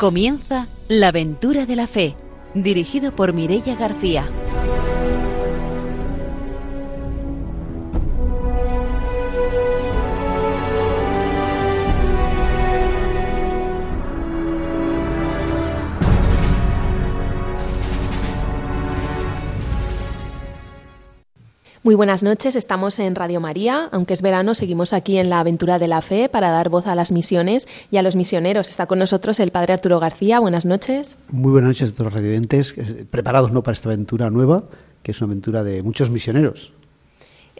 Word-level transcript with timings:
Comienza 0.00 0.66
La 0.88 1.08
aventura 1.08 1.66
de 1.66 1.76
la 1.76 1.86
fe, 1.86 2.16
dirigido 2.54 3.14
por 3.14 3.34
Mirella 3.34 3.74
García. 3.74 4.26
Muy 21.90 21.96
buenas 21.96 22.22
noches, 22.22 22.54
estamos 22.54 23.00
en 23.00 23.16
Radio 23.16 23.40
María, 23.40 23.88
aunque 23.90 24.14
es 24.14 24.22
verano, 24.22 24.54
seguimos 24.54 24.92
aquí 24.92 25.18
en 25.18 25.28
la 25.28 25.40
aventura 25.40 25.80
de 25.80 25.88
la 25.88 26.02
fe 26.02 26.28
para 26.28 26.48
dar 26.50 26.68
voz 26.68 26.86
a 26.86 26.94
las 26.94 27.10
misiones 27.10 27.66
y 27.90 27.96
a 27.96 28.02
los 28.02 28.14
misioneros. 28.14 28.70
Está 28.70 28.86
con 28.86 29.00
nosotros 29.00 29.40
el 29.40 29.50
Padre 29.50 29.72
Arturo 29.72 29.98
García, 29.98 30.38
buenas 30.38 30.64
noches. 30.64 31.16
Muy 31.32 31.50
buenas 31.50 31.70
noches 31.70 31.90
a 31.90 31.92
todos 31.92 32.04
los 32.04 32.14
radiantes, 32.14 32.76
preparados 33.10 33.50
¿no? 33.50 33.64
para 33.64 33.74
esta 33.74 33.88
aventura 33.88 34.30
nueva, 34.30 34.62
que 35.02 35.10
es 35.10 35.20
una 35.20 35.32
aventura 35.32 35.64
de 35.64 35.82
muchos 35.82 36.10
misioneros. 36.10 36.70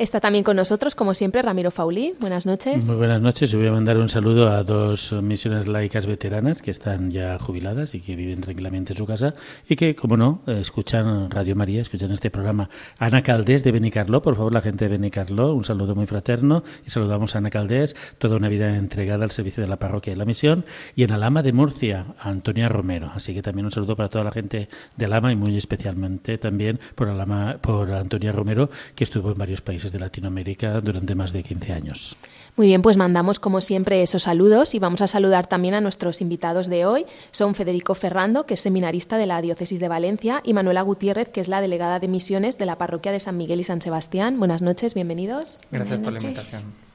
Está 0.00 0.18
también 0.18 0.44
con 0.44 0.56
nosotros, 0.56 0.94
como 0.94 1.12
siempre, 1.12 1.42
Ramiro 1.42 1.70
Faulí. 1.70 2.14
Buenas 2.20 2.46
noches. 2.46 2.86
Muy 2.86 2.96
buenas 2.96 3.20
noches. 3.20 3.50
Yo 3.50 3.58
voy 3.58 3.66
a 3.66 3.72
mandar 3.72 3.98
un 3.98 4.08
saludo 4.08 4.48
a 4.48 4.64
dos 4.64 5.12
misiones 5.12 5.68
laicas 5.68 6.06
veteranas 6.06 6.62
que 6.62 6.70
están 6.70 7.10
ya 7.10 7.38
jubiladas 7.38 7.94
y 7.94 8.00
que 8.00 8.16
viven 8.16 8.40
tranquilamente 8.40 8.94
en 8.94 8.96
su 8.96 9.04
casa 9.04 9.34
y 9.68 9.76
que, 9.76 9.94
como 9.94 10.16
no, 10.16 10.40
escuchan 10.46 11.30
Radio 11.30 11.54
María, 11.54 11.82
escuchan 11.82 12.10
este 12.12 12.30
programa. 12.30 12.70
Ana 12.98 13.22
Caldés 13.22 13.62
de 13.62 13.72
Benicarló, 13.72 14.22
por 14.22 14.36
favor, 14.36 14.54
la 14.54 14.62
gente 14.62 14.86
de 14.86 14.92
Benicarló, 14.92 15.52
un 15.52 15.66
saludo 15.66 15.94
muy 15.94 16.06
fraterno 16.06 16.64
y 16.86 16.88
saludamos 16.88 17.34
a 17.34 17.38
Ana 17.40 17.50
Caldés, 17.50 17.94
toda 18.16 18.38
una 18.38 18.48
vida 18.48 18.74
entregada 18.78 19.24
al 19.24 19.32
servicio 19.32 19.62
de 19.62 19.68
la 19.68 19.78
parroquia 19.78 20.14
y 20.14 20.16
la 20.16 20.24
misión. 20.24 20.64
Y 20.96 21.02
en 21.02 21.12
Alama 21.12 21.42
de 21.42 21.52
Murcia, 21.52 22.06
a 22.18 22.30
Antonia 22.30 22.70
Romero. 22.70 23.12
Así 23.14 23.34
que 23.34 23.42
también 23.42 23.66
un 23.66 23.72
saludo 23.72 23.96
para 23.96 24.08
toda 24.08 24.24
la 24.24 24.32
gente 24.32 24.70
de 24.96 25.04
Alama 25.04 25.30
y 25.30 25.36
muy 25.36 25.58
especialmente 25.58 26.38
también 26.38 26.80
por, 26.94 27.10
Alama, 27.10 27.58
por 27.60 27.92
Antonia 27.92 28.32
Romero, 28.32 28.70
que 28.94 29.04
estuvo 29.04 29.32
en 29.32 29.36
varios 29.36 29.60
países 29.60 29.89
de 29.92 29.98
Latinoamérica 29.98 30.80
durante 30.80 31.14
más 31.14 31.32
de 31.32 31.42
15 31.42 31.72
años. 31.72 32.16
Muy 32.56 32.66
bien, 32.66 32.82
pues 32.82 32.96
mandamos 32.96 33.38
como 33.40 33.60
siempre 33.60 34.02
esos 34.02 34.24
saludos 34.24 34.74
y 34.74 34.78
vamos 34.78 35.00
a 35.02 35.06
saludar 35.06 35.46
también 35.46 35.74
a 35.74 35.80
nuestros 35.80 36.20
invitados 36.20 36.68
de 36.68 36.84
hoy. 36.84 37.06
Son 37.30 37.54
Federico 37.54 37.94
Ferrando, 37.94 38.44
que 38.44 38.54
es 38.54 38.60
seminarista 38.60 39.16
de 39.16 39.26
la 39.26 39.40
Diócesis 39.40 39.80
de 39.80 39.88
Valencia, 39.88 40.42
y 40.44 40.52
Manuela 40.52 40.82
Gutiérrez, 40.82 41.28
que 41.30 41.40
es 41.40 41.48
la 41.48 41.60
delegada 41.60 42.00
de 42.00 42.08
misiones 42.08 42.58
de 42.58 42.66
la 42.66 42.76
parroquia 42.76 43.12
de 43.12 43.20
San 43.20 43.36
Miguel 43.36 43.60
y 43.60 43.64
San 43.64 43.80
Sebastián. 43.80 44.38
Buenas 44.38 44.62
noches, 44.62 44.94
bienvenidos. 44.94 45.58
Gracias 45.70 46.00
Buenas 46.00 46.04
por 46.04 46.12
noches. 46.12 46.22
la 46.22 46.28
invitación. 46.28 46.89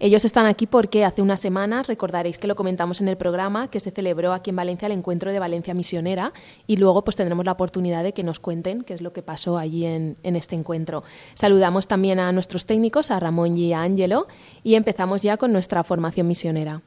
Ellos 0.00 0.24
están 0.24 0.46
aquí 0.46 0.68
porque 0.68 1.04
hace 1.04 1.22
unas 1.22 1.40
semanas, 1.40 1.88
recordaréis 1.88 2.38
que 2.38 2.46
lo 2.46 2.54
comentamos 2.54 3.00
en 3.00 3.08
el 3.08 3.16
programa, 3.16 3.68
que 3.68 3.80
se 3.80 3.90
celebró 3.90 4.32
aquí 4.32 4.50
en 4.50 4.56
Valencia 4.56 4.86
el 4.86 4.92
encuentro 4.92 5.32
de 5.32 5.40
Valencia 5.40 5.74
Misionera 5.74 6.32
y 6.68 6.76
luego 6.76 7.02
pues 7.02 7.16
tendremos 7.16 7.44
la 7.44 7.52
oportunidad 7.52 8.04
de 8.04 8.12
que 8.12 8.22
nos 8.22 8.38
cuenten 8.38 8.82
qué 8.82 8.94
es 8.94 9.02
lo 9.02 9.12
que 9.12 9.22
pasó 9.22 9.58
allí 9.58 9.86
en, 9.86 10.16
en 10.22 10.36
este 10.36 10.54
encuentro. 10.54 11.02
Saludamos 11.34 11.88
también 11.88 12.20
a 12.20 12.30
nuestros 12.30 12.64
técnicos, 12.64 13.10
a 13.10 13.18
Ramón 13.18 13.56
y 13.58 13.72
a 13.72 13.82
Ángelo 13.82 14.26
y 14.62 14.76
empezamos 14.76 15.22
ya 15.22 15.36
con 15.36 15.52
nuestra 15.52 15.82
formación 15.82 16.28
misionera. 16.28 16.80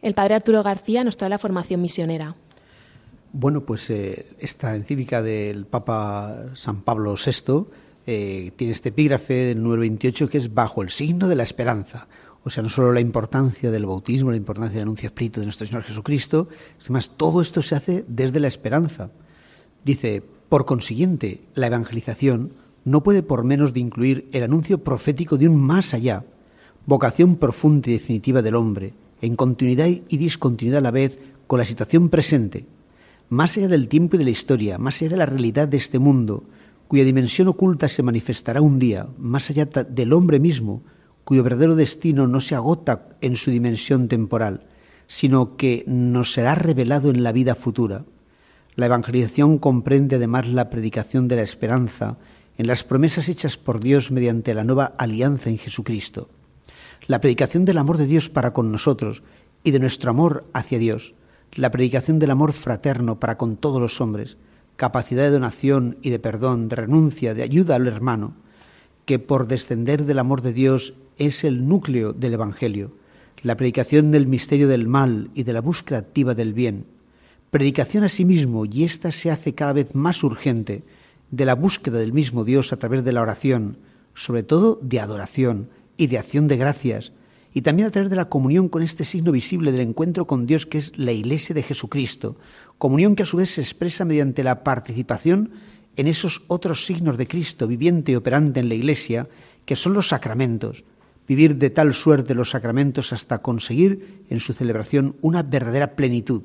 El 0.00 0.14
padre 0.14 0.34
Arturo 0.34 0.62
García 0.62 1.02
nos 1.02 1.16
trae 1.16 1.30
la 1.30 1.38
formación 1.38 1.80
misionera. 1.80 2.36
Bueno, 3.32 3.62
pues 3.62 3.90
eh, 3.90 4.26
esta 4.38 4.76
encíclica 4.76 5.22
del 5.22 5.66
Papa 5.66 6.46
San 6.54 6.82
Pablo 6.82 7.14
VI 7.14 7.66
eh, 8.06 8.52
tiene 8.56 8.72
este 8.72 8.90
epígrafe 8.90 9.34
del 9.34 9.62
número 9.62 9.80
28 9.80 10.28
que 10.28 10.38
es 10.38 10.54
bajo 10.54 10.82
el 10.82 10.90
signo 10.90 11.28
de 11.28 11.34
la 11.34 11.42
esperanza. 11.42 12.06
O 12.44 12.50
sea, 12.50 12.62
no 12.62 12.68
solo 12.68 12.92
la 12.92 13.00
importancia 13.00 13.70
del 13.70 13.86
bautismo, 13.86 14.30
la 14.30 14.36
importancia 14.36 14.74
del 14.74 14.84
anuncio 14.84 15.08
espíritu 15.08 15.40
de 15.40 15.46
nuestro 15.46 15.66
Señor 15.66 15.82
Jesucristo, 15.82 16.48
sino 16.78 16.92
más 16.94 17.10
todo 17.10 17.42
esto 17.42 17.60
se 17.60 17.74
hace 17.74 18.04
desde 18.06 18.40
la 18.40 18.46
esperanza. 18.46 19.10
Dice, 19.84 20.22
por 20.48 20.64
consiguiente, 20.64 21.42
la 21.54 21.66
evangelización 21.66 22.52
no 22.84 23.02
puede 23.02 23.22
por 23.22 23.44
menos 23.44 23.74
de 23.74 23.80
incluir 23.80 24.28
el 24.32 24.44
anuncio 24.44 24.82
profético 24.82 25.36
de 25.36 25.48
un 25.48 25.60
más 25.60 25.92
allá, 25.92 26.24
vocación 26.86 27.36
profunda 27.36 27.90
y 27.90 27.94
definitiva 27.94 28.40
del 28.40 28.54
hombre, 28.54 28.94
en 29.20 29.34
continuidad 29.34 29.86
y 29.86 30.16
discontinuidad 30.16 30.78
a 30.78 30.82
la 30.82 30.90
vez 30.90 31.18
con 31.46 31.58
la 31.58 31.64
situación 31.64 32.08
presente, 32.08 32.66
más 33.28 33.56
allá 33.56 33.68
del 33.68 33.88
tiempo 33.88 34.16
y 34.16 34.18
de 34.18 34.24
la 34.24 34.30
historia, 34.30 34.78
más 34.78 35.00
allá 35.00 35.10
de 35.10 35.16
la 35.16 35.26
realidad 35.26 35.68
de 35.68 35.76
este 35.76 35.98
mundo, 35.98 36.44
cuya 36.86 37.04
dimensión 37.04 37.48
oculta 37.48 37.88
se 37.88 38.02
manifestará 38.02 38.60
un 38.60 38.78
día, 38.78 39.08
más 39.18 39.50
allá 39.50 39.66
del 39.66 40.12
hombre 40.12 40.40
mismo, 40.40 40.82
cuyo 41.24 41.42
verdadero 41.42 41.76
destino 41.76 42.26
no 42.26 42.40
se 42.40 42.54
agota 42.54 43.08
en 43.20 43.36
su 43.36 43.50
dimensión 43.50 44.08
temporal, 44.08 44.66
sino 45.06 45.56
que 45.56 45.84
nos 45.86 46.32
será 46.32 46.54
revelado 46.54 47.10
en 47.10 47.22
la 47.22 47.32
vida 47.32 47.54
futura. 47.54 48.04
La 48.76 48.86
evangelización 48.86 49.58
comprende 49.58 50.16
además 50.16 50.46
la 50.46 50.70
predicación 50.70 51.28
de 51.28 51.36
la 51.36 51.42
esperanza 51.42 52.16
en 52.56 52.66
las 52.66 52.84
promesas 52.84 53.28
hechas 53.28 53.56
por 53.56 53.80
Dios 53.80 54.10
mediante 54.10 54.54
la 54.54 54.64
nueva 54.64 54.94
alianza 54.96 55.50
en 55.50 55.58
Jesucristo 55.58 56.30
la 57.06 57.20
predicación 57.20 57.64
del 57.64 57.78
amor 57.78 57.96
de 57.96 58.06
Dios 58.06 58.30
para 58.30 58.52
con 58.52 58.72
nosotros 58.72 59.22
y 59.64 59.70
de 59.70 59.78
nuestro 59.78 60.10
amor 60.10 60.46
hacia 60.52 60.78
Dios, 60.78 61.14
la 61.52 61.70
predicación 61.70 62.18
del 62.18 62.30
amor 62.30 62.52
fraterno 62.52 63.18
para 63.20 63.36
con 63.36 63.56
todos 63.56 63.80
los 63.80 64.00
hombres, 64.00 64.36
capacidad 64.76 65.24
de 65.24 65.30
donación 65.30 65.98
y 66.02 66.10
de 66.10 66.18
perdón, 66.18 66.68
de 66.68 66.76
renuncia, 66.76 67.34
de 67.34 67.42
ayuda 67.42 67.76
al 67.76 67.86
hermano, 67.86 68.34
que 69.06 69.18
por 69.18 69.46
descender 69.46 70.04
del 70.04 70.18
amor 70.18 70.42
de 70.42 70.52
Dios 70.52 70.94
es 71.16 71.44
el 71.44 71.66
núcleo 71.66 72.12
del 72.12 72.34
Evangelio, 72.34 72.92
la 73.42 73.56
predicación 73.56 74.10
del 74.10 74.26
misterio 74.26 74.68
del 74.68 74.86
mal 74.86 75.30
y 75.34 75.44
de 75.44 75.52
la 75.52 75.60
búsqueda 75.60 75.98
activa 75.98 76.34
del 76.34 76.52
bien, 76.52 76.84
predicación 77.50 78.04
a 78.04 78.08
sí 78.08 78.24
mismo, 78.24 78.66
y 78.66 78.84
ésta 78.84 79.10
se 79.10 79.30
hace 79.30 79.54
cada 79.54 79.72
vez 79.72 79.94
más 79.94 80.22
urgente, 80.22 80.84
de 81.30 81.44
la 81.44 81.54
búsqueda 81.54 81.98
del 81.98 82.12
mismo 82.12 82.44
Dios 82.44 82.72
a 82.72 82.76
través 82.76 83.04
de 83.04 83.12
la 83.12 83.22
oración, 83.22 83.78
sobre 84.14 84.42
todo 84.42 84.78
de 84.82 85.00
adoración, 85.00 85.68
y 85.98 86.06
de 86.06 86.16
acción 86.16 86.48
de 86.48 86.56
gracias, 86.56 87.12
y 87.52 87.62
también 87.62 87.88
a 87.88 87.90
través 87.90 88.08
de 88.08 88.16
la 88.16 88.28
comunión 88.28 88.68
con 88.68 88.82
este 88.82 89.04
signo 89.04 89.32
visible 89.32 89.72
del 89.72 89.80
encuentro 89.80 90.26
con 90.26 90.46
Dios 90.46 90.64
que 90.64 90.78
es 90.78 90.96
la 90.96 91.12
Iglesia 91.12 91.54
de 91.54 91.62
Jesucristo, 91.62 92.36
comunión 92.78 93.16
que 93.16 93.24
a 93.24 93.26
su 93.26 93.36
vez 93.36 93.50
se 93.50 93.60
expresa 93.60 94.04
mediante 94.04 94.44
la 94.44 94.62
participación 94.62 95.50
en 95.96 96.06
esos 96.06 96.42
otros 96.46 96.86
signos 96.86 97.18
de 97.18 97.26
Cristo 97.26 97.66
viviente 97.66 98.12
y 98.12 98.14
operante 98.14 98.60
en 98.60 98.68
la 98.68 98.76
Iglesia, 98.76 99.28
que 99.64 99.76
son 99.76 99.92
los 99.92 100.08
sacramentos, 100.08 100.84
vivir 101.26 101.56
de 101.56 101.70
tal 101.70 101.92
suerte 101.94 102.34
los 102.34 102.50
sacramentos 102.50 103.12
hasta 103.12 103.42
conseguir 103.42 104.24
en 104.30 104.38
su 104.38 104.52
celebración 104.52 105.16
una 105.20 105.42
verdadera 105.42 105.96
plenitud. 105.96 106.42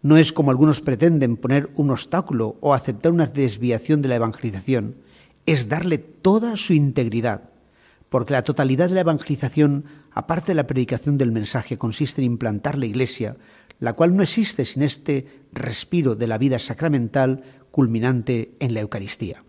No 0.00 0.16
es 0.16 0.32
como 0.32 0.50
algunos 0.50 0.80
pretenden 0.80 1.36
poner 1.36 1.68
un 1.76 1.90
obstáculo 1.90 2.56
o 2.60 2.72
aceptar 2.72 3.12
una 3.12 3.26
desviación 3.26 4.00
de 4.00 4.08
la 4.08 4.16
evangelización, 4.16 4.96
es 5.44 5.68
darle 5.68 5.98
toda 5.98 6.56
su 6.56 6.72
integridad 6.72 7.50
porque 8.08 8.32
la 8.32 8.42
totalidad 8.42 8.88
de 8.88 8.94
la 8.94 9.02
evangelización, 9.02 9.84
aparte 10.12 10.52
de 10.52 10.56
la 10.56 10.66
predicación 10.66 11.18
del 11.18 11.32
mensaje, 11.32 11.78
consiste 11.78 12.20
en 12.20 12.32
implantar 12.32 12.78
la 12.78 12.86
Iglesia, 12.86 13.36
la 13.80 13.92
cual 13.92 14.16
no 14.16 14.22
existe 14.22 14.64
sin 14.64 14.82
este 14.82 15.26
respiro 15.52 16.14
de 16.14 16.26
la 16.26 16.38
vida 16.38 16.58
sacramental 16.58 17.42
culminante 17.70 18.56
en 18.60 18.74
la 18.74 18.80
Eucaristía. 18.80 19.44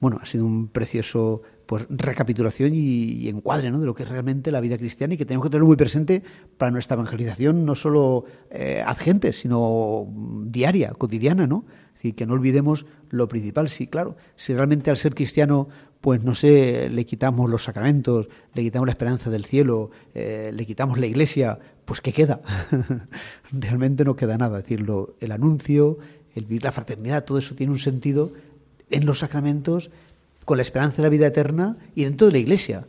Bueno, 0.00 0.18
ha 0.22 0.26
sido 0.26 0.46
un 0.46 0.68
precioso 0.68 1.42
pues, 1.66 1.86
recapitulación 1.90 2.72
y, 2.72 3.28
encuadre 3.28 3.70
¿no? 3.70 3.80
de 3.80 3.86
lo 3.86 3.94
que 3.94 4.04
es 4.04 4.08
realmente 4.08 4.52
la 4.52 4.60
vida 4.60 4.78
cristiana 4.78 5.14
y 5.14 5.16
que 5.16 5.26
tenemos 5.26 5.44
que 5.46 5.50
tener 5.50 5.64
muy 5.64 5.76
presente 5.76 6.22
para 6.56 6.70
nuestra 6.70 6.94
evangelización, 6.94 7.64
no 7.64 7.74
solo 7.74 8.24
eh, 8.50 8.82
adgente, 8.86 9.32
sino 9.32 10.06
diaria, 10.44 10.92
cotidiana, 10.92 11.46
¿no? 11.46 11.64
Es 11.88 12.02
decir, 12.02 12.14
que 12.14 12.26
no 12.26 12.34
olvidemos 12.34 12.86
lo 13.10 13.26
principal. 13.26 13.68
Sí, 13.68 13.88
claro, 13.88 14.16
si 14.36 14.54
realmente 14.54 14.90
al 14.90 14.96
ser 14.96 15.16
cristiano 15.16 15.68
pues 16.00 16.24
no 16.24 16.34
sé, 16.34 16.88
le 16.90 17.04
quitamos 17.06 17.50
los 17.50 17.64
sacramentos, 17.64 18.28
le 18.54 18.62
quitamos 18.62 18.86
la 18.86 18.92
esperanza 18.92 19.30
del 19.30 19.44
cielo, 19.44 19.90
eh, 20.14 20.52
le 20.54 20.66
quitamos 20.66 20.98
la 20.98 21.06
iglesia, 21.06 21.58
pues 21.84 22.00
¿qué 22.00 22.12
queda? 22.12 22.40
Realmente 23.52 24.04
no 24.04 24.14
queda 24.14 24.38
nada. 24.38 24.58
Es 24.58 24.64
decir, 24.64 24.80
lo, 24.80 25.16
el 25.20 25.32
anuncio, 25.32 25.98
el 26.34 26.44
vivir 26.44 26.64
la 26.64 26.72
fraternidad, 26.72 27.24
todo 27.24 27.38
eso 27.38 27.54
tiene 27.54 27.72
un 27.72 27.78
sentido 27.78 28.32
en 28.90 29.06
los 29.06 29.18
sacramentos, 29.18 29.90
con 30.44 30.56
la 30.56 30.62
esperanza 30.62 30.98
de 30.98 31.02
la 31.02 31.08
vida 31.08 31.26
eterna 31.26 31.76
y 31.94 32.04
dentro 32.04 32.28
de 32.28 32.32
la 32.32 32.38
iglesia. 32.38 32.86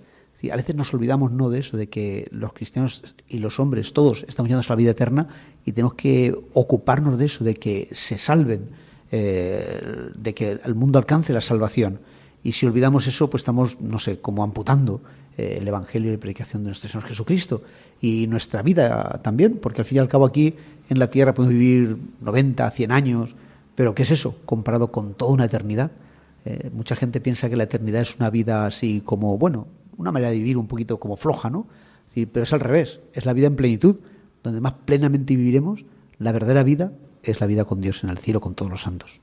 a 0.49 0.55
veces 0.55 0.75
nos 0.75 0.93
olvidamos 0.93 1.33
no 1.33 1.49
de 1.49 1.59
eso, 1.59 1.75
de 1.75 1.89
que 1.89 2.29
los 2.31 2.53
cristianos 2.53 3.15
y 3.27 3.39
los 3.39 3.59
hombres, 3.59 3.91
todos 3.91 4.23
estamos 4.29 4.49
llamados 4.49 4.69
a 4.69 4.73
la 4.73 4.77
vida 4.77 4.91
eterna 4.91 5.27
y 5.65 5.73
tenemos 5.73 5.95
que 5.95 6.33
ocuparnos 6.53 7.17
de 7.17 7.25
eso, 7.25 7.43
de 7.43 7.55
que 7.55 7.89
se 7.91 8.17
salven, 8.17 8.69
eh, 9.11 9.81
de 10.15 10.33
que 10.33 10.59
el 10.63 10.75
mundo 10.75 10.99
alcance 10.99 11.33
la 11.33 11.41
salvación 11.41 11.99
Y 12.43 12.53
si 12.53 12.65
olvidamos 12.65 13.07
eso, 13.07 13.29
pues 13.29 13.41
estamos, 13.41 13.79
no 13.81 13.99
sé, 13.99 14.19
como 14.19 14.43
amputando 14.43 15.01
eh, 15.37 15.57
el 15.59 15.67
Evangelio 15.67 16.09
y 16.09 16.13
la 16.13 16.19
predicación 16.19 16.63
de 16.63 16.69
nuestro 16.69 16.89
Señor 16.89 17.07
Jesucristo. 17.07 17.61
Y 18.01 18.27
nuestra 18.27 18.61
vida 18.61 19.19
también, 19.23 19.57
porque 19.57 19.81
al 19.81 19.85
fin 19.85 19.97
y 19.97 19.99
al 19.99 20.07
cabo 20.07 20.25
aquí 20.25 20.55
en 20.89 20.99
la 20.99 21.09
tierra 21.09 21.33
podemos 21.33 21.57
vivir 21.57 21.97
90, 22.21 22.69
100 22.71 22.91
años, 22.91 23.35
pero 23.75 23.93
¿qué 23.93 24.03
es 24.03 24.11
eso 24.11 24.35
comparado 24.45 24.91
con 24.91 25.13
toda 25.13 25.31
una 25.31 25.45
eternidad? 25.45 25.91
Eh, 26.45 26.69
mucha 26.73 26.95
gente 26.95 27.19
piensa 27.19 27.49
que 27.49 27.57
la 27.57 27.63
eternidad 27.63 28.01
es 28.01 28.15
una 28.15 28.29
vida 28.29 28.65
así 28.65 29.01
como, 29.03 29.37
bueno, 29.37 29.67
una 29.97 30.11
manera 30.11 30.31
de 30.31 30.37
vivir 30.37 30.57
un 30.57 30.67
poquito 30.67 30.99
como 30.99 31.17
floja, 31.17 31.49
¿no? 31.49 31.67
pero 32.33 32.43
es 32.43 32.53
al 32.53 32.59
revés, 32.59 32.99
es 33.13 33.25
la 33.25 33.33
vida 33.33 33.47
en 33.47 33.55
plenitud, 33.55 33.97
donde 34.43 34.59
más 34.61 34.73
plenamente 34.85 35.35
viviremos, 35.35 35.85
la 36.17 36.31
verdadera 36.31 36.63
vida 36.63 36.91
es 37.23 37.39
la 37.39 37.47
vida 37.47 37.65
con 37.65 37.81
Dios 37.81 38.03
en 38.03 38.09
el 38.09 38.17
cielo, 38.17 38.41
con 38.41 38.55
todos 38.55 38.71
los 38.71 38.81
santos. 38.81 39.21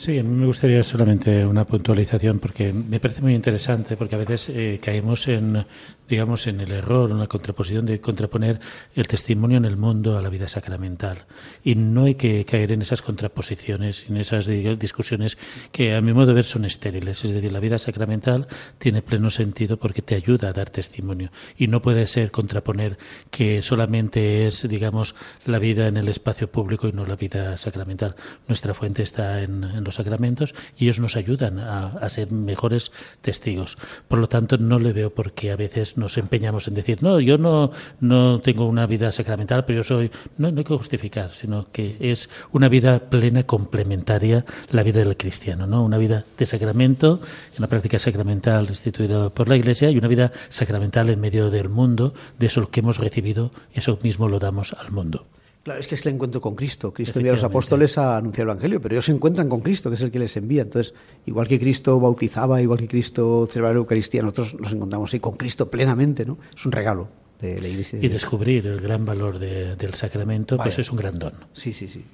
Sí, 0.00 0.18
a 0.18 0.22
mí 0.22 0.30
me 0.30 0.46
gustaría 0.46 0.82
solamente 0.82 1.44
una 1.44 1.66
puntualización 1.66 2.38
porque 2.38 2.72
me 2.72 2.98
parece 2.98 3.20
muy 3.20 3.34
interesante 3.34 3.98
porque 3.98 4.14
a 4.14 4.18
veces 4.18 4.48
eh, 4.48 4.80
caemos 4.82 5.28
en 5.28 5.62
digamos, 6.10 6.48
en 6.48 6.60
el 6.60 6.72
error, 6.72 7.10
en 7.12 7.20
la 7.20 7.28
contraposición 7.28 7.86
de 7.86 8.00
contraponer 8.00 8.58
el 8.96 9.06
testimonio 9.06 9.58
en 9.58 9.64
el 9.64 9.76
mundo 9.76 10.18
a 10.18 10.22
la 10.22 10.28
vida 10.28 10.48
sacramental. 10.48 11.26
Y 11.62 11.76
no 11.76 12.04
hay 12.04 12.16
que 12.16 12.44
caer 12.44 12.72
en 12.72 12.82
esas 12.82 13.00
contraposiciones, 13.00 14.10
en 14.10 14.16
esas 14.16 14.46
discusiones 14.46 15.38
que 15.70 15.94
a 15.94 16.00
mi 16.00 16.12
modo 16.12 16.26
de 16.26 16.34
ver 16.34 16.44
son 16.44 16.64
estériles. 16.64 17.24
Es 17.24 17.32
decir, 17.32 17.52
la 17.52 17.60
vida 17.60 17.78
sacramental 17.78 18.48
tiene 18.78 19.02
pleno 19.02 19.30
sentido 19.30 19.76
porque 19.76 20.02
te 20.02 20.16
ayuda 20.16 20.48
a 20.48 20.52
dar 20.52 20.68
testimonio. 20.68 21.30
Y 21.56 21.68
no 21.68 21.80
puede 21.80 22.08
ser 22.08 22.32
contraponer 22.32 22.98
que 23.30 23.62
solamente 23.62 24.48
es, 24.48 24.68
digamos, 24.68 25.14
la 25.46 25.60
vida 25.60 25.86
en 25.86 25.96
el 25.96 26.08
espacio 26.08 26.50
público 26.50 26.88
y 26.88 26.92
no 26.92 27.06
la 27.06 27.14
vida 27.14 27.56
sacramental. 27.56 28.16
Nuestra 28.48 28.74
fuente 28.74 29.04
está 29.04 29.42
en, 29.42 29.84
los 29.84 29.94
sacramentos 29.94 30.54
y 30.76 30.86
ellos 30.86 30.98
nos 30.98 31.14
ayudan 31.14 31.60
a, 31.60 31.86
a 31.86 32.10
ser 32.10 32.32
mejores 32.32 32.90
testigos. 33.20 33.78
Por 34.08 34.18
lo 34.18 34.28
tanto, 34.28 34.58
no 34.58 34.80
le 34.80 34.92
veo 34.92 35.14
por 35.14 35.34
qué 35.34 35.52
a 35.52 35.56
veces 35.56 35.96
nos 36.00 36.18
empeñamos 36.18 36.66
en 36.66 36.74
decir, 36.74 37.02
no, 37.02 37.20
yo 37.20 37.38
no, 37.38 37.70
no 38.00 38.40
tengo 38.40 38.66
una 38.66 38.86
vida 38.86 39.12
sacramental, 39.12 39.64
pero 39.64 39.78
yo 39.78 39.84
soy, 39.84 40.10
no, 40.38 40.50
no 40.50 40.58
hay 40.58 40.64
que 40.64 40.76
justificar, 40.76 41.30
sino 41.30 41.66
que 41.70 41.96
es 42.00 42.28
una 42.52 42.68
vida 42.68 42.98
plena, 42.98 43.44
complementaria, 43.44 44.44
la 44.72 44.82
vida 44.82 45.00
del 45.00 45.16
cristiano, 45.16 45.66
¿no? 45.66 45.84
Una 45.84 45.98
vida 45.98 46.24
de 46.36 46.46
sacramento, 46.46 47.20
una 47.58 47.68
práctica 47.68 47.98
sacramental 47.98 48.66
instituida 48.68 49.30
por 49.30 49.48
la 49.48 49.56
Iglesia 49.56 49.90
y 49.90 49.98
una 49.98 50.08
vida 50.08 50.32
sacramental 50.48 51.10
en 51.10 51.20
medio 51.20 51.50
del 51.50 51.68
mundo, 51.68 52.14
de 52.38 52.46
eso 52.46 52.68
que 52.70 52.80
hemos 52.80 52.98
recibido, 52.98 53.52
eso 53.74 53.98
mismo 54.02 54.28
lo 54.28 54.38
damos 54.38 54.72
al 54.72 54.90
mundo. 54.90 55.29
Claro, 55.62 55.78
es 55.78 55.86
que 55.86 55.94
es 55.94 56.06
el 56.06 56.14
encuentro 56.14 56.40
con 56.40 56.54
Cristo. 56.54 56.92
Cristo 56.92 57.18
envía 57.18 57.32
a 57.32 57.34
los 57.34 57.44
apóstoles 57.44 57.98
a 57.98 58.16
anunciar 58.16 58.46
el 58.46 58.50
Evangelio, 58.52 58.80
pero 58.80 58.94
ellos 58.94 59.04
se 59.04 59.12
encuentran 59.12 59.48
con 59.48 59.60
Cristo, 59.60 59.90
que 59.90 59.96
es 59.96 60.00
el 60.00 60.10
que 60.10 60.18
les 60.18 60.34
envía. 60.36 60.62
Entonces, 60.62 60.94
igual 61.26 61.48
que 61.48 61.58
Cristo 61.58 62.00
bautizaba, 62.00 62.62
igual 62.62 62.78
que 62.78 62.88
Cristo 62.88 63.46
celebraba 63.50 63.74
la 63.74 63.80
Eucaristía, 63.80 64.22
nosotros 64.22 64.56
nos 64.58 64.72
encontramos 64.72 65.12
ahí 65.12 65.20
con 65.20 65.34
Cristo 65.34 65.68
plenamente, 65.68 66.24
¿no? 66.24 66.38
Es 66.54 66.64
un 66.64 66.72
regalo 66.72 67.08
de 67.38 67.60
la 67.60 67.68
Iglesia. 67.68 67.98
y 68.00 68.08
descubrir 68.08 68.66
el 68.66 68.80
gran 68.80 69.04
valor 69.04 69.38
del 69.38 69.94
sacramento, 69.94 70.56
pues 70.56 70.78
es 70.78 70.90
un 70.90 70.96
gran 70.96 71.18
don. 71.18 71.32
Sí, 71.52 71.72
sí, 71.72 71.88
sí. 71.88 72.04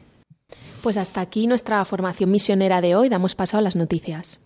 Pues 0.83 0.97
hasta 0.97 1.21
aquí 1.21 1.47
nuestra 1.47 1.85
formación 1.85 2.31
misionera 2.31 2.81
de 2.81 2.95
hoy. 2.95 3.09
Damos 3.09 3.35
paso 3.35 3.59
a 3.59 3.61
las 3.61 3.77
noticias. 3.77 4.41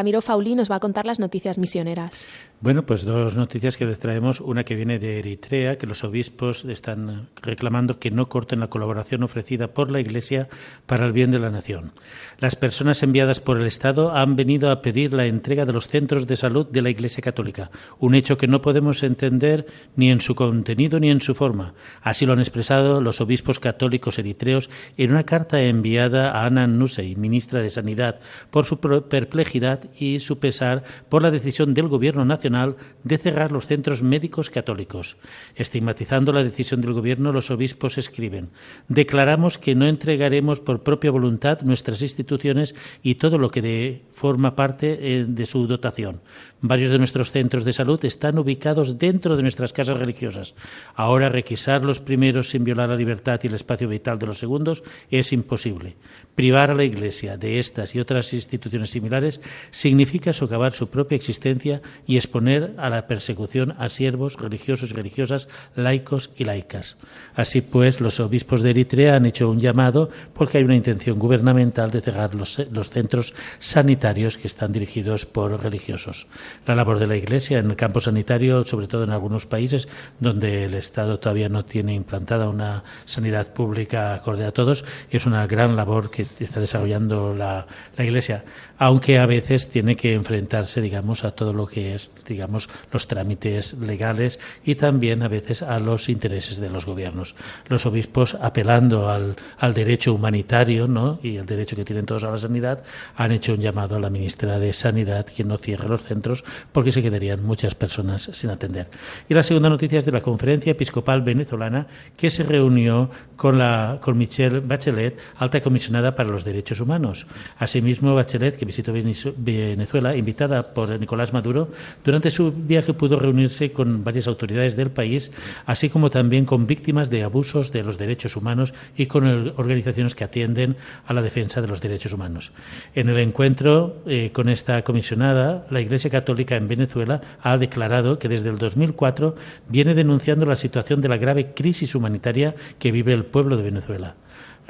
Ramiro 0.00 0.22
Fauli 0.22 0.54
nos 0.54 0.70
va 0.70 0.76
a 0.76 0.80
contar 0.80 1.04
las 1.04 1.18
noticias 1.18 1.58
misioneras. 1.58 2.24
Bueno, 2.62 2.86
pues 2.86 3.04
dos 3.04 3.36
noticias 3.36 3.76
que 3.76 3.84
les 3.84 3.98
traemos. 3.98 4.40
Una 4.40 4.64
que 4.64 4.74
viene 4.74 4.98
de 4.98 5.18
Eritrea, 5.18 5.76
que 5.76 5.86
los 5.86 6.04
obispos 6.04 6.64
están 6.64 7.28
reclamando 7.42 7.98
que 7.98 8.10
no 8.10 8.30
corten 8.30 8.60
la 8.60 8.68
colaboración 8.68 9.22
ofrecida 9.22 9.68
por 9.68 9.90
la 9.90 10.00
Iglesia 10.00 10.48
para 10.86 11.04
el 11.04 11.12
bien 11.12 11.30
de 11.30 11.38
la 11.38 11.50
nación. 11.50 11.92
Las 12.38 12.56
personas 12.56 13.02
enviadas 13.02 13.40
por 13.40 13.58
el 13.58 13.66
Estado 13.66 14.14
han 14.14 14.36
venido 14.36 14.70
a 14.70 14.80
pedir 14.80 15.12
la 15.12 15.26
entrega 15.26 15.66
de 15.66 15.74
los 15.74 15.88
centros 15.88 16.26
de 16.26 16.36
salud 16.36 16.66
de 16.66 16.80
la 16.80 16.88
Iglesia 16.88 17.22
Católica, 17.22 17.70
un 17.98 18.14
hecho 18.14 18.38
que 18.38 18.48
no 18.48 18.62
podemos 18.62 19.02
entender 19.02 19.66
ni 19.96 20.10
en 20.10 20.22
su 20.22 20.34
contenido 20.34 20.98
ni 20.98 21.10
en 21.10 21.20
su 21.20 21.34
forma. 21.34 21.74
Así 22.00 22.24
lo 22.24 22.32
han 22.32 22.40
expresado 22.40 23.02
los 23.02 23.20
obispos 23.20 23.58
católicos 23.58 24.18
eritreos 24.18 24.70
en 24.96 25.10
una 25.10 25.24
carta 25.24 25.62
enviada 25.62 26.30
a 26.30 26.46
Ana 26.46 26.66
Nusei, 26.66 27.16
ministra 27.16 27.60
de 27.60 27.68
Sanidad, 27.68 28.20
por 28.50 28.64
su 28.64 28.80
perplejidad 28.80 29.89
y 29.98 30.20
su 30.20 30.38
pesar 30.38 30.84
por 31.08 31.22
la 31.22 31.30
decisión 31.30 31.74
del 31.74 31.88
Gobierno 31.88 32.24
nacional 32.24 32.76
de 33.04 33.18
cerrar 33.18 33.52
los 33.52 33.66
centros 33.66 34.02
médicos 34.02 34.50
católicos. 34.50 35.16
Estigmatizando 35.56 36.32
la 36.32 36.44
decisión 36.44 36.80
del 36.80 36.92
Gobierno, 36.92 37.32
los 37.32 37.50
obispos 37.50 37.98
escriben 37.98 38.50
Declaramos 38.88 39.58
que 39.58 39.74
no 39.74 39.86
entregaremos 39.86 40.60
por 40.60 40.82
propia 40.82 41.10
voluntad 41.10 41.62
nuestras 41.62 42.02
instituciones 42.02 42.74
y 43.02 43.16
todo 43.16 43.38
lo 43.38 43.50
que 43.50 43.62
de 43.62 44.02
forma 44.14 44.56
parte 44.56 44.98
eh, 45.00 45.24
de 45.26 45.46
su 45.46 45.66
dotación. 45.66 46.20
Varios 46.62 46.90
de 46.90 46.98
nuestros 46.98 47.30
centros 47.30 47.64
de 47.64 47.72
salud 47.72 48.04
están 48.04 48.38
ubicados 48.38 48.98
dentro 48.98 49.36
de 49.36 49.42
nuestras 49.42 49.72
casas 49.72 49.98
religiosas. 49.98 50.54
Ahora 50.94 51.30
requisar 51.30 51.84
los 51.84 52.00
primeros 52.00 52.50
sin 52.50 52.64
violar 52.64 52.90
la 52.90 52.96
libertad 52.96 53.40
y 53.42 53.46
el 53.46 53.54
espacio 53.54 53.88
vital 53.88 54.18
de 54.18 54.26
los 54.26 54.38
segundos 54.38 54.82
es 55.10 55.32
imposible. 55.32 55.96
Privar 56.34 56.70
a 56.70 56.74
la 56.74 56.84
Iglesia 56.84 57.38
de 57.38 57.58
estas 57.58 57.94
y 57.94 58.00
otras 58.00 58.32
instituciones 58.34 58.90
similares 58.90 59.40
significa 59.70 60.32
socavar 60.32 60.72
su 60.72 60.88
propia 60.88 61.16
existencia 61.16 61.80
y 62.06 62.16
exponer 62.16 62.74
a 62.76 62.90
la 62.90 63.06
persecución 63.06 63.74
a 63.78 63.88
siervos 63.88 64.36
religiosos 64.36 64.90
y 64.90 64.94
religiosas, 64.94 65.48
laicos 65.74 66.30
y 66.36 66.44
laicas. 66.44 66.96
Así 67.34 67.62
pues, 67.62 68.00
los 68.00 68.20
obispos 68.20 68.62
de 68.62 68.70
Eritrea 68.70 69.16
han 69.16 69.26
hecho 69.26 69.50
un 69.50 69.60
llamado 69.60 70.10
porque 70.34 70.58
hay 70.58 70.64
una 70.64 70.76
intención 70.76 71.18
gubernamental 71.18 71.90
de 71.90 72.00
cerrar 72.00 72.34
los, 72.34 72.58
centros 72.90 73.34
sanitarios 73.58 74.36
que 74.36 74.46
están 74.46 74.72
dirigidos 74.72 75.26
por 75.26 75.62
religiosos. 75.62 76.26
La 76.66 76.74
labor 76.74 76.98
de 76.98 77.06
la 77.06 77.16
Iglesia 77.16 77.58
en 77.58 77.70
el 77.70 77.76
campo 77.76 78.00
sanitario, 78.00 78.64
sobre 78.64 78.86
todo 78.86 79.04
en 79.04 79.10
algunos 79.10 79.46
países 79.46 79.88
donde 80.18 80.64
el 80.64 80.74
Estado 80.74 81.18
todavía 81.18 81.48
no 81.48 81.64
tiene 81.64 81.94
implantada 81.94 82.48
una 82.48 82.84
sanidad 83.04 83.52
pública 83.52 84.14
acorde 84.14 84.44
a 84.44 84.52
todos, 84.52 84.84
es 85.10 85.26
una 85.26 85.46
gran 85.46 85.76
labor 85.76 86.10
que 86.10 86.26
está 86.38 86.60
desarrollando 86.60 87.34
la, 87.34 87.66
la 87.96 88.04
Iglesia, 88.04 88.44
aunque 88.80 89.18
a 89.18 89.26
veces 89.26 89.68
tiene 89.68 89.94
que 89.94 90.14
enfrentarse, 90.14 90.80
digamos, 90.80 91.24
a 91.24 91.32
todo 91.32 91.52
lo 91.52 91.66
que 91.66 91.94
es, 91.94 92.10
digamos, 92.26 92.70
los 92.90 93.06
trámites 93.06 93.74
legales 93.74 94.38
y 94.64 94.76
también 94.76 95.22
a 95.22 95.28
veces 95.28 95.62
a 95.62 95.78
los 95.78 96.08
intereses 96.08 96.58
de 96.58 96.70
los 96.70 96.86
gobiernos. 96.86 97.34
Los 97.68 97.84
obispos, 97.84 98.38
apelando 98.40 99.10
al, 99.10 99.36
derecho 99.74 100.14
humanitario 100.14 100.88
¿no? 100.88 101.20
y 101.22 101.36
el 101.36 101.44
derecho 101.44 101.76
que 101.76 101.84
tienen 101.84 102.06
todos 102.06 102.24
a 102.24 102.30
la 102.30 102.38
sanidad, 102.38 102.82
han 103.16 103.32
hecho 103.32 103.52
un 103.52 103.60
llamado 103.60 104.00
la 104.00 104.08
ministra 104.08 104.58
de 104.58 104.72
Sanidad 104.72 105.26
que 105.26 105.44
no 105.44 105.58
cierre 105.58 105.86
los 105.86 106.02
centros 106.02 106.42
porque 106.72 106.90
se 106.90 107.02
quedarían 107.02 107.44
muchas 107.44 107.74
personas 107.74 108.30
sin 108.32 108.48
atender. 108.48 108.88
Y 109.28 109.34
la 109.34 109.42
segunda 109.42 109.68
noticia 109.68 109.98
es 109.98 110.06
de 110.06 110.12
la 110.12 110.22
Conferencia 110.22 110.72
Episcopal 110.72 111.20
Venezolana 111.20 111.86
que 112.16 112.30
se 112.30 112.44
reunió 112.44 113.10
con, 113.36 113.58
la, 113.58 113.98
con 114.00 114.16
Michelle 114.16 114.60
Bachelet, 114.60 115.20
alta 115.36 115.60
comisionada 115.60 116.14
para 116.14 116.30
los 116.30 116.44
derechos 116.44 116.80
humanos. 116.80 117.26
Asimismo, 117.58 118.14
Bachelet, 118.14 118.56
que 118.56 118.69
visitó 118.70 118.92
Venezuela, 118.92 120.16
invitada 120.16 120.74
por 120.74 120.88
Nicolás 120.98 121.32
Maduro, 121.32 121.70
durante 122.04 122.30
su 122.30 122.52
viaje 122.52 122.94
pudo 122.94 123.18
reunirse 123.18 123.72
con 123.72 124.04
varias 124.04 124.28
autoridades 124.28 124.76
del 124.76 124.90
país, 124.90 125.30
así 125.66 125.90
como 125.90 126.10
también 126.10 126.44
con 126.44 126.66
víctimas 126.66 127.10
de 127.10 127.24
abusos 127.24 127.72
de 127.72 127.82
los 127.82 127.98
derechos 127.98 128.36
humanos 128.36 128.74
y 128.96 129.06
con 129.06 129.52
organizaciones 129.56 130.14
que 130.14 130.24
atienden 130.24 130.76
a 131.06 131.12
la 131.12 131.22
defensa 131.22 131.60
de 131.60 131.68
los 131.68 131.80
derechos 131.80 132.12
humanos. 132.12 132.52
En 132.94 133.08
el 133.08 133.18
encuentro 133.18 134.02
eh, 134.06 134.30
con 134.32 134.48
esta 134.48 134.82
comisionada, 134.82 135.66
la 135.70 135.80
Iglesia 135.80 136.10
Católica 136.10 136.56
en 136.56 136.68
Venezuela 136.68 137.20
ha 137.42 137.58
declarado 137.58 138.18
que 138.18 138.28
desde 138.28 138.50
el 138.50 138.58
2004 138.58 139.34
viene 139.68 139.94
denunciando 139.94 140.46
la 140.46 140.56
situación 140.56 141.00
de 141.00 141.08
la 141.08 141.16
grave 141.16 141.52
crisis 141.54 141.94
humanitaria 141.94 142.54
que 142.78 142.92
vive 142.92 143.12
el 143.12 143.24
pueblo 143.24 143.56
de 143.56 143.64
Venezuela. 143.64 144.14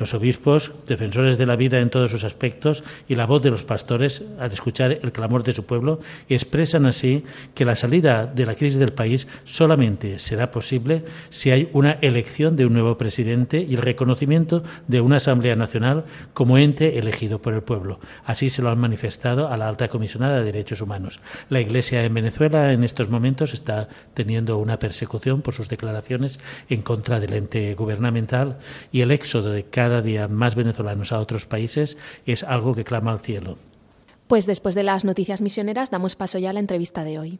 Los 0.00 0.14
obispos, 0.14 0.72
defensores 0.86 1.36
de 1.36 1.44
la 1.44 1.56
vida 1.56 1.78
en 1.78 1.90
todos 1.90 2.10
sus 2.10 2.24
aspectos, 2.24 2.82
y 3.06 3.16
la 3.16 3.26
voz 3.26 3.42
de 3.42 3.50
los 3.50 3.64
pastores 3.64 4.24
al 4.38 4.50
escuchar 4.50 4.92
el 4.92 5.12
clamor 5.12 5.44
de 5.44 5.52
su 5.52 5.66
pueblo, 5.66 6.00
expresan 6.30 6.86
así 6.86 7.22
que 7.54 7.66
la 7.66 7.76
salida 7.76 8.24
de 8.26 8.46
la 8.46 8.54
crisis 8.54 8.78
del 8.78 8.94
país 8.94 9.28
solamente 9.44 10.18
será 10.18 10.50
posible 10.50 11.04
si 11.28 11.50
hay 11.50 11.68
una 11.74 11.98
elección 12.00 12.56
de 12.56 12.64
un 12.64 12.72
nuevo 12.72 12.96
presidente 12.96 13.66
y 13.68 13.74
el 13.74 13.82
reconocimiento 13.82 14.62
de 14.88 15.02
una 15.02 15.16
Asamblea 15.16 15.54
Nacional 15.54 16.04
como 16.32 16.56
ente 16.56 16.98
elegido 16.98 17.42
por 17.42 17.52
el 17.52 17.62
pueblo. 17.62 18.00
Así 18.24 18.48
se 18.48 18.62
lo 18.62 18.70
han 18.70 18.78
manifestado 18.78 19.48
a 19.48 19.58
la 19.58 19.68
alta 19.68 19.88
comisionada 19.88 20.38
de 20.38 20.44
Derechos 20.44 20.80
Humanos. 20.80 21.20
La 21.50 21.60
Iglesia 21.60 22.02
en 22.04 22.14
Venezuela 22.14 22.72
en 22.72 22.84
estos 22.84 23.10
momentos 23.10 23.52
está 23.52 23.88
teniendo 24.14 24.56
una 24.56 24.78
persecución 24.78 25.42
por 25.42 25.52
sus 25.52 25.68
declaraciones 25.68 26.40
en 26.70 26.80
contra 26.80 27.20
del 27.20 27.34
ente 27.34 27.74
gubernamental 27.74 28.58
y 28.92 29.02
el 29.02 29.10
éxodo 29.10 29.50
de 29.50 29.64
cada 29.64 29.89
día 30.02 30.28
más 30.28 30.54
venezolanos 30.54 31.12
a 31.12 31.20
otros 31.20 31.46
países 31.46 31.96
es 32.26 32.44
algo 32.44 32.74
que 32.74 32.84
clama 32.84 33.12
al 33.12 33.20
cielo. 33.20 33.58
Pues 34.28 34.46
después 34.46 34.74
de 34.76 34.84
las 34.84 35.04
noticias 35.04 35.40
misioneras 35.40 35.90
damos 35.90 36.14
paso 36.14 36.38
ya 36.38 36.50
a 36.50 36.52
la 36.52 36.60
entrevista 36.60 37.02
de 37.02 37.18
hoy. 37.18 37.38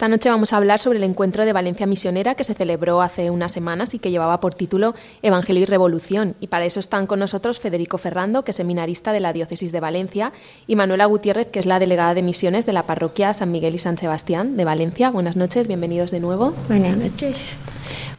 Esta 0.00 0.08
noche 0.08 0.30
vamos 0.30 0.54
a 0.54 0.56
hablar 0.56 0.80
sobre 0.80 0.96
el 0.96 1.04
encuentro 1.04 1.44
de 1.44 1.52
Valencia 1.52 1.86
Misionera 1.86 2.34
que 2.34 2.42
se 2.42 2.54
celebró 2.54 3.02
hace 3.02 3.30
unas 3.30 3.52
semanas 3.52 3.92
y 3.92 3.98
que 3.98 4.10
llevaba 4.10 4.40
por 4.40 4.54
título 4.54 4.94
Evangelio 5.20 5.64
y 5.64 5.66
Revolución. 5.66 6.36
Y 6.40 6.46
para 6.46 6.64
eso 6.64 6.80
están 6.80 7.06
con 7.06 7.18
nosotros 7.18 7.60
Federico 7.60 7.98
Ferrando, 7.98 8.42
que 8.42 8.52
es 8.52 8.56
seminarista 8.56 9.12
de 9.12 9.20
la 9.20 9.34
Diócesis 9.34 9.72
de 9.72 9.80
Valencia, 9.80 10.32
y 10.66 10.74
Manuela 10.74 11.04
Gutiérrez, 11.04 11.50
que 11.50 11.58
es 11.58 11.66
la 11.66 11.78
delegada 11.78 12.14
de 12.14 12.22
misiones 12.22 12.64
de 12.64 12.72
la 12.72 12.84
parroquia 12.84 13.34
San 13.34 13.52
Miguel 13.52 13.74
y 13.74 13.78
San 13.78 13.98
Sebastián 13.98 14.56
de 14.56 14.64
Valencia. 14.64 15.10
Buenas 15.10 15.36
noches, 15.36 15.66
bienvenidos 15.66 16.10
de 16.12 16.20
nuevo. 16.20 16.54
Buenas 16.66 16.96
noches. 16.96 17.44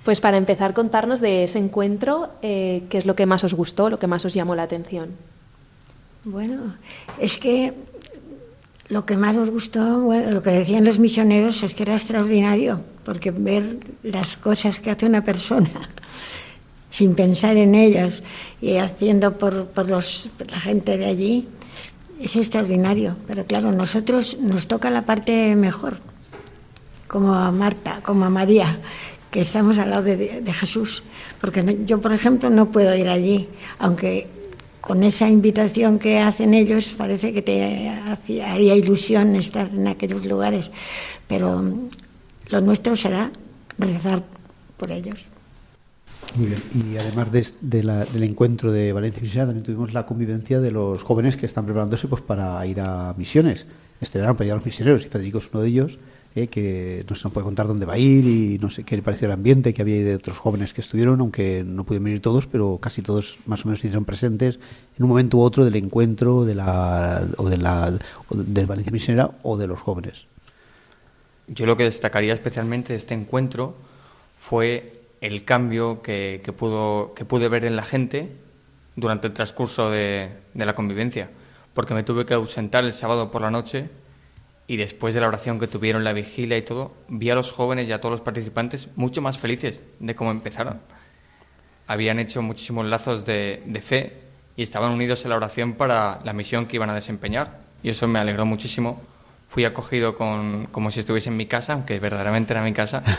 Pues 0.04 0.22
para 0.22 0.38
empezar, 0.38 0.76
contarnos 0.76 1.20
de 1.20 1.46
ese 1.46 1.58
encuentro, 1.58 2.30
eh, 2.44 2.84
qué 2.92 3.00
es 3.00 3.08
lo 3.08 3.16
que 3.16 3.26
más 3.26 3.44
os 3.44 3.56
gustó, 3.56 3.90
lo 3.90 3.98
que 3.98 4.06
más 4.06 4.24
os 4.24 4.36
llamó 4.36 4.54
la 4.54 4.62
atención. 4.62 5.16
Bueno, 6.26 6.76
es 7.18 7.40
que 7.40 7.74
lo 8.92 9.06
que 9.06 9.16
más 9.16 9.34
nos 9.34 9.50
gustó, 9.50 10.02
bueno, 10.02 10.32
lo 10.32 10.44
que 10.44 10.52
decían 10.52 10.84
los 10.84 11.00
misioneros 11.00 11.64
es 11.64 11.74
que 11.74 11.84
era 11.84 11.96
extraordinario, 11.96 12.82
porque 13.06 13.32
ver 13.32 13.78
las 14.04 14.36
cosas 14.36 14.80
que 14.80 14.92
hace 14.92 15.06
una 15.06 15.24
persona 15.24 15.70
sin 16.92 17.16
pensar 17.16 17.56
en 17.56 17.74
ellas 17.74 18.22
y 18.62 18.76
haciendo 18.78 19.38
por, 19.38 19.68
por 19.68 19.90
los, 19.90 20.30
la 20.50 20.60
gente 20.60 20.98
de 20.98 21.06
allí 21.06 21.48
es 22.20 22.36
extraordinario. 22.36 23.16
Pero 23.28 23.46
claro, 23.46 23.72
nosotros 23.72 24.38
nos 24.42 24.68
toca 24.68 24.90
la 24.90 25.04
parte 25.04 25.56
mejor, 25.56 25.98
como 27.08 27.34
a 27.34 27.50
Marta, 27.52 28.02
como 28.04 28.26
a 28.26 28.30
María, 28.30 28.78
que 29.32 29.40
estamos 29.40 29.78
al 29.78 29.90
lado 29.90 30.04
de, 30.04 30.42
de 30.42 30.54
Jesús. 30.54 31.04
Porque 31.40 31.80
yo, 31.86 32.02
por 32.02 32.12
ejemplo, 32.12 32.50
no 32.50 32.72
puedo 32.72 32.94
ir 32.94 33.08
allí, 33.08 33.48
aunque 33.80 34.28
con 34.82 35.04
esa 35.04 35.30
invitación 35.30 36.00
que 36.00 36.20
hacen 36.20 36.54
ellos 36.54 36.90
parece 36.98 37.32
que 37.32 37.42
te 37.42 37.90
haría 38.44 38.76
ilusión 38.76 39.36
estar 39.36 39.70
en 39.70 39.88
aquellos 39.88 40.26
lugares, 40.26 40.72
pero 41.28 41.64
lo 42.50 42.62
nuestro 42.62 42.96
será 42.96 43.32
rezar 43.78 44.24
por 44.78 44.92
ellos. 44.92 45.26
Muy 46.36 46.48
bien, 46.48 46.64
y 46.74 46.98
además 46.98 47.32
de, 47.32 47.46
del 47.62 48.24
encuentro 48.24 48.72
de 48.72 48.94
Valencia 48.94 49.22
Misionera, 49.22 49.48
también 49.48 49.66
tuvimos 49.66 49.94
la 49.94 50.06
convivencia 50.06 50.60
de 50.60 50.72
los 50.72 51.04
jóvenes 51.04 51.36
que 51.36 51.46
están 51.46 51.66
preparándose 51.66 52.08
pues, 52.08 52.22
para 52.22 52.66
ir 52.66 52.80
a 52.80 53.14
misiones. 53.18 53.66
Este 54.00 54.18
verano 54.18 54.36
para 54.36 54.46
ir 54.48 54.52
a 54.54 54.56
los 54.56 54.66
misioneros, 54.66 55.06
y 55.06 55.10
Federico 55.10 55.40
es 55.40 55.50
uno 55.54 55.62
de 55.62 55.70
ellos. 55.70 56.00
Eh, 56.34 56.48
que 56.48 57.04
no 57.10 57.16
se 57.18 57.26
nos 57.26 57.34
puede 57.34 57.44
contar 57.44 57.68
dónde 57.68 57.86
va 57.86 57.96
a 57.96 57.98
ir 57.98 58.26
y 58.26 58.58
no 58.58 58.70
sé 58.70 58.86
qué 58.86 58.96
le 58.96 59.02
pareció 59.02 59.26
el 59.26 59.34
ambiente 59.34 59.74
que 59.74 59.82
había 59.82 60.02
de 60.02 60.16
otros 60.16 60.38
jóvenes 60.38 60.74
que 60.74 60.80
estuvieron, 60.80 61.20
aunque 61.20 61.66
no 61.66 61.84
pudieron 61.84 62.06
venir 62.06 62.22
todos, 62.22 62.48
pero 62.48 62.78
casi 62.78 63.02
todos 63.02 63.38
más 63.46 63.66
o 63.66 63.68
menos 63.68 63.84
hicieron 63.84 64.06
presentes 64.06 64.58
en 64.98 65.04
un 65.04 65.10
momento 65.10 65.38
u 65.38 65.42
otro 65.42 65.66
del 65.66 65.76
encuentro 65.76 66.46
de 66.46 66.56
la, 66.56 67.28
o 67.36 67.50
de 67.50 67.58
la 67.58 67.94
del 68.30 68.66
Valencia 68.66 68.94
Misionera 68.94 69.32
o 69.44 69.58
de 69.58 69.68
los 69.68 69.82
jóvenes. 69.82 70.26
Yo 71.48 71.66
lo 71.66 71.76
que 71.76 71.84
destacaría 71.84 72.34
especialmente 72.34 72.94
de 72.94 73.00
este 73.00 73.14
encuentro 73.14 73.76
fue 74.40 75.02
el 75.20 75.44
cambio 75.44 76.02
que, 76.02 76.40
que, 76.46 76.54
pudo, 76.54 77.14
que 77.14 77.26
pude 77.26 77.50
ver 77.50 77.66
en 77.66 77.76
la 77.76 77.84
gente 77.84 78.30
durante 78.96 79.28
el 79.28 79.34
transcurso 79.34 79.90
de, 79.90 80.30
de 80.54 80.66
la 80.66 80.76
convivencia, 80.76 81.30
porque 81.74 81.94
me 81.94 82.04
tuve 82.04 82.26
que 82.26 82.36
ausentar 82.36 82.86
el 82.86 82.94
sábado 82.94 83.32
por 83.32 83.42
la 83.42 83.52
noche 83.52 83.90
y 84.68 84.78
después 84.78 85.14
de 85.14 85.22
la 85.22 85.28
oración 85.28 85.60
que 85.60 85.68
tuvieron, 85.68 86.04
la 86.04 86.14
vigilia 86.14 86.58
y 86.58 86.62
todo, 86.62 86.94
vi 87.08 87.30
a 87.30 87.36
los 87.36 87.52
jóvenes 87.52 87.88
y 87.88 87.92
a 87.92 88.00
todos 88.00 88.14
los 88.14 88.22
participantes 88.22 88.90
mucho 88.96 89.22
más 89.22 89.38
felices 89.38 89.84
de 90.00 90.16
cómo 90.16 90.32
empezaron. 90.32 90.80
Habían 91.88 92.20
hecho 92.20 92.42
muchísimos 92.42 92.86
lazos 92.86 93.26
de, 93.26 93.82
fe 93.84 94.14
y 94.56 94.64
estaban 94.64 94.92
unidos 94.92 95.24
en 95.26 95.32
la 95.32 95.36
oración 95.36 95.74
para 95.74 96.22
la 96.24 96.34
misión 96.34 96.68
que 96.68 96.78
iban 96.78 96.90
a 96.90 96.96
desempeñar. 96.96 97.60
Y 97.84 97.90
eso 97.90 98.08
me 98.08 98.20
alegró 98.20 98.46
muchísimo. 98.46 99.02
Fui 99.50 99.66
acogido 99.66 100.16
con, 100.16 100.68
como 100.68 100.90
si 100.92 101.02
estuviese 101.02 101.30
en 101.30 101.38
mi 101.38 101.48
casa, 101.48 101.74
aunque 101.74 102.00
verdaderamente 102.00 102.54
era 102.54 102.64
mi 102.64 102.74
casa. 102.74 103.04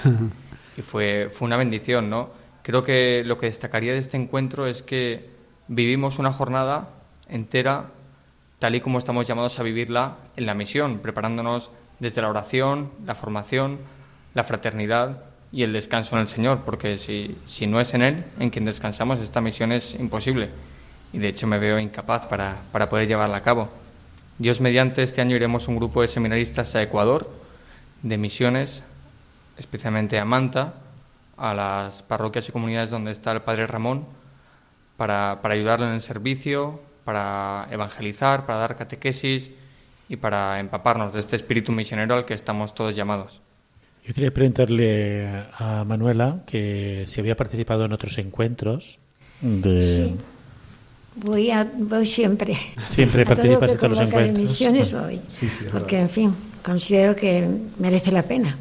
Y 0.74 0.80
fue, 0.80 1.28
fue 1.30 1.44
una 1.44 1.58
bendición, 1.58 2.08
¿no? 2.08 2.30
Creo 2.62 2.82
que 2.82 3.24
lo 3.26 3.36
que 3.36 3.44
destacaría 3.44 3.92
de 3.92 3.98
este 3.98 4.16
encuentro 4.16 4.66
es 4.66 4.82
que 4.82 5.28
vivimos 5.68 6.18
una 6.18 6.32
jornada 6.32 6.88
entera 7.28 7.90
tal 8.62 8.76
y 8.76 8.80
como 8.80 9.00
estamos 9.00 9.26
llamados 9.26 9.58
a 9.58 9.64
vivirla 9.64 10.18
en 10.36 10.46
la 10.46 10.54
misión, 10.54 11.00
preparándonos 11.00 11.72
desde 11.98 12.22
la 12.22 12.28
oración, 12.28 12.92
la 13.04 13.16
formación, 13.16 13.80
la 14.34 14.44
fraternidad 14.44 15.24
y 15.50 15.64
el 15.64 15.72
descanso 15.72 16.14
en 16.14 16.22
el 16.22 16.28
Señor, 16.28 16.60
porque 16.64 16.96
si, 16.96 17.36
si 17.44 17.66
no 17.66 17.80
es 17.80 17.92
en 17.92 18.02
Él 18.02 18.24
en 18.38 18.50
quien 18.50 18.64
descansamos, 18.64 19.18
esta 19.18 19.40
misión 19.40 19.72
es 19.72 19.94
imposible. 19.94 20.48
y 21.12 21.18
de 21.18 21.26
hecho 21.26 21.48
me 21.48 21.58
veo 21.58 21.80
incapaz 21.80 22.26
para, 22.26 22.56
para 22.70 22.88
poder 22.88 23.08
llevarla 23.08 23.38
a 23.38 23.42
cabo. 23.42 23.68
Dios 24.38 24.60
mediante, 24.60 25.02
este 25.02 25.20
año 25.20 25.34
iremos 25.34 25.66
un 25.66 25.74
grupo 25.74 26.00
de 26.00 26.06
seminaristas 26.06 26.76
a 26.76 26.82
Ecuador, 26.84 27.28
de 28.02 28.16
misiones, 28.16 28.84
especialmente 29.58 30.20
a 30.20 30.24
Manta, 30.24 30.74
a 31.36 31.52
las 31.52 32.04
parroquias 32.04 32.48
y 32.48 32.52
comunidades 32.52 32.90
donde 32.90 33.10
está 33.10 33.32
el 33.32 33.42
Padre 33.42 33.66
Ramón, 33.66 34.06
para, 34.96 35.40
para 35.42 35.54
ayudarlo 35.54 35.88
en 35.88 35.94
el 35.94 36.00
servicio, 36.00 36.80
para 37.04 37.66
evangelizar, 37.70 38.46
para 38.46 38.58
dar 38.58 38.76
catequesis 38.76 39.50
y 40.08 40.16
para 40.16 40.60
empaparnos 40.60 41.12
de 41.12 41.20
este 41.20 41.36
espíritu 41.36 41.72
misionero 41.72 42.14
al 42.14 42.24
que 42.24 42.34
estamos 42.34 42.74
todos 42.74 42.94
llamados. 42.94 43.40
Yo 44.06 44.14
quería 44.14 44.32
preguntarle 44.34 45.44
a 45.56 45.84
Manuela 45.84 46.42
que 46.46 47.04
si 47.06 47.20
había 47.20 47.36
participado 47.36 47.84
en 47.84 47.92
otros 47.92 48.18
encuentros 48.18 48.98
de... 49.40 49.82
Sí. 49.82 50.16
Voy, 51.14 51.50
a, 51.50 51.70
voy 51.76 52.06
siempre. 52.06 52.58
Siempre 52.86 53.24
participas 53.26 53.70
en 53.70 53.76
todos 53.76 53.90
los 53.90 53.98
convoca 54.00 54.18
de 54.22 54.28
encuentros. 54.28 54.50
misiones 54.50 54.92
voy. 54.92 55.20
porque, 55.70 56.00
en 56.00 56.08
fin, 56.08 56.34
considero 56.62 57.14
que 57.14 57.46
merece 57.78 58.10
la 58.12 58.22
pena. 58.22 58.56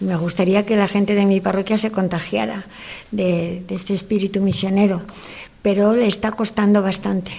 Y 0.00 0.04
me 0.04 0.16
gustaría 0.16 0.64
que 0.64 0.74
la 0.74 0.88
gente 0.88 1.14
de 1.14 1.26
mi 1.26 1.40
parroquia 1.40 1.76
se 1.78 1.92
contagiara 1.92 2.64
de, 3.10 3.62
de 3.68 3.74
este 3.74 3.94
espíritu 3.94 4.40
misionero, 4.40 5.02
pero 5.60 5.94
le 5.94 6.06
está 6.06 6.32
costando 6.32 6.82
bastante. 6.82 7.32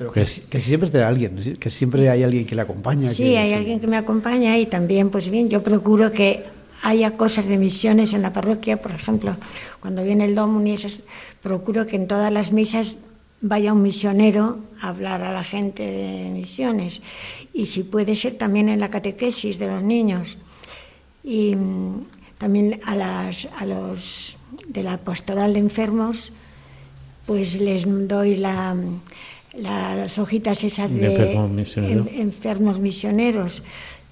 Pero 0.00 0.12
que, 0.12 0.24
que 0.24 0.60
siempre 0.62 0.88
te 0.88 1.02
alguien, 1.02 1.58
que 1.60 1.68
siempre 1.68 2.08
hay 2.08 2.22
alguien 2.22 2.46
que 2.46 2.54
le 2.54 2.62
acompaña. 2.62 3.06
Sí, 3.08 3.22
que- 3.24 3.38
hay 3.38 3.52
alguien 3.52 3.80
que 3.80 3.86
me 3.86 3.98
acompaña 3.98 4.56
y 4.56 4.64
también, 4.64 5.10
pues 5.10 5.28
bien, 5.28 5.50
yo 5.50 5.62
procuro 5.62 6.10
que 6.10 6.42
haya 6.82 7.18
cosas 7.18 7.44
de 7.46 7.58
misiones 7.58 8.14
en 8.14 8.22
la 8.22 8.32
parroquia, 8.32 8.80
por 8.80 8.92
ejemplo, 8.92 9.36
cuando 9.78 10.02
viene 10.02 10.24
el 10.24 10.34
Domini, 10.34 10.70
esas- 10.72 11.02
procuro 11.42 11.84
que 11.84 11.96
en 11.96 12.06
todas 12.08 12.32
las 12.32 12.50
misas 12.50 12.96
vaya 13.42 13.74
un 13.74 13.82
misionero 13.82 14.60
a 14.80 14.88
hablar 14.88 15.20
a 15.20 15.34
la 15.34 15.44
gente 15.44 15.82
de 15.82 16.30
misiones 16.30 17.02
y 17.52 17.66
si 17.66 17.82
puede 17.82 18.16
ser 18.16 18.38
también 18.38 18.70
en 18.70 18.80
la 18.80 18.88
catequesis 18.88 19.58
de 19.58 19.66
los 19.66 19.82
niños 19.82 20.38
y 21.22 21.56
mm, 21.56 22.06
también 22.38 22.80
a, 22.86 22.96
las, 22.96 23.48
a 23.58 23.66
los 23.66 24.38
de 24.66 24.82
la 24.82 24.96
pastoral 24.96 25.52
de 25.52 25.58
enfermos 25.60 26.32
pues 27.26 27.60
les 27.60 27.84
doy 28.08 28.36
la, 28.36 28.74
las 29.56 30.18
hojitas 30.18 30.62
esas 30.64 30.92
De 30.92 31.32
en- 31.76 32.08
enfermos 32.20 32.78
misioneros. 32.78 33.62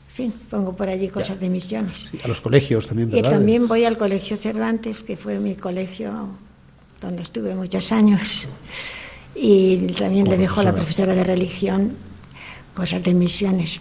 En 0.08 0.14
fin, 0.32 0.32
pongo 0.50 0.74
por 0.74 0.88
allí 0.88 1.08
cosas 1.08 1.38
de 1.38 1.48
misiones. 1.48 2.06
Sí, 2.10 2.18
a 2.24 2.28
los 2.28 2.40
colegios 2.40 2.88
también, 2.88 3.10
Y 3.16 3.22
también 3.22 3.68
voy 3.68 3.84
al 3.84 3.96
Colegio 3.96 4.36
Cervantes, 4.36 5.04
que 5.04 5.16
fue 5.16 5.38
mi 5.38 5.54
colegio 5.54 6.28
donde 7.00 7.22
estuve 7.22 7.54
muchos 7.54 7.92
años. 7.92 8.48
Y 9.36 9.76
también 9.92 10.24
Como 10.24 10.36
le 10.36 10.42
dejo 10.42 10.60
a 10.60 10.64
la 10.64 10.74
profesora 10.74 11.14
de 11.14 11.22
religión 11.22 11.94
cosas 12.74 13.02
de 13.04 13.14
misiones. 13.14 13.80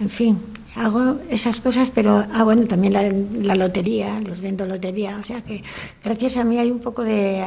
En 0.00 0.10
fin, 0.10 0.40
hago 0.76 1.18
esas 1.30 1.60
cosas, 1.60 1.90
pero, 1.90 2.24
ah, 2.32 2.44
bueno, 2.44 2.66
también 2.66 2.92
la, 2.92 3.02
la 3.42 3.54
lotería, 3.54 4.20
los 4.20 4.40
vendo 4.40 4.66
lotería. 4.66 5.18
O 5.20 5.24
sea 5.24 5.40
que 5.42 5.62
gracias 6.04 6.36
a 6.36 6.44
mí 6.44 6.58
hay 6.58 6.70
un 6.70 6.80
poco 6.80 7.02
de 7.02 7.40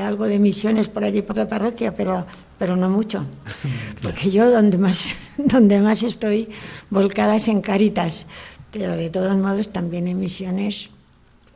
algo 0.00 0.26
de 0.26 0.38
misiones 0.38 0.88
por 0.88 1.04
allí, 1.04 1.22
por 1.22 1.36
la 1.36 1.48
parroquia, 1.48 1.94
pero, 1.94 2.26
pero 2.58 2.76
no 2.76 2.90
mucho. 2.90 3.24
Porque 4.02 4.30
yo 4.30 4.50
donde 4.50 4.78
más, 4.78 5.14
donde 5.38 5.80
más 5.80 6.02
estoy 6.02 6.48
volcada 6.90 7.36
es 7.36 7.48
en 7.48 7.60
Caritas, 7.60 8.26
pero 8.72 8.96
de 8.96 9.10
todos 9.10 9.36
modos 9.36 9.72
también 9.72 10.08
en 10.08 10.18
misiones 10.18 10.90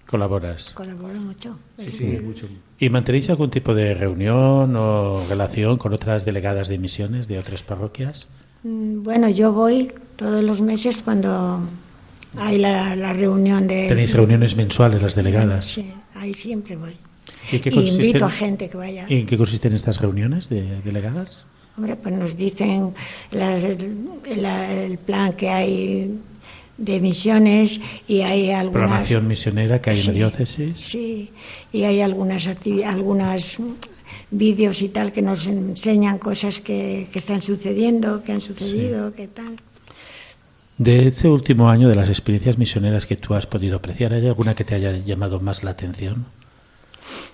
Colaboras. 0.07 0.71
colaboro 0.73 1.21
mucho. 1.21 1.57
Sí, 1.79 1.90
sí, 1.90 2.05
mucho. 2.21 2.47
¿Y 2.81 2.90
mantenéis 2.90 3.31
algún 3.31 3.49
tipo 3.50 3.75
de 3.75 3.95
reunión 3.95 4.75
o 4.75 5.23
relación 5.29 5.76
con 5.76 5.93
otras 5.93 6.25
delegadas 6.25 6.66
de 6.68 6.79
misiones 6.79 7.29
de 7.29 7.38
otras 7.38 7.62
parroquias? 7.62 8.27
Mm, 8.64 9.05
Bueno, 9.05 9.29
yo 9.29 9.53
voy 9.53 9.92
todos 10.20 10.44
los 10.44 10.61
meses 10.61 11.00
cuando 11.02 11.61
hay 12.37 12.59
la, 12.59 12.94
la 12.94 13.14
reunión 13.14 13.66
de... 13.66 13.88
¿Tenéis 13.88 14.12
reuniones 14.12 14.54
mensuales 14.54 15.00
las 15.00 15.14
delegadas? 15.14 15.64
Sí, 15.66 15.90
ahí 16.14 16.35
siempre 16.35 16.76
voy. 16.76 16.94
¿Y 17.50 17.59
qué 17.61 17.70
Y 17.72 17.88
invito 17.88 18.26
a 18.26 18.30
gente 18.30 18.68
que 18.68 18.76
vaya. 18.76 19.06
¿Y 19.09 19.20
en 19.20 19.26
qué 19.26 19.38
consisten 19.38 19.72
estas 19.72 19.98
reuniones 19.98 20.50
de 20.50 20.83
delegadas? 20.83 21.46
Hombre, 21.74 21.96
pues 21.96 22.14
nos 22.14 22.37
dicen 22.37 22.92
la- 23.30 23.56
el, 23.56 23.96
la- 24.37 24.70
el 24.85 24.98
plan 24.98 25.33
que 25.33 25.48
hay 25.48 26.18
de 26.76 27.00
misiones 27.00 27.80
y 28.06 28.20
hay 28.20 28.50
algunas... 28.50 28.72
Programación 28.85 29.26
misionera 29.26 29.80
que 29.80 29.88
hay 29.90 30.00
en 30.00 30.06
la 30.06 30.12
Sí, 30.12 30.18
diócesis. 30.18 30.80
Sí, 30.80 31.30
y 31.72 31.85
hay 31.85 32.02
algunas 32.02 32.46
algunas 32.85 33.56
vídeos 34.30 34.83
y 34.83 34.90
tal 34.90 35.12
que 35.12 35.22
nos 35.22 35.46
enseñan 35.46 36.18
cosas 36.18 36.61
que, 36.61 37.09
que 37.11 37.18
están 37.18 37.40
sucediendo, 37.40 38.22
que 38.22 38.33
han 38.33 38.42
sucedido, 38.42 39.14
que 39.14 39.26
tal. 39.28 39.61
De 40.81 41.07
este 41.07 41.29
último 41.29 41.69
año, 41.69 41.90
de 41.90 41.95
las 41.95 42.09
experiencias 42.09 42.57
misioneras 42.57 43.05
que 43.05 43.14
tú 43.14 43.35
has 43.35 43.47
podido 43.47 43.77
apreciar, 43.77 44.14
¿hay 44.14 44.27
alguna 44.27 44.55
que 44.55 44.64
te 44.64 44.75
haya 44.75 44.97
llamado 44.97 45.38
más 45.38 45.62
la 45.62 45.73
atención? 45.73 46.25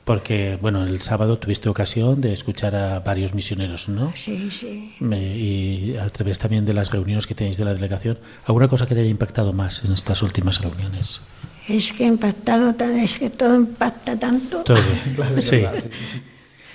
Porque, 0.05 0.59
bueno, 0.61 0.85
el 0.85 1.01
sábado 1.01 1.39
tuviste 1.39 1.69
ocasión 1.69 2.21
de 2.21 2.33
escuchar 2.33 2.75
a 2.75 2.99
varios 2.99 3.35
misioneros, 3.35 3.89
¿no? 3.89 4.13
Sí, 4.17 4.51
sí. 4.51 4.97
Y 5.01 5.97
a 5.97 6.11
través 6.11 6.41
también 6.41 6.65
de 6.65 6.73
las 6.73 6.91
reuniones 6.91 7.29
que 7.29 7.37
tenéis 7.37 7.57
de 7.57 7.65
la 7.65 7.73
delegación, 7.73 8.19
¿alguna 8.47 8.67
cosa 8.67 8.89
que 8.89 8.97
te 8.97 9.03
haya 9.03 9.11
impactado 9.11 9.53
más 9.53 9.85
en 9.85 9.93
estas 9.93 10.23
últimas 10.25 10.61
reuniones? 10.61 11.21
Es 11.69 11.93
que 11.93 12.03
impactado, 12.03 12.75
es 12.97 13.17
que 13.17 13.31
todo 13.31 13.55
impacta 13.55 14.19
tanto. 14.19 14.65
Todo. 14.65 14.77
sí. 15.37 15.63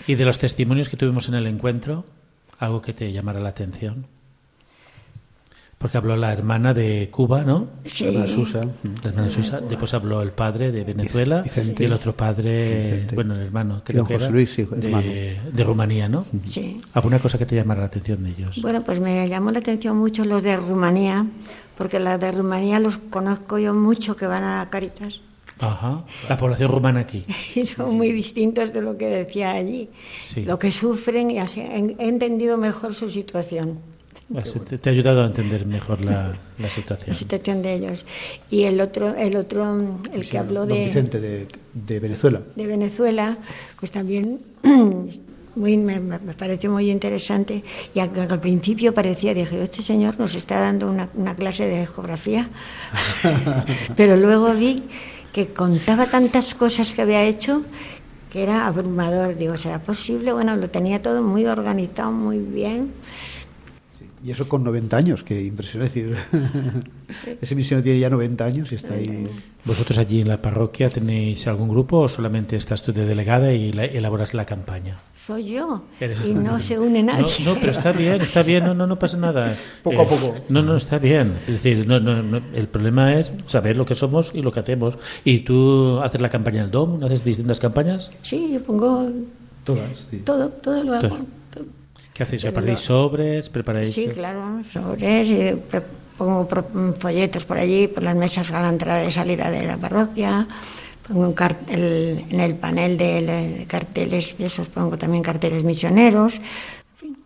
Y 0.08 0.16
de 0.16 0.24
los 0.24 0.40
testimonios 0.40 0.88
que 0.88 0.96
tuvimos 0.96 1.28
en 1.28 1.34
el 1.34 1.48
encuentro, 1.48 2.06
algo 2.60 2.82
que 2.82 2.94
te 2.94 3.12
llamara 3.12 3.42
la 3.42 3.50
atención. 3.50 4.06
Porque 5.82 5.98
habló 5.98 6.16
la 6.16 6.32
hermana 6.32 6.76
de 6.76 7.10
Cuba, 7.10 7.44
¿no? 7.44 7.68
Sí. 7.86 8.06
Hermana 8.06 8.28
Susa. 8.28 8.68
La 9.04 9.10
hermana 9.10 9.30
Susa. 9.32 9.60
Después 9.62 9.94
habló 9.96 10.22
el 10.22 10.32
padre 10.32 10.72
de 10.72 10.84
Venezuela 10.84 11.42
Vicente. 11.42 11.84
y 11.84 11.86
el 11.88 11.94
otro 11.94 12.16
padre, 12.16 12.92
Vicente. 12.92 13.16
bueno, 13.16 13.34
el 13.34 13.42
hermano, 13.42 13.82
creo 13.84 14.00
don 14.00 14.08
que 14.08 14.14
José 14.14 14.26
era, 14.26 14.32
Luis, 14.32 14.54
sí, 14.54 14.64
de, 14.64 14.88
hermano. 14.88 15.08
de 15.52 15.64
Rumanía, 15.64 16.08
¿no? 16.08 16.24
Sí. 16.46 16.80
¿Alguna 16.94 17.18
cosa 17.18 17.40
que 17.40 17.48
te 17.48 17.56
llamara 17.56 17.82
la 17.82 17.88
atención 17.88 18.24
de 18.24 18.30
ellos? 18.30 18.62
Bueno, 18.62 18.84
pues 18.84 19.00
me 19.00 19.28
llamó 19.28 19.50
la 19.52 19.60
atención 19.60 19.98
mucho 19.98 20.24
los 20.24 20.44
de 20.44 20.56
Rumanía, 20.56 21.26
porque 21.78 22.00
los 22.00 22.20
de 22.20 22.32
Rumanía 22.32 22.80
los 22.80 22.98
conozco 22.98 23.58
yo 23.58 23.74
mucho 23.74 24.16
que 24.16 24.28
van 24.28 24.44
a 24.44 24.70
Caritas 24.70 25.20
Ajá. 25.62 26.04
La 26.28 26.38
población 26.38 26.72
rumana 26.72 27.02
aquí. 27.02 27.24
y 27.56 27.66
son 27.66 27.96
muy 27.96 28.12
distintos 28.12 28.74
de 28.74 28.82
lo 28.82 28.98
que 28.98 29.08
decía 29.08 29.52
allí. 29.52 29.90
Sí. 30.20 30.44
Lo 30.44 30.58
que 30.58 30.72
sufren 30.72 31.30
y 31.30 31.38
así 31.38 31.62
he 31.62 32.08
entendido 32.08 32.58
mejor 32.58 32.96
su 32.96 33.10
situación. 33.12 33.80
Te, 34.70 34.78
te 34.78 34.90
ha 34.90 34.94
ayudado 34.94 35.24
a 35.24 35.28
entender 35.28 35.66
mejor 35.66 36.02
la, 36.02 36.34
la 36.58 36.70
situación. 36.70 37.10
la 37.10 37.16
situación 37.16 37.62
de 37.62 37.74
ellos. 37.74 38.06
Y 38.50 38.64
el 38.64 38.80
otro, 38.80 39.16
el 39.16 39.36
otro, 39.36 39.66
mm, 39.66 40.14
el 40.14 40.30
que 40.30 40.38
habló 40.38 40.62
Don 40.62 40.78
de, 40.78 40.86
Vicente 40.86 41.20
de, 41.20 41.48
de 41.74 42.00
Venezuela. 42.00 42.42
de 42.56 42.68
Venezuela, 42.68 43.38
pues 43.80 43.92
también 43.92 44.40
muy, 45.56 45.78
me, 45.78 46.00
me 46.00 46.34
pareció 46.34 46.72
muy 46.72 46.90
interesante. 46.90 47.64
Y 47.94 48.00
al, 48.00 48.12
al 48.30 48.40
principio 48.40 48.94
parecía, 48.94 49.34
dije, 49.34 49.62
este 49.62 49.82
señor 49.82 50.20
nos 50.20 50.36
está 50.36 50.60
dando 50.60 50.90
una, 50.90 51.10
una 51.16 51.36
clase 51.36 51.66
de 51.68 51.86
geografía. 51.88 52.50
Pero 53.98 54.16
luego 54.16 54.54
vi 54.54 54.84
que 55.34 55.48
contaba 55.48 56.08
tantas 56.08 56.54
cosas 56.56 56.94
que 56.94 57.02
había 57.02 57.24
hecho 57.24 57.64
que 58.32 58.44
era 58.44 58.66
abrumador. 58.66 59.36
Digo, 59.36 59.58
¿será 59.58 59.80
posible? 59.80 60.32
Bueno, 60.32 60.56
lo 60.56 60.70
tenía 60.70 61.02
todo 61.02 61.22
muy 61.22 61.46
organizado, 61.46 62.12
muy 62.12 62.40
bien. 62.40 62.94
Y 64.24 64.30
eso 64.32 64.48
con 64.48 64.64
90 64.64 64.96
años, 64.98 65.24
que 65.24 65.42
impresiona 65.44 65.86
decir. 65.86 66.16
Ese 67.42 67.56
misionero 67.56 67.84
tiene 67.84 68.00
ya 68.00 68.10
90 68.10 68.46
años 68.46 68.72
y 68.72 68.76
está 68.76 68.94
ahí. 68.94 69.28
¿Vosotros 69.66 69.98
allí 69.98 70.22
en 70.22 70.28
la 70.28 70.42
parroquia 70.42 70.90
tenéis 70.90 71.48
algún 71.48 71.70
grupo 71.70 72.00
o 72.00 72.10
solamente 72.10 72.56
estás 72.56 72.84
tú 72.84 72.94
de 72.94 73.06
delegada 73.06 73.52
y 73.54 73.72
la- 73.74 73.86
elaboras 73.86 74.34
la 74.34 74.46
campaña? 74.46 74.98
Soy 75.26 75.54
yo. 75.54 75.84
Eres- 76.00 76.24
Y 76.26 76.34
no 76.34 76.60
se 76.60 76.80
une 76.80 77.04
nadie. 77.04 77.26
No, 77.46 77.54
no, 77.54 77.60
pero 77.60 77.72
está 77.72 77.92
bien, 77.92 78.22
está 78.22 78.42
bien, 78.44 78.64
no, 78.66 78.74
no, 78.74 78.88
no 78.88 78.98
pasa 78.98 79.18
nada. 79.18 79.56
Poco 79.84 80.02
a 80.02 80.06
poco. 80.08 80.36
No, 80.50 80.62
no, 80.62 80.76
está 80.78 80.98
bien. 81.00 81.34
Es 81.48 81.62
decir, 81.64 81.88
no, 81.88 82.00
no, 82.00 82.22
no, 82.24 82.42
el 82.54 82.68
problema 82.68 83.16
es 83.16 83.32
saber 83.46 83.78
lo 83.78 83.86
que 83.86 83.96
somos 83.96 84.32
y 84.34 84.42
lo 84.42 84.52
que 84.52 84.60
hacemos. 84.62 84.98
¿Y 85.24 85.40
tú 85.40 86.00
haces 86.00 86.22
la 86.22 86.30
campaña 86.30 86.62
del 86.64 86.72
DOM? 86.72 87.04
¿Haces 87.04 87.24
distintas 87.24 87.60
campañas? 87.60 88.12
Sí, 88.24 88.52
yo 88.54 88.64
pongo 88.64 89.10
Todas. 89.64 90.06
sí. 90.10 90.18
todo, 90.26 90.50
todo 90.50 90.84
lo 90.84 90.94
hago. 90.96 91.08
Todo. 91.08 91.18
¿Qué 92.14 92.24
hacéis? 92.24 92.42
¿Preparáis 92.44 92.80
sobres? 92.82 93.50
¿Preparáis...? 93.50 93.94
Sí, 93.94 94.08
claro, 94.10 94.62
sobres, 94.72 95.30
eh, 95.30 95.58
pre- 95.70 95.82
pongo 96.18 96.48
folletos 97.00 97.46
por 97.46 97.58
allí, 97.58 97.88
por 97.88 98.04
las 98.04 98.16
mesas 98.16 98.52
a 98.52 98.62
la 98.62 98.70
entrada 98.70 99.04
y 99.06 99.12
salida 99.12 99.50
de 99.50 99.66
la 99.66 99.78
parroquia, 99.78 100.48
pongo 101.08 101.22
un 101.28 101.34
car- 101.34 101.58
el- 101.70 102.24
en 102.30 102.40
el 102.40 102.56
panel 102.56 102.98
de, 102.98 103.66
carteles, 103.68 104.38
de 104.38 104.46
esos 104.48 104.68
pongo 104.68 104.98
también 104.98 105.24
carteles 105.24 105.64
misioneros. 105.64 106.36
En 106.36 106.42
fin, 106.98 107.18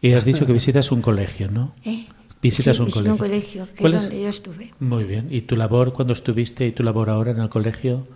Y 0.00 0.12
has 0.14 0.24
dicho 0.24 0.46
que 0.46 0.52
visitas 0.52 0.90
un 0.90 1.02
colegio, 1.02 1.50
¿no? 1.50 1.74
eh. 1.84 2.06
Visitas 2.40 2.76
Sí, 2.76 2.82
un 2.82 2.90
colegio. 2.90 3.12
un 3.12 3.18
colegio, 3.18 3.68
que 3.74 3.80
¿Cuál 3.82 3.94
es 3.94 3.98
es? 3.98 4.02
donde 4.08 4.22
yo 4.22 4.28
estuve. 4.28 4.72
Muy 4.78 5.02
bien. 5.02 5.26
¿Y 5.30 5.40
tu 5.42 5.56
labor 5.56 5.92
cuando 5.92 6.12
estuviste 6.12 6.66
y 6.68 6.70
tu 6.72 6.84
labor 6.84 7.10
ahora 7.10 7.32
en 7.32 7.40
el 7.40 7.48
colegio? 7.48 8.06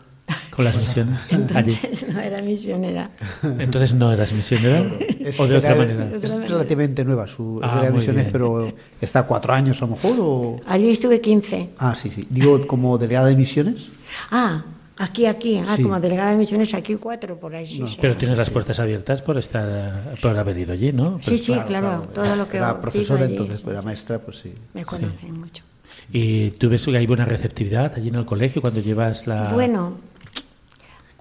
Con 0.50 0.64
las 0.64 0.76
misiones 0.76 1.32
allí. 1.54 1.78
Entonces 1.82 2.06
no 2.12 2.20
era 2.20 2.42
misionera. 2.42 3.10
Entonces 3.58 3.94
no 3.94 4.12
eras 4.12 4.32
misionera 4.32 4.84
Es, 5.20 5.38
o 5.40 5.46
de 5.46 5.56
otra 5.56 5.70
era- 5.74 5.78
manera. 5.78 6.10
es 6.16 6.30
relativamente 6.48 7.04
nueva 7.04 7.26
su 7.28 7.60
Ah, 7.62 7.80
muy 7.84 7.98
misiones, 7.98 8.24
bien. 8.24 8.32
pero 8.32 8.72
está 9.00 9.22
cuatro 9.24 9.52
años 9.54 9.78
a 9.78 9.86
lo 9.86 9.92
mejor. 9.96 10.16
O... 10.20 10.60
Allí 10.66 10.90
estuve 10.90 11.20
15. 11.20 11.70
Ah, 11.78 11.94
sí, 11.94 12.10
sí. 12.10 12.26
Digo, 12.30 12.66
como 12.66 12.98
delegada 12.98 13.28
de 13.28 13.36
misiones. 13.36 13.88
Ah, 14.30 14.64
aquí, 14.98 15.26
aquí. 15.26 15.58
Ah, 15.66 15.74
Sí. 15.76 15.82
como 15.82 15.98
delegada 16.00 16.32
de 16.32 16.36
misiones, 16.38 16.74
aquí 16.74 16.94
cuatro, 16.96 17.38
por 17.38 17.54
ahí. 17.54 17.66
Sí, 17.66 17.82
sí, 17.86 17.96
Pero 18.00 18.16
tienes 18.16 18.36
las 18.36 18.50
puertas 18.50 18.78
abiertas 18.80 19.22
por 19.22 19.38
estar 19.38 20.14
por 20.20 20.36
haber 20.36 20.58
ido 20.58 20.72
allí, 20.72 20.92
¿no? 20.92 21.18
Sí, 21.22 21.38
sí, 21.38 21.54
claro, 21.66 22.08
todo 22.14 22.36
lo 22.36 22.46
que 22.48 22.58
Era 22.58 22.80
profesora, 22.80 23.24
allí, 23.24 23.32
entonces 23.32 23.58
sí. 23.58 23.64
pues, 23.64 23.74
era 23.74 23.82
maestra, 23.82 24.18
pues 24.18 24.38
sí. 24.38 24.52
Me 24.74 24.84
conocen 24.84 25.40
mucho. 25.40 25.64
Y 26.12 26.50
tú 26.52 26.68
ves 26.68 26.84
que 26.84 26.96
hay 26.96 27.06
buena 27.06 27.24
receptividad 27.24 27.92
allí 27.96 28.08
en 28.08 28.16
el 28.16 28.26
colegio 28.26 28.60
cuando 28.60 28.80
llevas 28.80 29.26
la 29.26 29.52
Bueno, 29.52 29.94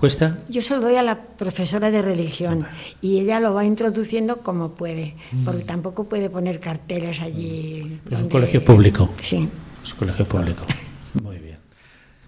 cuesta. 0.02 0.38
yo 0.50 0.62
se 0.62 0.76
lo 0.76 0.82
doy 0.82 0.96
a 0.96 1.04
la 1.04 1.22
profesora 1.22 1.92
de 1.92 2.02
religión 2.02 2.66
y 3.02 3.20
ella 3.20 3.40
lo 3.40 3.54
va 3.54 3.64
introduciendo 3.64 4.38
como 4.38 4.72
puede, 4.72 5.16
porque 5.46 5.64
tampoco 5.64 6.06
puede 6.06 6.30
poner 6.30 6.60
carteles 6.60 7.22
allí. 7.22 8.00
Es 8.10 8.20
un 8.20 8.30
colegio 8.30 8.66
público. 8.66 9.10
Sí. 9.24 9.48
Es 9.84 9.94
un 9.94 10.00
colegio 10.00 10.26
público. 10.26 10.66
Muy 11.22 11.38
bien. 11.38 11.58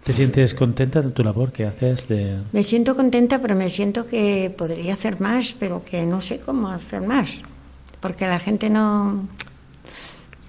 ¿Te 0.04 0.14
sientes 0.14 0.54
contenta 0.54 1.02
de 1.02 1.12
tu 1.12 1.24
labor 1.24 1.52
que 1.52 1.66
haces 1.66 2.08
de 2.08 2.38
Me 2.52 2.64
siento 2.64 2.96
contenta, 2.96 3.40
pero 3.40 3.56
me 3.56 3.70
siento 3.70 4.06
que 4.06 4.54
podría 4.56 4.94
hacer 4.94 5.20
más, 5.20 5.56
pero 5.58 5.84
que 5.84 6.06
no 6.06 6.22
sé 6.22 6.40
cómo 6.40 6.70
hacer 6.70 7.02
más, 7.02 7.30
porque 8.02 8.28
la 8.28 8.40
gente 8.40 8.70
no, 8.70 9.28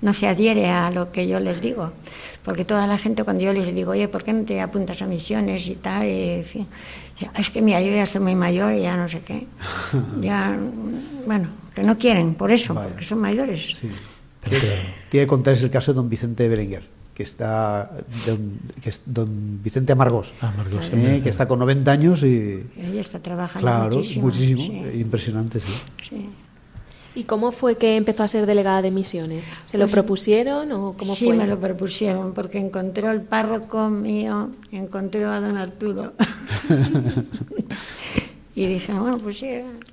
no 0.05 0.13
se 0.13 0.29
adhiere 0.29 0.69
a 0.69 0.91
lo 0.91 1.11
que 1.11 1.27
yo 1.27 1.41
les 1.41 1.61
digo. 1.61 1.91
Porque 2.45 2.65
toda 2.67 2.87
la 2.87 2.99
gente 2.99 3.25
cuando 3.25 3.43
yo 3.43 3.53
les 3.55 3.75
digo, 3.75 3.93
oye, 3.93 4.07
¿por 4.07 4.23
qué 4.23 4.35
no 4.35 4.45
te 4.45 4.61
apuntas 4.61 5.01
a 5.01 5.07
misiones 5.07 5.67
y 5.69 5.77
tal? 5.77 6.07
Y, 6.07 6.29
en 6.29 6.45
fin, 6.45 6.67
es 7.39 7.49
que 7.49 7.63
mira, 7.63 7.81
yo 7.81 7.91
ya 7.91 8.05
soy 8.05 8.21
muy 8.21 8.35
mayor 8.35 8.75
y 8.75 8.83
ya 8.83 8.97
no 8.99 9.09
sé 9.09 9.21
qué. 9.21 9.47
Ya, 10.21 10.57
bueno, 11.27 11.49
que 11.75 11.83
no 11.83 11.97
quieren, 11.97 12.35
por 12.35 12.51
eso, 12.53 12.75
Vaya. 12.75 12.89
porque 12.91 13.05
son 13.05 13.19
mayores. 13.21 13.79
Sí. 13.81 13.91
Tiene 15.11 15.25
que 15.25 15.27
contar 15.27 15.55
es 15.55 15.63
el 15.63 15.71
caso 15.71 15.93
de 15.93 15.97
don 15.97 16.11
Vicente 16.11 16.47
Berenguer, 16.51 16.85
que 17.15 17.23
está 17.23 17.91
don, 18.27 18.59
que 18.83 18.91
es 18.91 19.01
don 19.07 19.63
Vicente 19.63 19.93
Amargós, 19.93 20.35
Ah, 20.43 20.49
Amargós, 20.53 20.91
eh, 20.93 21.21
que 21.25 21.31
está 21.31 21.49
con 21.49 21.59
90 21.61 21.91
años 21.91 22.23
y 22.23 22.63
Ella 22.79 23.01
está 23.01 23.21
trabajando 23.21 23.67
claro, 23.67 23.97
muchísimo. 23.97 24.27
muchísimo, 24.27 24.61
sí, 24.61 25.01
impresionante, 25.01 25.61
sí. 25.61 25.73
sí. 26.11 26.29
¿Y 27.17 27.25
cómo 27.25 27.53
fue 27.53 27.77
que 27.77 27.97
empezó 27.97 28.25
a 28.25 28.29
ser 28.29 28.45
delegada 28.47 28.83
de 28.83 28.91
misiones? 28.91 29.57
¿Se 29.67 29.79
lo 29.79 29.87
propusieron 29.87 30.73
o 30.73 30.95
cómo 30.95 30.97
Pues 31.13 31.19
sí, 31.19 31.27
fue? 31.27 31.37
me 31.37 31.47
lo 31.47 31.61
propusieron, 31.61 32.33
porque 32.35 32.59
encontró 32.59 33.11
el 33.11 33.21
párroco 33.23 33.89
mío, 33.89 34.51
encontró 34.73 35.31
a 35.31 35.41
don 35.41 35.57
Arturo. 35.57 36.13
y 38.57 38.67
dije, 38.67 38.93
bueno, 38.95 39.19
pues 39.19 39.39
sí. 39.39 39.49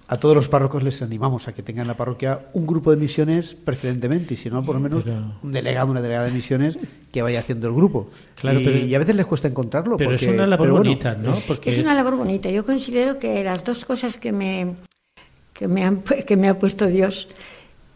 A 0.07 0.17
todos 0.17 0.35
los 0.35 0.47
párrocos 0.49 0.83
les 0.83 1.01
animamos 1.01 1.47
a 1.47 1.53
que 1.53 1.63
tengan 1.63 1.83
en 1.83 1.87
la 1.89 1.97
parroquia 1.97 2.47
un 2.53 2.65
grupo 2.67 2.91
de 2.91 2.97
misiones 2.97 3.53
preferentemente, 3.55 4.33
y 4.33 4.37
si 4.37 4.49
no, 4.49 4.63
por 4.65 4.75
lo 4.75 4.81
menos 4.81 5.03
Pero- 5.03 5.33
un 5.43 5.51
delegado, 5.51 5.91
una 5.91 6.01
delegada 6.01 6.25
de 6.25 6.31
misiones 6.31 6.77
que 7.11 7.21
vaya 7.21 7.39
haciendo 7.39 7.67
el 7.67 7.73
grupo. 7.73 8.09
Claro, 8.35 8.59
y, 8.59 8.65
pero- 8.65 8.77
y 8.85 8.95
a 8.95 8.99
veces 8.99 9.15
les 9.15 9.25
cuesta 9.25 9.47
encontrarlo. 9.47 9.97
Pero 9.97 10.09
porque- 10.11 10.25
es 10.25 10.31
una 10.31 10.47
labor 10.47 10.65
pero 10.65 10.73
bueno, 10.77 10.89
bonita, 10.89 11.15
¿no? 11.15 11.35
Porque 11.47 11.69
Es 11.69 11.77
una 11.77 11.93
labor 11.93 12.15
bonita. 12.17 12.49
Yo 12.49 12.65
considero 12.65 13.19
que 13.19 13.43
las 13.43 13.63
dos 13.63 13.85
cosas 13.85 14.17
que 14.17 14.31
me, 14.31 14.75
que 15.61 15.67
me, 15.67 15.83
han, 15.85 16.01
que 16.01 16.35
me 16.37 16.49
ha 16.49 16.57
puesto 16.57 16.87
Dios 16.87 17.27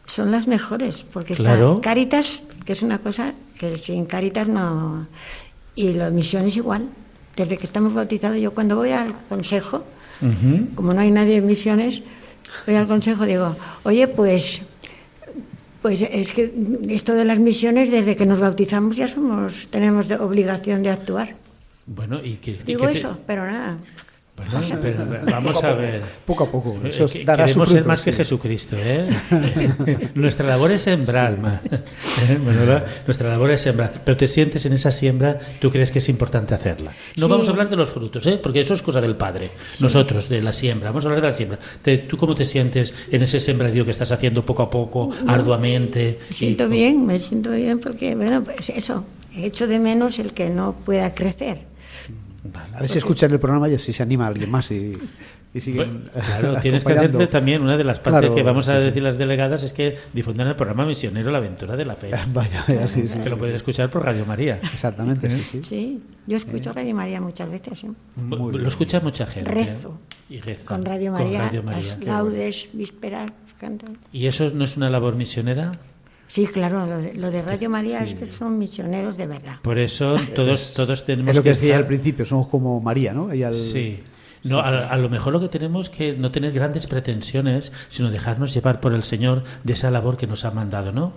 son 0.06 0.30
las 0.32 0.45
mejores, 0.47 1.04
porque 1.12 1.34
está 1.34 1.45
Claro. 1.45 1.82
Caritas, 1.82 2.45
que 2.63 2.73
es 2.73 2.84
una 2.84 2.99
cosa 2.99 3.34
que 3.60 3.75
sin 3.80 4.06
Caritas 4.06 4.47
no... 4.47 5.08
Y 5.73 5.93
las 5.93 6.12
misiones 6.13 6.56
igual. 6.56 6.84
Desde 7.36 7.58
que 7.58 7.65
estamos 7.65 7.91
bautizados, 7.95 8.38
yo 8.38 8.54
cuando 8.54 8.75
voy 8.75 8.91
al 8.91 9.15
consejo, 9.28 9.84
como 10.75 10.93
no 10.93 11.01
hay 11.01 11.10
nadie 11.10 11.38
en 11.38 11.47
misiones, 11.47 12.01
voy 12.67 12.75
al 12.75 12.86
consejo 12.88 13.25
y 13.25 13.30
digo, 13.30 13.56
oye, 13.84 14.08
pues, 14.08 14.62
pues 15.82 16.04
es 16.04 16.32
que 16.34 16.54
esto 16.89 17.13
de 17.15 17.25
las 17.25 17.39
misiones, 17.39 17.89
desde 17.89 18.15
que 18.15 18.28
nos 18.28 18.39
bautizamos 18.39 18.95
ya 18.95 19.08
somos, 19.08 19.67
tenemos 19.71 20.08
de 20.08 20.15
obligación 20.17 20.84
de 20.84 20.91
actuar. 20.91 21.34
Bueno, 21.88 22.23
y 22.23 22.36
que 22.36 22.51
y 22.51 22.58
Digo 22.63 22.86
que 22.88 22.93
te- 22.93 22.99
eso, 22.99 23.17
pero 23.25 23.45
nada. 23.45 23.78
Bueno, 24.36 24.62
pero 24.82 25.08
vamos 25.32 25.63
a 25.63 25.71
ver. 25.74 26.02
Poco 26.26 26.43
a 26.43 26.52
poco. 26.52 26.78
Eh, 26.84 26.89
Eso 26.89 27.08
que- 27.08 27.24
dará 27.24 27.45
queremos 27.45 27.69
su 27.69 27.76
ser 27.76 27.84
fruto, 27.84 27.88
más 27.93 28.02
que 28.02 28.12
sí. 28.12 28.17
Jesucristo, 28.17 28.76
¿eh? 28.78 29.08
nuestra 30.15 30.45
labor 30.45 30.71
es 30.71 30.82
sembrar, 30.82 31.38
ma. 31.39 31.62
¿Eh, 32.30 32.38
Manuela? 32.38 32.86
Nuestra 33.08 33.30
labor 33.30 33.52
es 33.52 33.62
sembrar. 33.62 34.02
Pero 34.04 34.17
te 34.17 34.28
sientes 34.28 34.65
en 34.65 34.74
esa 34.74 34.91
siembra, 34.91 35.39
tú 35.62 35.71
crees 35.71 35.91
que 35.91 36.00
es 36.00 36.10
importante 36.10 36.54
hacerla. 36.54 36.91
No 37.15 37.26
Sí. 37.28 37.32
vamos 37.32 37.48
a 37.48 37.52
hablar 37.52 37.69
de 37.69 37.78
los 37.78 37.89
frutos, 37.91 38.28
¿eh? 38.28 38.38
Porque 38.41 38.60
eso 38.60 38.74
es 38.74 38.82
cosa 38.82 39.00
del 39.00 39.15
Padre. 39.15 39.52
Nosotros, 39.80 40.28
de 40.28 40.41
la 40.41 40.52
siembra. 40.52 40.89
Vamos 40.89 41.06
a 41.06 41.08
hablar 41.08 41.21
de 41.21 41.28
la 41.30 41.34
siembra. 41.34 41.60
Te- 41.82 42.00
¿Tú 42.00 42.17
cómo 42.17 42.36
te 42.36 42.43
sientes 42.45 42.93
en 43.12 43.21
ese 43.24 43.39
sembradío 43.39 43.86
que 43.86 43.91
estás 43.91 44.12
haciendo 44.12 44.45
poco 44.45 44.63
a 44.63 44.69
poco, 44.69 45.12
arduamente? 45.28 46.19
Me 46.30 46.36
siento 46.36 46.65
Y- 46.65 46.69
bien, 46.69 47.06
me 47.06 47.19
siento 47.19 47.52
bien 47.52 47.80
porque, 47.80 48.15
bueno, 48.15 48.43
pues 48.43 48.69
eso, 48.69 49.06
he 49.34 49.45
hecho 49.45 49.65
de 49.67 49.80
menos 49.80 50.19
el 50.19 50.34
que 50.34 50.50
no 50.50 50.74
pueda 50.86 51.13
crecer. 51.13 51.74
Vale. 52.53 52.75
A 52.75 52.81
ver 52.81 52.89
si 52.89 52.97
escuchan 52.97 53.31
el 53.31 53.39
programa 53.39 53.67
y 53.69 53.75
así 53.75 53.91
se 53.93 54.03
anima 54.03 54.27
alguien 54.27 54.49
más 54.51 54.69
y, 54.71 54.97
y 55.53 55.60
siguen 55.62 56.10
Claro, 56.13 56.60
tienes 56.62 56.84
que 56.84 56.93
hacerte 56.93 57.27
también 57.27 57.62
una 57.62 57.77
de 57.77 57.84
las 57.84 57.99
partes 57.99 58.21
Claro, 58.21 58.36
que 58.36 58.43
vamos 58.43 58.67
a 58.67 58.73
sí, 58.73 58.79
sí. 58.79 58.86
decir 58.86 59.03
las 59.03 59.17
delegadas 59.17 59.63
es 59.63 59.73
que 59.73 59.97
difundan 60.13 60.47
el 60.47 60.55
programa 60.55 60.86
misionero 60.86 61.31
La 61.31 61.39
Aventura 61.39 61.75
de 61.75 61.86
la 61.86 61.95
Fe. 61.95 62.10
Vaya, 62.34 62.63
vaya, 62.67 62.88
sí, 62.88 63.08
sí. 63.08 63.19
que 63.19 63.29
lo 63.29 63.38
pueden 63.38 63.55
escuchar 63.55 63.89
por 63.89 64.03
Radio 64.03 64.25
María. 64.25 64.60
Exactamente, 64.73 65.29
sí, 65.38 65.43
sí. 65.43 65.62
Sí, 65.63 66.03
yo 66.27 66.38
escucho 66.38 66.73
Radio 66.73 66.93
María 66.95 67.21
muchas 67.21 67.49
veces, 67.49 67.84
¿eh? 67.84 67.89
lo 68.29 68.67
escucha 68.67 68.99
mucha 68.99 69.25
gente. 69.25 69.51
Rezo. 69.51 69.99
Y 70.29 70.39
reza. 70.39 70.65
con 70.65 70.84
Radio 70.86 71.12
Con 71.12 71.23
María, 71.23 71.41
Radio 71.43 71.63
María, 71.63 71.81
las 71.81 72.03
laudes, 72.03 72.69
vísperas, 72.73 73.31
cantan. 73.60 73.97
¿Y 74.12 74.27
eso 74.27 74.49
no 74.53 74.63
es 74.63 74.75
una 74.77 74.89
labor 74.89 75.15
misionera? 75.15 75.71
Sí, 76.27 76.47
claro, 76.47 76.85
lo 76.88 76.97
de, 76.97 77.13
lo 77.13 77.29
de 77.31 77.41
Radio 77.43 77.69
María 77.69 78.03
es 78.03 78.13
que 78.15 78.25
son 78.25 78.57
misioneros 78.57 79.15
de 79.15 79.27
verdad. 79.27 79.57
Por 79.61 79.77
eso 79.77 80.15
todos, 80.35 80.73
todos 80.73 81.05
tenemos 81.05 81.29
Es 81.29 81.35
lo 81.35 81.43
que 81.43 81.49
decía 81.49 81.75
estar- 81.75 81.81
al 81.81 81.88
principio, 81.88 82.25
somos 82.25 82.47
como 82.47 82.79
María, 82.81 83.13
¿no? 83.13 83.31
Ella 83.31 83.51
Sí. 83.53 83.99
No, 84.43 84.59
a, 84.59 84.89
a 84.89 84.97
lo 84.97 85.09
mejor 85.09 85.33
lo 85.33 85.39
que 85.39 85.47
tenemos 85.47 85.89
que 85.89 86.13
no 86.13 86.29
tener 86.31 86.51
grandes 86.51 86.85
pretensiones, 86.88 87.71
sino 87.89 88.11
dejarnos 88.11 88.53
llevar 88.53 88.79
por 88.79 88.93
el 88.93 89.03
Señor 89.03 89.43
de 89.63 89.73
esa 89.73 89.89
labor 89.89 90.17
que 90.17 90.27
nos 90.27 90.45
ha 90.45 90.51
mandado, 90.51 90.91
¿no? 90.91 91.13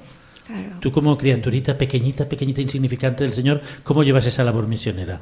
Claro. 0.47 0.77
Tú 0.81 0.93
como 0.93 1.19
criaturita 1.19 1.77
pequeñita, 1.77 2.27
pequeñita, 2.27 2.63
insignificante 2.63 3.25
del 3.25 3.35
Señor, 3.35 3.61
¿cómo 3.83 4.03
llevas 4.03 4.25
esa 4.25 4.45
labor 4.45 4.67
misionera? 4.67 5.21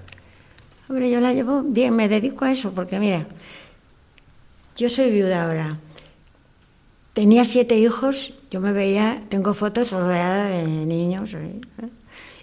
Hombre, 0.88 1.10
yo 1.10 1.20
la 1.20 1.32
llevo 1.32 1.62
bien, 1.64 1.96
me 1.96 2.08
dedico 2.08 2.44
a 2.44 2.52
eso, 2.52 2.70
porque 2.72 3.00
mira, 3.00 3.26
yo 4.76 4.88
soy 4.88 5.10
viuda 5.10 5.44
ahora. 5.46 5.76
Tenía 7.16 7.46
siete 7.46 7.78
hijos, 7.78 8.34
yo 8.50 8.60
me 8.60 8.72
veía, 8.72 9.22
tengo 9.30 9.54
fotos 9.54 9.90
rodeada 9.90 10.50
de 10.50 10.66
niños, 10.66 11.32
¿eh? 11.32 11.60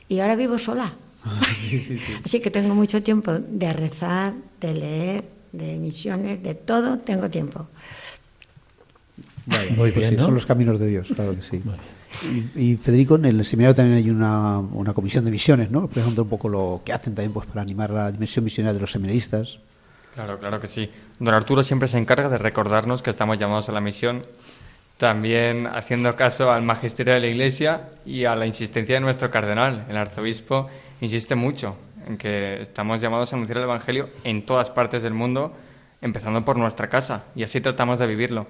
y 0.10 0.20
ahora 0.20 0.36
vivo 0.36 0.58
sola. 0.58 0.96
Así 2.26 2.40
que 2.40 2.50
tengo 2.50 2.74
mucho 2.74 3.04
tiempo 3.04 3.34
de 3.34 3.72
rezar, 3.72 4.34
de 4.60 4.74
leer, 4.74 5.26
de 5.52 5.78
misiones, 5.78 6.42
de 6.42 6.56
todo, 6.56 6.98
tengo 6.98 7.30
tiempo. 7.30 7.68
Vaya, 9.46 9.76
Muy 9.76 9.92
pues 9.92 10.10
bien. 10.10 10.20
Son 10.20 10.34
los 10.34 10.48
caminos 10.48 10.80
de 10.80 10.88
Dios, 10.88 11.08
claro 11.16 11.36
que 11.36 11.44
sí. 11.44 11.62
Y, 12.56 12.72
y, 12.72 12.76
Federico, 12.76 13.14
en 13.14 13.26
el 13.26 13.46
seminario 13.46 13.76
también 13.76 14.00
hay 14.00 14.10
una, 14.10 14.58
una 14.58 14.96
comisión 14.96 15.24
de 15.24 15.30
misiones, 15.30 15.70
¿no? 15.70 15.88
Pregunta 15.88 16.24
un 16.24 16.30
poco 16.30 16.50
lo 16.50 16.82
que 16.84 16.94
hacen 16.94 17.14
también 17.14 17.32
pues, 17.32 17.46
para 17.46 17.62
animar 17.62 17.92
la 17.92 18.12
dimensión 18.12 18.44
misionera 18.44 18.74
de 18.74 18.80
los 18.80 18.92
seminaristas. 18.92 19.60
Claro, 20.14 20.40
claro 20.40 20.60
que 20.60 20.68
sí. 20.68 20.90
Don 21.20 21.34
Arturo 21.34 21.64
siempre 21.64 21.88
se 21.88 21.98
encarga 21.98 22.30
de 22.30 22.38
recordarnos 22.38 23.02
que 23.02 23.10
estamos 23.10 23.40
llamados 23.40 23.70
a 23.70 23.72
la 23.72 23.82
misión, 23.82 24.22
también 25.04 25.68
haciendo 25.68 26.16
caso 26.16 26.50
al 26.50 26.64
magisterio 26.64 27.14
de 27.14 27.20
la 27.20 27.28
Iglesia 27.28 27.90
y 28.06 28.24
a 28.24 28.38
la 28.38 28.46
insistencia 28.46 28.96
de 28.96 29.02
nuestro 29.02 29.30
cardenal. 29.30 29.84
El 29.90 29.98
arzobispo 29.98 30.70
insiste 31.02 31.36
mucho 31.36 31.76
en 32.08 32.18
que 32.18 32.62
estamos 32.62 33.02
llamados 33.02 33.34
a 33.34 33.36
anunciar 33.36 33.58
el 33.58 33.66
Evangelio 33.66 34.08
en 34.24 34.46
todas 34.46 34.70
partes 34.70 35.04
del 35.04 35.14
mundo, 35.14 35.52
empezando 36.00 36.46
por 36.46 36.56
nuestra 36.56 36.88
casa, 36.88 37.26
y 37.36 37.44
así 37.44 37.60
tratamos 37.60 38.00
de 38.00 38.08
vivirlo. 38.08 38.48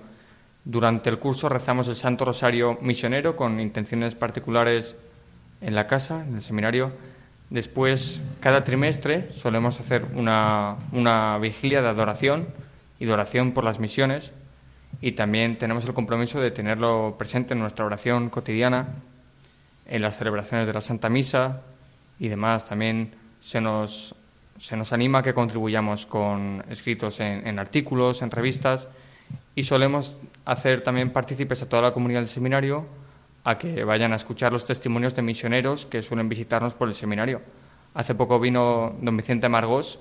Durante 0.64 1.10
el 1.10 1.18
curso 1.18 1.50
rezamos 1.50 1.88
el 1.88 1.96
Santo 1.96 2.24
Rosario 2.24 2.78
misionero 2.82 3.36
con 3.36 3.60
intenciones 3.60 4.14
particulares 4.14 4.96
en 5.60 5.74
la 5.74 5.88
casa, 5.88 6.24
en 6.24 6.36
el 6.36 6.44
seminario. 6.44 6.92
Después, 7.50 8.22
cada 8.42 8.64
trimestre, 8.64 9.34
solemos 9.34 9.80
hacer 9.80 10.06
una, 10.14 10.76
una 10.92 11.36
vigilia 11.40 11.82
de 11.82 11.88
adoración 11.88 12.46
y 13.00 13.06
de 13.06 13.14
oración 13.14 13.54
por 13.54 13.64
las 13.64 13.80
misiones. 13.80 14.34
Y 15.02 15.14
también 15.14 15.58
tenemos 15.58 15.86
el 15.86 15.94
compromiso 15.94 16.40
de 16.40 16.52
tenerlo 16.52 17.16
presente 17.18 17.54
en 17.54 17.60
nuestra 17.60 17.86
oración 17.86 18.30
cotidiana, 18.30 18.88
en 19.86 20.02
las 20.02 20.18
celebraciones 20.18 20.68
de 20.68 20.74
la 20.74 20.82
Santa 20.82 21.10
Misa 21.10 21.62
y 22.20 22.28
demás. 22.30 22.68
También 22.68 23.12
se 23.40 23.60
nos, 23.60 24.16
se 24.58 24.78
nos 24.78 24.94
anima 24.94 25.20
a 25.20 25.24
que 25.24 25.34
contribuyamos 25.34 26.06
con 26.06 26.64
escritos 26.70 27.20
en, 27.20 27.60
artículos, 27.60 28.22
en 28.22 28.32
revistas 28.32 28.88
y 29.56 29.64
solemos 29.64 30.18
hacer 30.46 30.82
también 30.82 31.12
partícipes 31.12 31.62
a 31.62 31.70
toda 31.70 31.82
la 31.82 31.92
comunidad 31.92 32.22
del 32.22 32.30
seminario 32.30 32.86
a 33.44 33.58
que 33.58 33.84
vayan 33.84 34.14
a 34.14 34.16
escuchar 34.16 34.54
los 34.54 34.66
testimonios 34.66 35.16
de 35.16 35.22
misioneros 35.22 35.86
que 35.86 36.02
suelen 36.02 36.30
visitarnos 36.30 36.74
por 36.74 36.88
el 36.88 36.94
seminario. 36.94 37.42
Hace 37.94 38.16
poco 38.16 38.40
vino 38.40 38.96
don 39.02 39.18
Vicente 39.18 39.50
Margós 39.50 40.00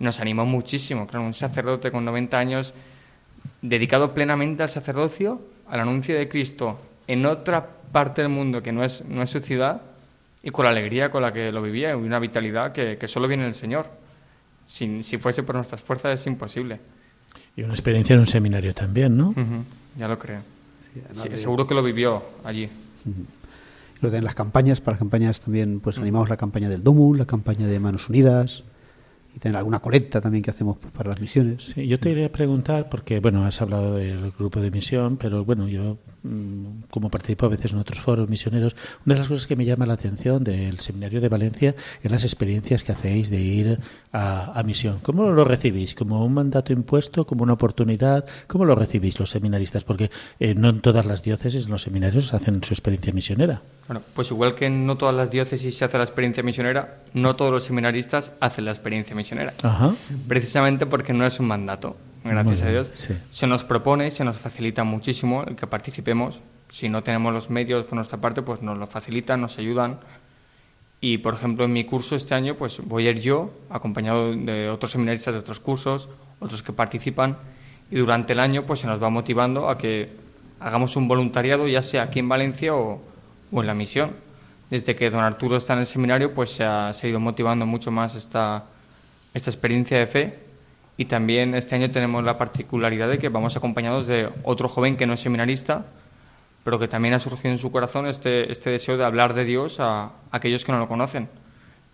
nos 0.00 0.18
animó 0.18 0.44
muchísimo. 0.44 1.06
Claro, 1.06 1.24
un 1.24 1.34
sacerdote 1.34 1.90
con 1.90 2.04
90 2.04 2.38
años 2.38 2.74
dedicado 3.62 4.14
plenamente 4.14 4.62
al 4.62 4.68
sacerdocio, 4.68 5.40
al 5.68 5.80
anuncio 5.80 6.16
de 6.16 6.28
Cristo 6.28 6.78
en 7.06 7.26
otra 7.26 7.66
parte 7.92 8.22
del 8.22 8.30
mundo 8.30 8.62
que 8.62 8.72
no 8.72 8.84
es, 8.84 9.04
no 9.06 9.22
es 9.22 9.30
su 9.30 9.40
ciudad 9.40 9.82
y 10.42 10.50
con 10.50 10.64
la 10.64 10.70
alegría 10.70 11.10
con 11.10 11.22
la 11.22 11.32
que 11.32 11.52
lo 11.52 11.60
vivía 11.60 11.90
y 11.90 11.94
una 11.94 12.18
vitalidad 12.18 12.72
que, 12.72 12.96
que 12.98 13.08
solo 13.08 13.28
viene 13.28 13.44
del 13.44 13.54
Señor. 13.54 13.86
Si, 14.66 15.02
si 15.02 15.18
fuese 15.18 15.42
por 15.42 15.56
nuestras 15.56 15.80
fuerzas 15.80 16.20
es 16.20 16.26
imposible. 16.26 16.78
Y 17.56 17.62
una 17.62 17.74
experiencia 17.74 18.14
en 18.14 18.20
un 18.20 18.26
seminario 18.26 18.72
también, 18.72 19.16
¿no? 19.16 19.34
Ya 19.98 20.06
lo 20.06 20.18
creo. 20.18 20.40
Sí, 21.14 21.36
seguro 21.36 21.66
que 21.66 21.74
lo 21.74 21.82
vivió 21.82 22.22
allí. 22.44 22.68
Lo 24.00 24.10
de 24.10 24.22
las 24.22 24.34
campañas, 24.34 24.80
para 24.80 24.94
las 24.94 25.00
campañas 25.00 25.40
también 25.40 25.80
pues 25.80 25.98
animamos 25.98 26.28
la 26.28 26.36
campaña 26.36 26.68
del 26.68 26.82
DOMU, 26.82 27.14
la 27.14 27.26
campaña 27.26 27.66
de 27.66 27.78
Manos 27.80 28.08
Unidas 28.08 28.64
y 29.34 29.38
tener 29.38 29.56
alguna 29.56 29.80
colecta 29.80 30.20
también 30.20 30.42
que 30.42 30.50
hacemos 30.50 30.78
pues, 30.78 30.92
para 30.92 31.10
las 31.10 31.20
misiones. 31.20 31.72
Sí, 31.74 31.86
yo 31.86 31.98
te 32.00 32.10
iría 32.10 32.26
a 32.26 32.30
preguntar, 32.30 32.88
porque, 32.88 33.20
bueno, 33.20 33.44
has 33.44 33.60
hablado 33.60 33.94
del 33.94 34.32
grupo 34.32 34.60
de 34.60 34.70
misión, 34.70 35.16
pero 35.16 35.44
bueno, 35.44 35.68
yo, 35.68 35.98
como 36.90 37.10
participo 37.10 37.46
a 37.46 37.48
veces 37.48 37.72
en 37.72 37.78
otros 37.78 38.00
foros 38.00 38.28
misioneros, 38.28 38.76
una 39.06 39.14
de 39.14 39.20
las 39.20 39.28
cosas 39.28 39.46
que 39.46 39.56
me 39.56 39.64
llama 39.64 39.86
la 39.86 39.94
atención 39.94 40.44
del 40.44 40.78
Seminario 40.80 41.20
de 41.20 41.28
Valencia 41.28 41.74
es 42.02 42.10
las 42.10 42.24
experiencias 42.24 42.84
que 42.84 42.92
hacéis 42.92 43.30
de 43.30 43.40
ir 43.40 43.78
a, 44.12 44.58
a 44.58 44.62
misión. 44.62 44.98
¿Cómo 45.02 45.30
lo 45.30 45.44
recibís? 45.44 45.94
¿Como 45.94 46.24
un 46.24 46.34
mandato 46.34 46.72
impuesto? 46.72 47.26
¿Como 47.26 47.42
una 47.42 47.54
oportunidad? 47.54 48.24
¿Cómo 48.46 48.64
lo 48.64 48.74
recibís 48.74 49.18
los 49.18 49.30
seminaristas? 49.30 49.84
Porque 49.84 50.10
eh, 50.38 50.54
no 50.54 50.68
en 50.68 50.80
todas 50.80 51.06
las 51.06 51.22
diócesis, 51.22 51.68
los 51.68 51.82
seminarios, 51.82 52.34
hacen 52.34 52.62
su 52.62 52.74
experiencia 52.74 53.12
misionera. 53.12 53.62
Bueno, 53.86 54.02
pues 54.14 54.30
igual 54.30 54.54
que 54.54 54.66
en 54.66 54.86
no 54.86 54.96
todas 54.96 55.14
las 55.14 55.30
diócesis 55.30 55.76
se 55.76 55.84
hace 55.84 55.98
la 55.98 56.04
experiencia 56.04 56.42
misionera, 56.42 56.98
no 57.14 57.34
todos 57.36 57.50
los 57.50 57.64
seminaristas 57.64 58.32
hacen 58.40 58.64
la 58.64 58.72
experiencia 58.72 59.16
misionera. 59.16 59.52
Ajá. 59.62 59.92
Precisamente 60.28 60.86
porque 60.86 61.12
no 61.12 61.26
es 61.26 61.40
un 61.40 61.46
mandato, 61.46 61.96
gracias 62.24 62.62
a 62.62 62.70
Dios. 62.70 62.90
sí. 62.92 63.14
Se 63.30 63.46
nos 63.46 63.64
propone 63.64 64.10
se 64.10 64.24
nos 64.24 64.36
facilita 64.36 64.84
muchísimo 64.84 65.44
el 65.44 65.56
que 65.56 65.66
participemos. 65.66 66.40
Si 66.68 66.88
no 66.88 67.02
tenemos 67.02 67.32
los 67.32 67.50
medios 67.50 67.84
por 67.84 67.94
nuestra 67.94 68.20
parte, 68.20 68.42
pues 68.42 68.62
nos 68.62 68.78
lo 68.78 68.86
facilitan, 68.86 69.40
nos 69.40 69.58
ayudan. 69.58 69.98
Y, 71.00 71.18
por 71.18 71.34
ejemplo, 71.34 71.64
en 71.64 71.72
mi 71.72 71.84
curso 71.84 72.14
este 72.14 72.34
año, 72.34 72.56
pues 72.56 72.80
voy 72.84 73.06
a 73.06 73.10
ir 73.10 73.20
yo, 73.20 73.50
acompañado 73.70 74.34
de 74.36 74.68
otros 74.68 74.92
seminaristas 74.92 75.34
de 75.34 75.40
otros 75.40 75.58
cursos, 75.58 76.10
otros 76.40 76.62
que 76.62 76.72
participan, 76.72 77.38
y 77.90 77.96
durante 77.96 78.34
el 78.34 78.40
año 78.40 78.66
pues 78.66 78.80
se 78.80 78.86
nos 78.86 79.02
va 79.02 79.08
motivando 79.08 79.68
a 79.68 79.78
que 79.78 80.12
hagamos 80.60 80.94
un 80.96 81.08
voluntariado, 81.08 81.66
ya 81.66 81.82
sea 81.82 82.02
aquí 82.02 82.18
en 82.18 82.28
Valencia 82.28 82.74
o, 82.74 83.00
o 83.50 83.60
en 83.60 83.66
la 83.66 83.74
misión. 83.74 84.12
Desde 84.68 84.94
que 84.94 85.10
don 85.10 85.24
Arturo 85.24 85.56
está 85.56 85.72
en 85.72 85.80
el 85.80 85.86
seminario, 85.86 86.32
pues 86.32 86.50
se 86.50 86.64
ha, 86.64 86.92
se 86.92 87.06
ha 87.06 87.10
ido 87.10 87.18
motivando 87.18 87.66
mucho 87.66 87.90
más 87.90 88.14
esta, 88.14 88.66
esta 89.34 89.50
experiencia 89.50 89.98
de 89.98 90.06
fe. 90.06 90.38
Y 91.00 91.06
también 91.06 91.54
este 91.54 91.74
año 91.74 91.90
tenemos 91.90 92.22
la 92.24 92.36
particularidad 92.36 93.08
de 93.08 93.16
que 93.16 93.30
vamos 93.30 93.56
acompañados 93.56 94.06
de 94.06 94.28
otro 94.42 94.68
joven 94.68 94.98
que 94.98 95.06
no 95.06 95.14
es 95.14 95.20
seminarista, 95.20 95.86
pero 96.62 96.78
que 96.78 96.88
también 96.88 97.14
ha 97.14 97.18
surgido 97.18 97.52
en 97.52 97.56
su 97.56 97.72
corazón 97.72 98.06
este, 98.06 98.52
este 98.52 98.68
deseo 98.68 98.98
de 98.98 99.06
hablar 99.06 99.32
de 99.32 99.46
Dios 99.46 99.80
a, 99.80 100.10
aquellos 100.30 100.62
que 100.62 100.72
no 100.72 100.78
lo 100.78 100.88
conocen. 100.88 101.26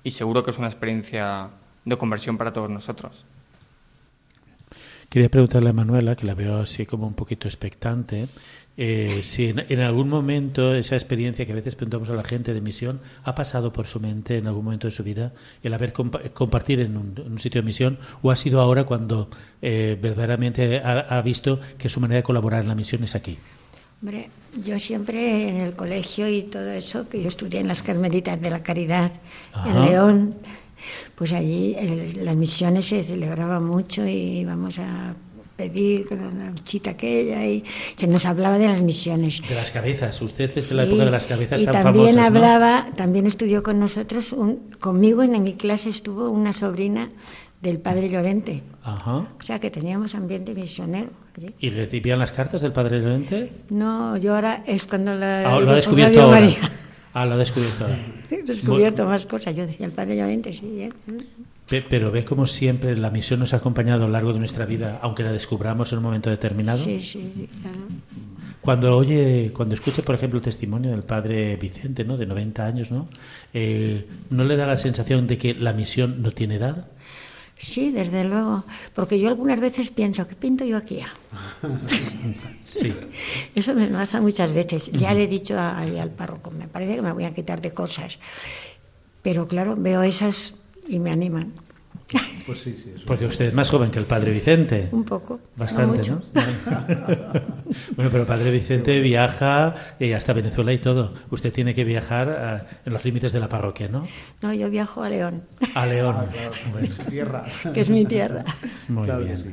Y 0.02 0.10
seguro 0.10 0.42
que 0.42 0.50
es 0.50 0.58
una 0.58 0.66
experiencia 0.66 1.50
de 1.84 1.96
conversión 1.96 2.36
para 2.36 2.52
todos 2.52 2.68
nosotros. 2.68 3.24
Quería 5.08 5.28
preguntarle 5.28 5.70
a 5.70 5.72
Manuela, 5.72 6.16
que 6.16 6.26
la 6.26 6.34
veo 6.34 6.56
así 6.56 6.84
como 6.84 7.06
un 7.06 7.14
poquito 7.14 7.46
expectante, 7.46 8.26
eh, 8.78 9.20
si 9.24 9.46
en, 9.48 9.64
en 9.68 9.80
algún 9.80 10.08
momento 10.08 10.74
esa 10.74 10.96
experiencia 10.96 11.46
que 11.46 11.52
a 11.52 11.54
veces 11.54 11.74
preguntamos 11.74 12.10
a 12.10 12.14
la 12.14 12.24
gente 12.24 12.52
de 12.52 12.60
misión 12.60 13.00
ha 13.24 13.34
pasado 13.34 13.72
por 13.72 13.86
su 13.86 14.00
mente 14.00 14.36
en 14.36 14.46
algún 14.46 14.64
momento 14.64 14.86
de 14.86 14.90
su 14.92 15.02
vida 15.02 15.32
el 15.62 15.72
haber 15.72 15.92
compa- 15.94 16.30
compartir 16.32 16.80
en 16.80 16.96
un, 16.96 17.14
en 17.16 17.32
un 17.32 17.38
sitio 17.38 17.62
de 17.62 17.66
misión 17.66 17.98
o 18.22 18.30
ha 18.30 18.36
sido 18.36 18.60
ahora 18.60 18.84
cuando 18.84 19.30
eh, 19.62 19.98
verdaderamente 20.00 20.78
ha, 20.78 21.00
ha 21.00 21.22
visto 21.22 21.58
que 21.78 21.88
su 21.88 22.00
manera 22.00 22.18
de 22.18 22.22
colaborar 22.22 22.62
en 22.62 22.68
la 22.68 22.74
misión 22.74 23.02
es 23.04 23.14
aquí. 23.14 23.38
Hombre, 24.02 24.28
yo 24.62 24.78
siempre 24.78 25.48
en 25.48 25.56
el 25.56 25.72
colegio 25.72 26.28
y 26.28 26.42
todo 26.42 26.68
eso, 26.70 27.08
que 27.08 27.22
yo 27.22 27.28
estudié 27.28 27.60
en 27.60 27.68
las 27.68 27.82
Carmelitas 27.82 28.38
de 28.40 28.50
la 28.50 28.62
Caridad 28.62 29.10
Ajá. 29.54 29.70
en 29.70 29.84
León, 29.86 30.34
pues 31.14 31.32
allí 31.32 31.74
el- 31.78 32.22
las 32.26 32.36
misiones 32.36 32.84
se 32.84 33.02
celebraban 33.04 33.64
mucho 33.64 34.06
y 34.06 34.40
íbamos 34.40 34.78
a 34.78 35.14
pedir 35.56 36.06
con 36.06 36.18
la 36.38 36.50
huchita 36.50 36.90
aquella 36.90 37.44
y 37.46 37.64
se 37.96 38.06
nos 38.06 38.26
hablaba 38.26 38.58
de 38.58 38.66
las 38.68 38.82
misiones. 38.82 39.40
De 39.48 39.54
las 39.54 39.70
cabezas, 39.70 40.20
usted 40.22 40.50
es 40.56 40.68
de 40.68 40.74
la 40.74 40.84
Sí, 40.84 40.90
época 40.90 41.04
de 41.06 41.10
las 41.10 41.26
cabezas 41.26 41.62
y 41.62 41.64
tan 41.64 41.82
también 41.82 42.14
famosas, 42.14 42.16
¿no? 42.32 42.38
hablaba, 42.38 42.86
también 42.96 43.26
estudió 43.26 43.62
con 43.62 43.80
nosotros, 43.80 44.32
un- 44.32 44.70
conmigo 44.78 45.22
en 45.22 45.42
mi 45.42 45.54
clase 45.54 45.88
estuvo 45.88 46.28
una 46.30 46.52
sobrina 46.52 47.10
del 47.62 47.78
padre 47.78 48.10
Llorente, 48.10 48.62
Ajá. 48.84 49.16
o 49.38 49.42
sea 49.42 49.58
que 49.58 49.70
teníamos 49.70 50.14
ambiente 50.14 50.54
misionero. 50.54 51.08
allí. 51.36 51.54
¿Y 51.58 51.70
recibían 51.70 52.18
las 52.18 52.32
cartas 52.32 52.62
del 52.62 52.72
Padre 52.72 52.98
Llorente? 53.00 53.50
No, 53.70 54.16
yo 54.16 54.34
ahora 54.34 54.62
es 54.66 54.86
cuando 54.86 55.14
la 55.14 55.40
Ah, 55.56 55.60
lo 55.60 55.70
ha 55.70 55.74
descubierto 55.74 56.20
ahora. 56.22 56.40
María. 56.40 56.56
Ah, 57.18 57.24
lo 57.24 57.34
ha 57.34 57.38
descubierto 57.38 57.84
ahora. 57.84 57.98
He 58.30 58.42
descubierto 58.42 59.06
más 59.06 59.24
cosas. 59.24 59.56
Yo 59.56 59.66
decía, 59.66 59.86
el 59.86 59.92
padre 59.92 60.16
Llorente, 60.18 60.52
sí. 60.52 60.82
¿eh? 60.82 60.92
Pe- 61.66 61.82
Pero 61.88 62.10
ve 62.10 62.24
como 62.26 62.46
siempre 62.46 62.94
la 62.94 63.10
misión 63.10 63.40
nos 63.40 63.54
ha 63.54 63.56
acompañado 63.56 64.04
a 64.04 64.06
lo 64.06 64.12
largo 64.12 64.32
de 64.34 64.38
nuestra 64.38 64.66
vida, 64.66 64.98
aunque 65.02 65.22
la 65.22 65.32
descubramos 65.32 65.90
en 65.92 65.98
un 65.98 66.04
momento 66.04 66.28
determinado. 66.28 66.76
Sí, 66.78 67.00
sí, 67.04 67.32
sí, 67.34 67.48
claro. 67.62 67.78
Cuando 68.60 68.96
oye, 68.96 69.50
cuando 69.54 69.74
escuche, 69.74 70.02
por 70.02 70.14
ejemplo, 70.16 70.38
el 70.38 70.44
testimonio 70.44 70.90
del 70.90 71.04
padre 71.04 71.56
Vicente, 71.56 72.04
¿no? 72.04 72.16
De 72.18 72.26
90 72.26 72.66
años, 72.66 72.90
¿no? 72.90 73.08
Eh, 73.54 74.04
¿No 74.28 74.44
le 74.44 74.56
da 74.56 74.66
la 74.66 74.76
sensación 74.76 75.26
de 75.26 75.38
que 75.38 75.54
la 75.54 75.72
misión 75.72 76.20
no 76.20 76.32
tiene 76.32 76.56
edad? 76.56 76.86
Sí, 77.58 77.90
desde 77.90 78.24
luego. 78.24 78.64
Porque 78.94 79.18
yo 79.18 79.28
algunas 79.28 79.58
veces 79.60 79.90
pienso, 79.90 80.26
¿qué 80.28 80.34
pinto 80.34 80.64
yo 80.64 80.76
aquí? 80.76 81.00
Sí. 82.64 82.92
Eso 83.54 83.74
me 83.74 83.86
pasa 83.88 84.20
muchas 84.20 84.52
veces. 84.52 84.90
Ya 84.92 85.14
le 85.14 85.24
he 85.24 85.26
dicho 85.26 85.58
a- 85.58 85.78
al 85.78 86.10
párroco, 86.10 86.50
me 86.50 86.68
parece 86.68 86.96
que 86.96 87.02
me 87.02 87.12
voy 87.12 87.24
a 87.24 87.32
quitar 87.32 87.60
de 87.62 87.72
cosas. 87.72 88.18
Pero 89.22 89.48
claro, 89.48 89.74
veo 89.76 90.02
esas 90.02 90.54
y 90.88 90.98
me 90.98 91.10
animan. 91.10 91.52
Pues 92.46 92.60
sí, 92.60 92.76
sí. 92.82 92.94
Porque 93.04 93.26
usted 93.26 93.46
es 93.46 93.54
más 93.54 93.68
joven 93.70 93.90
que 93.90 93.98
el 93.98 94.04
padre 94.04 94.30
Vicente. 94.32 94.88
Un 94.92 95.04
poco. 95.04 95.40
Bastante, 95.56 96.08
no 96.08 96.16
¿no? 96.16 96.22
bueno, 97.96 98.10
pero 98.10 98.20
el 98.20 98.26
padre 98.26 98.50
Vicente 98.52 99.00
viaja 99.00 99.74
eh, 99.98 100.14
hasta 100.14 100.32
Venezuela 100.32 100.72
y 100.72 100.78
todo. 100.78 101.12
Usted 101.30 101.52
tiene 101.52 101.74
que 101.74 101.82
viajar 101.84 102.28
ah, 102.30 102.66
en 102.84 102.92
los 102.92 103.04
límites 103.04 103.32
de 103.32 103.40
la 103.40 103.48
parroquia, 103.48 103.88
¿no? 103.88 104.06
No, 104.42 104.52
yo 104.54 104.70
viajo 104.70 105.02
a 105.02 105.08
León, 105.08 105.42
A 105.74 105.86
León. 105.86 106.14
Ah, 106.18 106.26
Bueno, 106.72 106.88
Tierra. 107.10 107.44
que 107.74 107.80
es 107.80 107.90
mi 107.90 108.04
tierra. 108.04 108.44
muy 108.88 109.04
Claro 109.04 109.24
bien. 109.24 109.38
sí. 109.38 109.50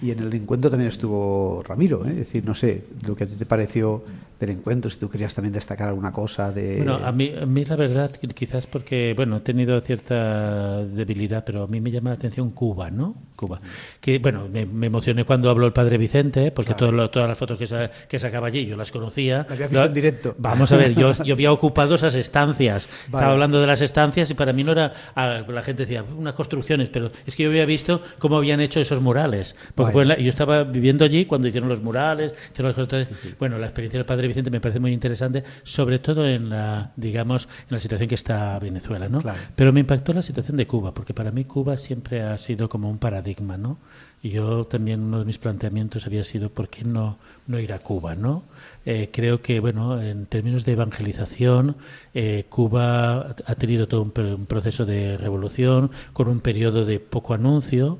Y 0.00 0.10
en 0.12 0.20
el 0.20 0.32
encuentro 0.34 0.70
también 0.70 0.90
estuvo 0.90 1.62
Ramiro, 1.66 2.04
¿eh? 2.06 2.10
es 2.10 2.16
decir, 2.18 2.44
no 2.44 2.54
sé, 2.54 2.84
lo 3.04 3.16
que 3.16 3.24
a 3.24 3.26
ti 3.26 3.34
te 3.34 3.46
pareció 3.46 4.04
del 4.38 4.50
encuentro, 4.50 4.88
si 4.90 4.98
tú 4.98 5.08
querías 5.10 5.34
también 5.34 5.52
destacar 5.52 5.88
alguna 5.88 6.12
cosa 6.12 6.52
de... 6.52 6.76
Bueno, 6.76 6.94
a 6.96 7.10
mí, 7.12 7.32
a 7.40 7.44
mí 7.44 7.64
la 7.64 7.74
verdad, 7.76 8.10
quizás 8.34 8.66
porque, 8.68 9.12
bueno, 9.16 9.38
he 9.38 9.40
tenido 9.40 9.80
cierta 9.80 10.84
debilidad, 10.84 11.44
pero 11.44 11.64
a 11.64 11.66
mí 11.66 11.80
me 11.80 11.90
llama 11.90 12.10
la 12.10 12.16
atención 12.16 12.50
Cuba, 12.50 12.90
¿no? 12.90 13.16
Cuba. 13.36 13.60
Que, 14.00 14.18
bueno, 14.18 14.48
me, 14.52 14.64
me 14.66 14.86
emocioné 14.86 15.24
cuando 15.24 15.50
habló 15.50 15.66
el 15.66 15.72
padre 15.72 15.98
Vicente, 15.98 16.50
porque 16.52 16.74
todo 16.74 16.92
lo- 16.92 17.10
todas 17.10 17.28
las 17.28 17.36
fotos 17.38 17.58
que, 17.58 17.66
sa- 17.66 17.90
que 18.08 18.18
sacaba 18.18 18.46
allí 18.48 18.66
yo 18.66 18.76
las 18.76 18.92
conocía. 18.92 19.38
Las 19.38 19.50
había 19.52 19.66
visto 19.68 19.84
en 19.84 19.94
directo. 19.94 20.34
Vamos 20.38 20.70
a 20.72 20.76
ver, 20.76 20.94
yo, 20.94 21.12
yo 21.24 21.34
había 21.34 21.50
ocupado 21.52 21.94
esas 21.96 22.14
estancias. 22.14 22.88
Vale. 23.08 23.22
Estaba 23.22 23.32
hablando 23.32 23.60
de 23.60 23.66
las 23.66 23.80
estancias 23.82 24.30
y 24.30 24.34
para 24.34 24.52
mí 24.52 24.62
no 24.64 24.72
era. 24.72 24.92
La 25.16 25.62
gente 25.62 25.84
decía, 25.84 26.04
unas 26.16 26.34
construcciones, 26.34 26.88
pero 26.90 27.10
es 27.26 27.34
que 27.36 27.42
yo 27.44 27.48
había 27.50 27.64
visto 27.66 28.02
cómo 28.18 28.36
habían 28.36 28.60
hecho 28.60 28.80
esos 28.80 29.00
murales. 29.02 29.56
Porque 29.74 29.82
Vale. 29.86 29.92
fue 29.92 30.02
en 30.02 30.08
la- 30.08 30.18
yo 30.18 30.28
estaba 30.30 30.62
viviendo 30.64 31.04
allí 31.04 31.24
cuando 31.26 31.48
hicieron 31.48 31.68
los 31.68 31.82
murales. 31.82 32.34
hicieron 32.52 32.72
las 32.76 32.86
cosas, 32.88 33.08
Bueno, 33.38 33.58
la 33.58 33.66
experiencia 33.66 33.98
del 33.98 34.06
padre 34.06 34.27
Vicente 34.28 34.50
me 34.50 34.60
parece 34.60 34.80
muy 34.80 34.92
interesante, 34.92 35.42
sobre 35.64 35.98
todo 35.98 36.26
en 36.26 36.50
la, 36.50 36.92
digamos, 36.96 37.48
en 37.68 37.74
la 37.74 37.80
situación 37.80 38.08
que 38.08 38.14
está 38.14 38.58
Venezuela, 38.58 39.08
¿no? 39.08 39.20
Claro. 39.20 39.38
Pero 39.56 39.72
me 39.72 39.80
impactó 39.80 40.12
la 40.12 40.22
situación 40.22 40.56
de 40.56 40.66
Cuba, 40.66 40.94
porque 40.94 41.14
para 41.14 41.30
mí 41.30 41.44
Cuba 41.44 41.76
siempre 41.76 42.22
ha 42.22 42.38
sido 42.38 42.68
como 42.68 42.88
un 42.88 42.98
paradigma, 42.98 43.56
¿no? 43.56 43.78
Y 44.22 44.30
yo 44.30 44.66
también 44.66 45.00
uno 45.00 45.20
de 45.20 45.24
mis 45.24 45.38
planteamientos 45.38 46.06
había 46.06 46.24
sido 46.24 46.50
por 46.50 46.68
qué 46.68 46.84
no, 46.84 47.18
no 47.46 47.58
ir 47.58 47.72
a 47.72 47.78
Cuba, 47.78 48.14
¿no? 48.14 48.42
Eh, 48.84 49.10
creo 49.12 49.42
que, 49.42 49.60
bueno, 49.60 50.00
en 50.00 50.26
términos 50.26 50.64
de 50.64 50.72
evangelización, 50.72 51.76
eh, 52.14 52.46
Cuba 52.48 53.34
ha 53.44 53.54
tenido 53.54 53.86
todo 53.86 54.02
un, 54.02 54.12
un 54.16 54.46
proceso 54.46 54.86
de 54.86 55.16
revolución 55.16 55.90
con 56.12 56.28
un 56.28 56.40
periodo 56.40 56.84
de 56.84 56.98
poco 56.98 57.34
anuncio 57.34 57.98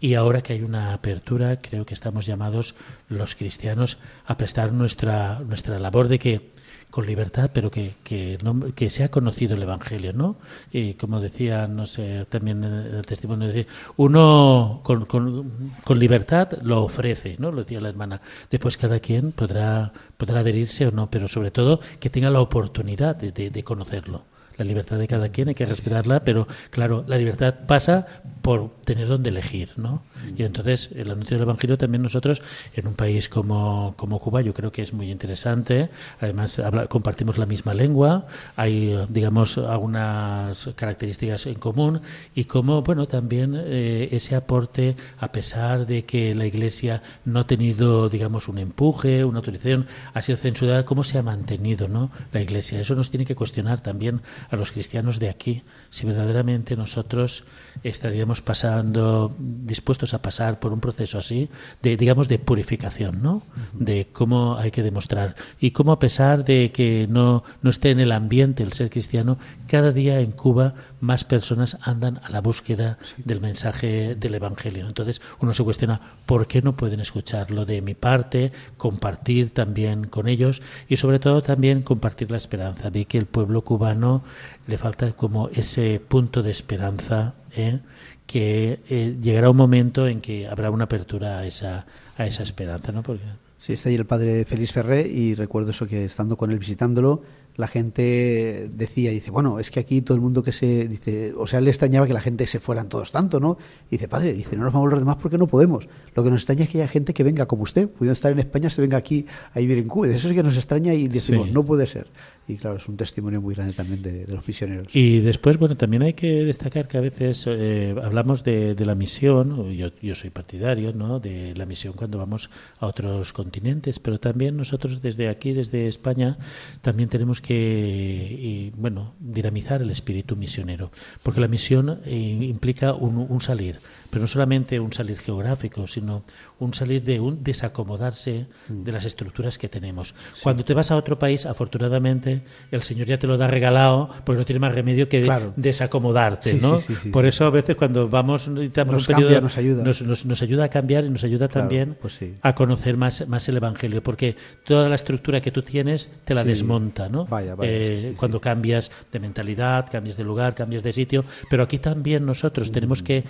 y 0.00 0.14
ahora 0.14 0.42
que 0.42 0.54
hay 0.54 0.62
una 0.62 0.92
apertura, 0.94 1.58
creo 1.60 1.84
que 1.86 1.94
estamos 1.94 2.26
llamados 2.26 2.74
los 3.08 3.34
cristianos 3.34 3.98
a 4.26 4.36
prestar 4.36 4.72
nuestra, 4.72 5.40
nuestra 5.40 5.78
labor 5.78 6.08
de 6.08 6.18
que 6.18 6.50
con 6.90 7.06
libertad, 7.06 7.50
pero 7.54 7.70
que, 7.70 7.92
que, 8.02 8.36
no- 8.42 8.74
que 8.74 8.90
sea 8.90 9.10
conocido 9.10 9.54
el 9.54 9.62
Evangelio, 9.62 10.12
¿no? 10.12 10.36
Y 10.72 10.94
como 10.94 11.20
decía, 11.20 11.68
no 11.68 11.86
sé, 11.86 12.26
también 12.28 12.64
el 12.64 13.06
testimonio, 13.06 13.48
uno 13.96 14.80
con, 14.82 15.98
libertad 15.98 16.48
lo 16.62 16.82
ofrece, 16.82 17.36
¿no? 17.38 17.52
Lo 17.52 17.62
decía 17.62 17.80
la 17.80 17.90
hermana. 17.90 18.20
Después 18.50 18.76
cada 18.76 18.98
quien 18.98 19.30
podrá, 19.30 19.92
podrá 20.16 20.40
adherirse 20.40 20.86
o 20.86 20.90
no, 20.90 21.08
pero 21.08 21.28
sobre 21.28 21.52
todo 21.52 21.78
que 22.00 22.10
tenga 22.10 22.28
la 22.30 22.40
oportunidad 22.40 23.14
de 23.16 23.62
conocerlo. 23.64 24.24
La 24.60 24.66
libertad 24.66 24.98
de 24.98 25.08
cada 25.08 25.30
quien 25.30 25.48
hay 25.48 25.54
que 25.54 25.64
respetarla, 25.64 26.20
pero 26.20 26.46
claro, 26.68 27.02
la 27.08 27.16
libertad 27.16 27.54
pasa 27.66 28.06
por 28.42 28.70
tener 28.84 29.08
donde 29.08 29.30
elegir, 29.30 29.70
¿no? 29.76 30.02
Y 30.36 30.42
entonces 30.42 30.90
el 30.94 31.10
anuncio 31.10 31.36
del 31.36 31.44
Evangelio 31.44 31.78
también 31.78 32.02
nosotros, 32.02 32.42
en 32.74 32.86
un 32.86 32.94
país 32.94 33.30
como, 33.30 33.94
como 33.96 34.18
Cuba, 34.18 34.42
yo 34.42 34.52
creo 34.52 34.70
que 34.70 34.82
es 34.82 34.92
muy 34.92 35.10
interesante. 35.10 35.88
Además, 36.20 36.60
compartimos 36.90 37.38
la 37.38 37.46
misma 37.46 37.72
lengua, 37.72 38.26
hay, 38.56 38.98
digamos, 39.08 39.56
algunas 39.56 40.68
características 40.76 41.46
en 41.46 41.54
común 41.54 42.00
y 42.34 42.44
como, 42.44 42.82
bueno, 42.82 43.06
también 43.06 43.54
eh, 43.56 44.08
ese 44.12 44.36
aporte, 44.36 44.94
a 45.18 45.32
pesar 45.32 45.86
de 45.86 46.04
que 46.04 46.34
la 46.34 46.44
Iglesia 46.44 47.02
no 47.24 47.40
ha 47.40 47.46
tenido, 47.46 48.10
digamos, 48.10 48.48
un 48.48 48.58
empuje, 48.58 49.24
una 49.24 49.38
autorización, 49.38 49.86
ha 50.12 50.20
sido 50.20 50.36
censurada, 50.36 50.84
cómo 50.84 51.02
se 51.02 51.16
ha 51.16 51.22
mantenido, 51.22 51.88
¿no? 51.88 52.10
La 52.32 52.42
Iglesia. 52.42 52.80
Eso 52.80 52.94
nos 52.94 53.10
tiene 53.10 53.24
que 53.24 53.34
cuestionar 53.34 53.82
también 53.82 54.20
a 54.50 54.56
los 54.56 54.72
cristianos 54.72 55.18
de 55.18 55.28
aquí, 55.28 55.62
si 55.90 56.06
verdaderamente 56.06 56.76
nosotros 56.76 57.44
estaríamos 57.84 58.40
pasando, 58.40 59.34
dispuestos 59.38 60.12
a 60.12 60.22
pasar 60.22 60.58
por 60.58 60.72
un 60.72 60.80
proceso 60.80 61.18
así, 61.18 61.48
de, 61.82 61.96
digamos, 61.96 62.28
de 62.28 62.38
purificación, 62.38 63.22
¿no? 63.22 63.42
De 63.72 64.08
cómo 64.12 64.56
hay 64.56 64.70
que 64.70 64.82
demostrar. 64.82 65.36
Y 65.60 65.70
cómo 65.70 65.92
a 65.92 65.98
pesar 65.98 66.44
de 66.44 66.70
que 66.72 67.06
no, 67.08 67.44
no 67.62 67.70
esté 67.70 67.90
en 67.90 68.00
el 68.00 68.12
ambiente 68.12 68.62
el 68.62 68.72
ser 68.72 68.90
cristiano, 68.90 69.38
cada 69.68 69.92
día 69.92 70.20
en 70.20 70.32
Cuba 70.32 70.74
más 71.00 71.24
personas 71.24 71.78
andan 71.80 72.20
a 72.22 72.30
la 72.30 72.40
búsqueda 72.40 72.98
del 73.16 73.40
mensaje 73.40 74.14
del 74.14 74.34
Evangelio. 74.34 74.86
Entonces 74.86 75.20
uno 75.40 75.54
se 75.54 75.64
cuestiona 75.64 76.00
por 76.26 76.46
qué 76.46 76.62
no 76.62 76.76
pueden 76.76 77.00
escucharlo 77.00 77.64
de 77.64 77.82
mi 77.82 77.94
parte, 77.94 78.52
compartir 78.76 79.52
también 79.52 80.06
con 80.06 80.28
ellos 80.28 80.62
y 80.88 80.96
sobre 80.96 81.18
todo 81.18 81.42
también 81.42 81.82
compartir 81.82 82.30
la 82.30 82.36
esperanza 82.36 82.90
de 82.90 83.04
que 83.06 83.18
el 83.18 83.26
pueblo 83.26 83.62
cubano 83.62 84.22
le 84.66 84.78
falta 84.78 85.12
como 85.12 85.48
ese 85.48 86.00
punto 86.06 86.42
de 86.42 86.50
esperanza 86.50 87.34
¿eh? 87.56 87.80
que 88.26 88.80
eh, 88.88 89.16
llegará 89.20 89.50
un 89.50 89.56
momento 89.56 90.06
en 90.06 90.20
que 90.20 90.46
habrá 90.46 90.70
una 90.70 90.84
apertura 90.84 91.38
a 91.38 91.46
esa, 91.46 91.86
a 92.16 92.26
esa 92.26 92.42
esperanza. 92.42 92.92
¿no? 92.92 93.02
Porque... 93.02 93.24
Sí, 93.60 93.74
está 93.74 93.90
ahí 93.90 93.94
el 93.94 94.06
padre 94.06 94.46
Félix 94.46 94.72
Ferré 94.72 95.06
y 95.06 95.34
recuerdo 95.34 95.72
eso 95.72 95.86
que 95.86 96.06
estando 96.06 96.38
con 96.38 96.50
él 96.50 96.58
visitándolo, 96.58 97.20
la 97.56 97.68
gente 97.68 98.70
decía, 98.72 99.10
dice, 99.10 99.30
bueno, 99.30 99.60
es 99.60 99.70
que 99.70 99.80
aquí 99.80 100.00
todo 100.00 100.14
el 100.14 100.22
mundo 100.22 100.42
que 100.42 100.50
se, 100.50 100.88
dice, 100.88 101.34
o 101.36 101.46
sea, 101.46 101.60
le 101.60 101.68
extrañaba 101.68 102.06
que 102.06 102.14
la 102.14 102.22
gente 102.22 102.46
se 102.46 102.58
fueran 102.58 102.88
todos 102.88 103.12
tanto, 103.12 103.38
¿no? 103.38 103.58
Y 103.88 103.96
dice, 103.96 104.08
padre, 104.08 104.32
dice, 104.32 104.56
no 104.56 104.64
nos 104.64 104.72
vamos 104.72 104.88
los 104.88 104.98
demás 104.98 105.16
porque 105.20 105.36
no 105.36 105.46
podemos. 105.46 105.86
Lo 106.14 106.24
que 106.24 106.30
nos 106.30 106.40
extraña 106.40 106.64
es 106.64 106.70
que 106.70 106.78
haya 106.78 106.88
gente 106.88 107.12
que 107.12 107.22
venga 107.22 107.44
como 107.44 107.64
usted, 107.64 107.86
pudiendo 107.86 108.14
estar 108.14 108.32
en 108.32 108.38
España, 108.38 108.70
se 108.70 108.80
venga 108.80 108.96
aquí 108.96 109.26
a 109.52 109.58
vivir 109.58 109.76
en 109.76 109.88
Cuba. 109.88 110.08
Eso 110.08 110.28
es 110.28 110.34
que 110.34 110.42
nos 110.42 110.56
extraña 110.56 110.94
y 110.94 111.08
decimos, 111.08 111.52
no 111.52 111.62
puede 111.62 111.86
ser 111.86 112.06
y 112.50 112.56
claro, 112.56 112.76
es 112.76 112.88
un 112.88 112.96
testimonio 112.96 113.40
muy 113.40 113.54
grande 113.54 113.72
también 113.72 114.02
de, 114.02 114.26
los 114.28 114.46
misioneros. 114.46 114.94
Y 114.94 115.20
después, 115.20 115.56
bueno, 115.58 115.76
también 115.76 116.02
hay 116.02 116.14
que 116.14 116.44
destacar 116.44 116.88
que 116.88 116.98
a 116.98 117.00
veces 117.00 117.44
eh, 117.46 117.94
hablamos 118.02 118.44
de, 118.44 118.76
la 118.80 118.94
misión, 118.94 119.72
yo, 119.72 119.88
yo 120.00 120.14
soy 120.14 120.30
partidario, 120.30 120.92
¿no?, 120.92 121.20
de 121.20 121.54
la 121.54 121.66
misión 121.66 121.92
cuando 121.94 122.18
vamos 122.18 122.50
a 122.80 122.86
otros 122.86 123.32
continentes, 123.32 123.98
pero 123.98 124.18
también 124.18 124.56
nosotros 124.56 125.02
desde 125.02 125.28
aquí, 125.28 125.52
desde 125.52 125.86
España, 125.86 126.38
también 126.82 127.08
tenemos 127.08 127.40
que, 127.40 128.72
bueno, 128.76 129.14
dinamizar 129.20 129.82
el 129.82 129.90
espíritu 129.90 130.36
misionero, 130.36 130.90
porque 131.22 131.40
la 131.40 131.48
misión 131.48 132.00
eh, 132.04 132.16
implica 132.16 132.94
un 132.94 133.40
salir, 133.40 133.78
pero 134.10 134.22
no 134.22 134.28
solamente 134.28 134.80
un 134.80 134.92
salir 134.92 135.18
geográfico, 135.18 135.86
sino 135.86 136.24
un 136.60 136.74
salir 136.74 137.02
de 137.02 137.18
un 137.20 137.42
desacomodarse 137.42 138.46
mm. 138.68 138.84
de 138.84 138.92
las 138.92 139.04
estructuras 139.04 139.58
que 139.58 139.68
tenemos. 139.68 140.14
Cuando 140.42 140.64
te 140.64 140.74
vas 140.74 140.90
a 140.90 140.96
otro 140.96 141.18
país, 141.18 141.46
afortunadamente, 141.46 142.42
el 142.70 142.82
Señor 142.82 143.06
ya 143.06 143.18
te 143.18 143.26
lo 143.26 143.36
da 143.36 143.48
regalado 143.48 144.10
porque 144.24 144.38
no 144.38 144.44
tiene 144.44 144.60
más 144.60 144.74
remedio 144.74 145.08
que 145.08 145.28
desacomodarte, 145.56 146.54
¿no? 146.54 146.78
Por 147.12 147.26
eso 147.26 147.46
a 147.46 147.50
veces 147.50 147.76
cuando 147.76 148.08
vamos 148.08 148.48
necesitamos 148.48 148.94
nos 148.94 149.08
un 149.08 149.14
periodo 149.14 149.40
nos 149.40 149.56
ayuda. 149.56 149.82
Nos, 149.84 150.42
ayuda 150.42 150.64
a 150.64 150.68
cambiar 150.68 151.04
y 151.04 151.10
nos 151.10 151.24
ayuda 151.24 151.48
también 151.48 151.96
pues 152.00 152.18
a 152.42 152.54
conocer 152.54 152.96
más, 152.96 153.26
más 153.26 153.48
el 153.48 153.56
Evangelio, 153.56 154.02
porque 154.02 154.36
toda 154.64 154.88
la 154.88 154.94
estructura 154.94 155.40
que 155.40 155.50
tú 155.50 155.62
tienes 155.62 156.10
te 156.24 156.34
la 156.34 156.44
desmonta, 156.44 157.08
¿no? 157.08 157.24
Vaya, 157.26 157.56
eh, 157.62 158.14
cuando 158.16 158.40
cambias 158.40 158.90
de 159.10 159.18
mentalidad, 159.18 159.88
cambias 159.90 160.16
de 160.16 160.24
lugar, 160.24 160.54
cambias 160.54 160.82
de 160.82 160.92
sitio, 160.92 161.24
pero 161.48 161.62
aquí 161.62 161.78
también 161.78 162.26
nosotros 162.26 162.70
tenemos 162.70 163.02
que 163.02 163.24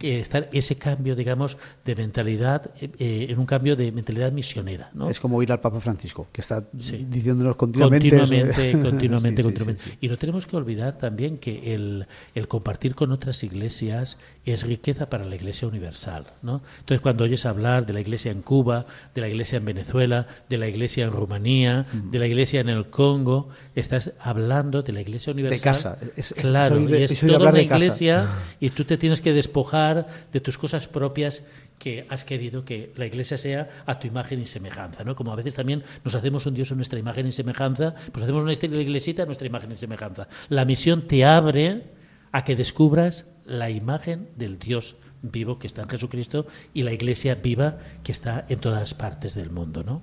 estar 0.00 0.48
ese 0.52 0.76
cambio, 0.76 1.16
digamos, 1.16 1.56
de 1.84 1.94
mentalidad, 1.94 2.70
eh, 2.80 3.26
en 3.28 3.38
un 3.38 3.46
cambio 3.46 3.76
de 3.76 3.92
mentalidad 3.92 4.32
misionera. 4.32 4.90
¿no? 4.94 5.08
Es 5.10 5.20
como 5.20 5.42
ir 5.42 5.52
al 5.52 5.60
Papa 5.60 5.80
Francisco, 5.80 6.28
que 6.32 6.40
está 6.40 6.64
diciéndonos 6.72 7.56
continuamente. 7.56 8.10
Continuamente, 8.10 8.72
continuamente, 8.82 9.42
continuamente. 9.42 9.82
Y 10.00 10.08
no 10.08 10.16
tenemos 10.18 10.46
que 10.46 10.56
olvidar 10.56 10.98
también 10.98 11.38
que 11.38 11.74
el, 11.74 12.06
el, 12.34 12.48
compartir 12.48 12.94
con 12.94 13.12
otras 13.12 13.42
iglesias 13.42 14.18
es 14.44 14.62
riqueza 14.62 15.08
para 15.08 15.24
la 15.24 15.34
Iglesia 15.34 15.66
universal. 15.66 16.24
¿no? 16.42 16.62
Entonces, 16.80 17.00
cuando 17.00 17.24
oyes 17.24 17.46
hablar 17.46 17.86
de 17.86 17.92
la 17.92 18.00
Iglesia 18.00 18.30
en 18.30 18.42
Cuba, 18.42 18.86
de 19.14 19.20
la 19.20 19.28
Iglesia 19.28 19.58
en 19.58 19.64
Venezuela, 19.64 20.26
de 20.48 20.58
la 20.58 20.68
Iglesia 20.68 21.04
en 21.04 21.12
Rumanía, 21.12 21.84
de 21.92 22.18
la 22.18 22.26
Iglesia 22.26 22.60
en 22.60 22.68
el 22.68 22.86
Congo, 22.86 23.48
estás 23.74 24.12
hablando 24.20 24.82
de 24.82 24.92
la 24.92 25.00
Iglesia 25.00 25.32
universal. 25.32 25.58
De 25.58 25.62
casa. 25.62 25.98
Es, 26.16 26.34
claro, 26.34 26.80
y 26.80 26.94
es 26.94 27.20
toda 27.20 27.50
una 27.50 27.60
iglesia 27.60 28.26
y 28.60 28.70
tú 28.70 28.84
te 28.84 28.96
tienes 28.96 29.20
que 29.20 29.32
despojar 29.32 30.06
de 30.32 30.40
tus 30.40 30.58
cosas 30.58 30.88
propias 30.88 31.42
que 31.78 32.06
has 32.08 32.24
querido 32.24 32.64
que 32.64 32.92
la 32.96 33.06
iglesia 33.06 33.36
sea 33.36 33.68
a 33.86 33.98
tu 33.98 34.06
imagen 34.06 34.40
y 34.40 34.46
semejanza, 34.46 35.04
¿no? 35.04 35.14
Como 35.14 35.32
a 35.32 35.36
veces 35.36 35.54
también 35.54 35.82
nos 36.04 36.14
hacemos 36.14 36.46
un 36.46 36.54
Dios 36.54 36.72
a 36.72 36.74
nuestra 36.74 36.98
imagen 36.98 37.26
y 37.26 37.32
semejanza, 37.32 37.94
pues 38.12 38.22
hacemos 38.22 38.42
una 38.42 38.52
iglesita 38.52 39.24
a 39.24 39.26
nuestra 39.26 39.46
imagen 39.46 39.72
y 39.72 39.76
semejanza. 39.76 40.28
La 40.48 40.64
misión 40.64 41.06
te 41.06 41.24
abre 41.24 41.84
a 42.32 42.44
que 42.44 42.56
descubras 42.56 43.26
la 43.44 43.70
imagen 43.70 44.28
del 44.36 44.58
Dios 44.58 44.96
vivo 45.22 45.58
que 45.58 45.66
está 45.66 45.82
en 45.82 45.88
Jesucristo 45.88 46.46
y 46.74 46.82
la 46.82 46.92
iglesia 46.92 47.36
viva 47.36 47.78
que 48.02 48.12
está 48.12 48.44
en 48.48 48.60
todas 48.60 48.94
partes 48.94 49.34
del 49.34 49.50
mundo, 49.50 49.82
¿no? 49.82 50.02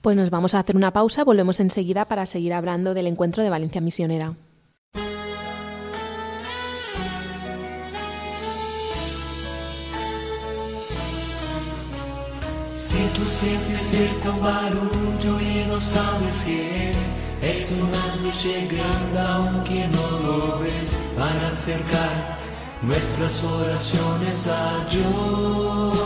Pues 0.00 0.16
nos 0.16 0.30
vamos 0.30 0.54
a 0.54 0.60
hacer 0.60 0.76
una 0.76 0.92
pausa, 0.92 1.24
volvemos 1.24 1.58
enseguida 1.58 2.04
para 2.04 2.26
seguir 2.26 2.52
hablando 2.52 2.94
del 2.94 3.08
encuentro 3.08 3.42
de 3.42 3.50
Valencia 3.50 3.80
Misionera. 3.80 4.36
Tú 13.16 13.26
sientes 13.26 13.80
cerca 13.80 14.30
un 14.30 14.40
barullo 14.42 15.40
y 15.40 15.64
no 15.68 15.80
sabes 15.80 16.44
qué 16.44 16.90
es, 16.90 17.12
es 17.42 17.78
un 17.78 17.90
ángel 17.94 18.32
llegando 18.42 19.20
aunque 19.20 19.88
no 19.88 20.10
lo 20.20 20.58
ves, 20.60 20.96
para 21.16 21.48
acercar 21.48 22.36
nuestras 22.82 23.42
oraciones 23.42 24.48
a 24.48 24.86
Dios. 24.90 25.98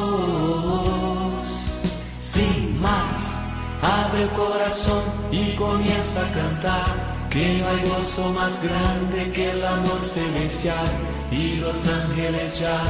Sin 2.20 2.80
más, 2.80 3.40
abre 3.82 4.22
el 4.22 4.30
corazón 4.30 5.02
y 5.32 5.56
comienza 5.56 6.20
a 6.24 6.30
cantar, 6.30 7.16
que 7.28 7.58
no 7.58 7.68
hay 7.68 7.82
gozo 7.88 8.32
más 8.32 8.62
grande 8.62 9.32
que 9.32 9.50
el 9.50 9.64
amor 9.64 10.04
celestial 10.04 10.90
y 11.32 11.56
los 11.56 11.88
ángeles 11.88 12.60
ya 12.60 12.80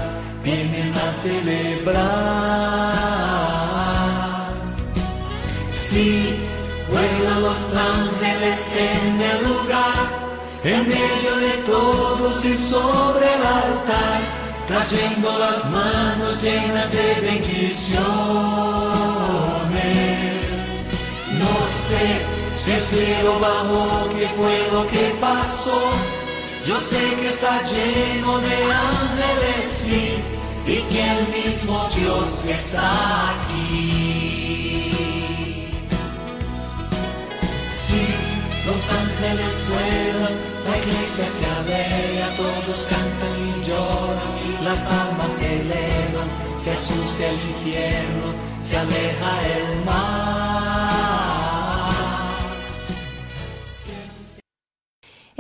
vienen 0.43 0.93
a 0.95 1.13
celebrar. 1.13 2.41
Sí, 5.81 6.37
vuelan 6.91 7.43
los 7.43 7.75
ángeles 7.75 8.77
en 8.77 9.21
el 9.21 9.43
lugar, 9.43 10.29
en 10.63 10.87
medio 10.87 11.37
de 11.37 11.53
todos 11.67 12.45
y 12.45 12.55
sobre 12.55 13.25
el 13.25 13.43
altar, 13.43 14.21
trayendo 14.67 15.39
las 15.39 15.69
manos 15.71 16.43
llenas 16.43 16.93
de 16.93 17.21
bendiciones. 17.23 18.01
No 21.39 21.55
sé 21.89 22.21
si 22.55 22.73
el 22.73 22.81
cielo 22.81 23.41
bajó, 23.41 24.11
qué 24.15 24.29
fue 24.29 24.69
lo 24.71 24.87
que 24.87 25.17
pasó. 25.19 25.81
Yo 26.67 26.79
sé 26.79 27.01
que 27.19 27.29
está 27.29 27.63
lleno 27.65 28.39
de 28.39 28.55
ángeles, 28.71 29.65
sí, 29.65 30.19
y 30.67 30.83
que 30.93 31.11
el 31.11 31.27
mismo 31.29 31.89
Dios 31.97 32.45
está 32.45 33.31
aquí. 33.31 34.10
Los 38.71 38.93
ángeles 38.93 39.63
vuelan, 39.69 40.35
la 40.65 40.79
iglesia 40.79 41.29
se 41.29 41.45
alegra, 41.47 42.37
todos 42.37 42.87
cantan 42.87 43.37
y 43.49 43.65
lloran, 43.69 44.65
las 44.65 44.91
almas 44.91 45.33
se 45.33 45.61
elevan, 45.61 46.29
se 46.59 46.73
asusta 46.73 47.27
el 47.27 47.35
infierno, 47.35 48.27
se 48.63 48.77
aleja 48.77 49.33
el 49.57 49.85
mar. 49.85 50.90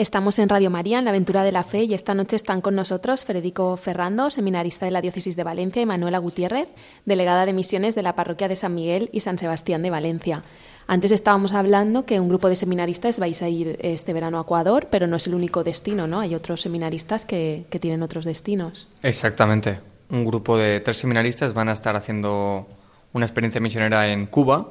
Estamos 0.01 0.39
en 0.39 0.49
Radio 0.49 0.71
María, 0.71 0.99
en 0.99 1.05
la 1.05 1.11
aventura 1.11 1.45
de 1.45 1.53
la 1.53 1.63
fe, 1.63 1.85
y 1.85 1.93
esta 1.93 2.15
noche 2.15 2.35
están 2.35 2.63
con 2.63 2.75
nosotros 2.75 3.23
Federico 3.23 3.77
Ferrando, 3.77 4.31
seminarista 4.31 4.87
de 4.87 4.93
la 4.93 5.03
Diócesis 5.03 5.37
de 5.37 5.45
Valencia, 5.45 5.83
y 5.83 5.85
Manuela 5.85 6.17
Gutiérrez, 6.17 6.69
delegada 7.05 7.45
de 7.45 7.53
misiones 7.53 7.95
de 7.95 8.03
la 8.03 8.15
Parroquia 8.15 8.49
de 8.49 8.57
San 8.57 8.75
Miguel 8.75 9.11
y 9.13 9.21
San 9.21 9.37
Sebastián 9.37 9.83
de 9.83 9.91
Valencia. 9.91 10.43
Antes 10.87 11.13
estábamos 11.13 11.53
hablando 11.53 12.07
que 12.07 12.19
un 12.19 12.31
grupo 12.31 12.49
de 12.49 12.57
seminaristas 12.57 13.19
vais 13.19 13.43
a 13.43 13.51
ir 13.51 13.77
este 13.83 14.15
verano 14.15 14.39
a 14.39 14.41
Ecuador, 14.45 14.89
pero 14.91 15.07
no 15.07 15.17
es 15.17 15.27
el 15.27 15.35
único 15.35 15.65
destino, 15.65 16.07
¿no? 16.07 16.21
Hay 16.21 16.35
otros 16.35 16.63
seminaristas 16.63 17.27
que, 17.27 17.67
que 17.69 17.79
tienen 17.79 18.03
otros 18.03 18.25
destinos. 18.25 18.89
Exactamente. 19.03 19.81
Un 20.09 20.25
grupo 20.25 20.57
de 20.57 20.81
tres 20.81 20.97
seminaristas 20.97 21.53
van 21.53 21.69
a 21.69 21.73
estar 21.73 21.95
haciendo 21.95 22.67
una 23.13 23.27
experiencia 23.27 23.61
misionera 23.61 24.11
en 24.11 24.29
Cuba. 24.29 24.67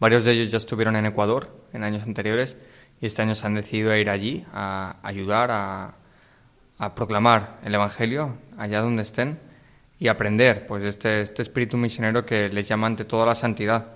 Varios 0.00 0.24
de 0.24 0.32
ellos 0.32 0.50
ya 0.50 0.56
estuvieron 0.56 0.96
en 0.96 1.06
Ecuador 1.06 1.48
en 1.72 1.84
años 1.84 2.02
anteriores 2.02 2.56
y 3.00 3.06
este 3.06 3.22
año 3.22 3.34
se 3.34 3.46
han 3.46 3.54
decidido 3.54 3.96
ir 3.96 4.10
allí 4.10 4.44
a 4.52 4.96
ayudar 5.02 5.50
a, 5.50 5.94
a 6.78 6.94
proclamar 6.94 7.58
el 7.64 7.74
Evangelio 7.74 8.36
allá 8.58 8.80
donde 8.80 9.02
estén 9.02 9.38
y 9.98 10.08
aprender 10.08 10.66
pues 10.66 10.84
este, 10.84 11.20
este 11.20 11.42
espíritu 11.42 11.76
misionero 11.76 12.26
que 12.26 12.48
les 12.48 12.68
llama 12.68 12.86
ante 12.86 13.04
toda 13.04 13.26
la 13.26 13.34
santidad 13.34 13.86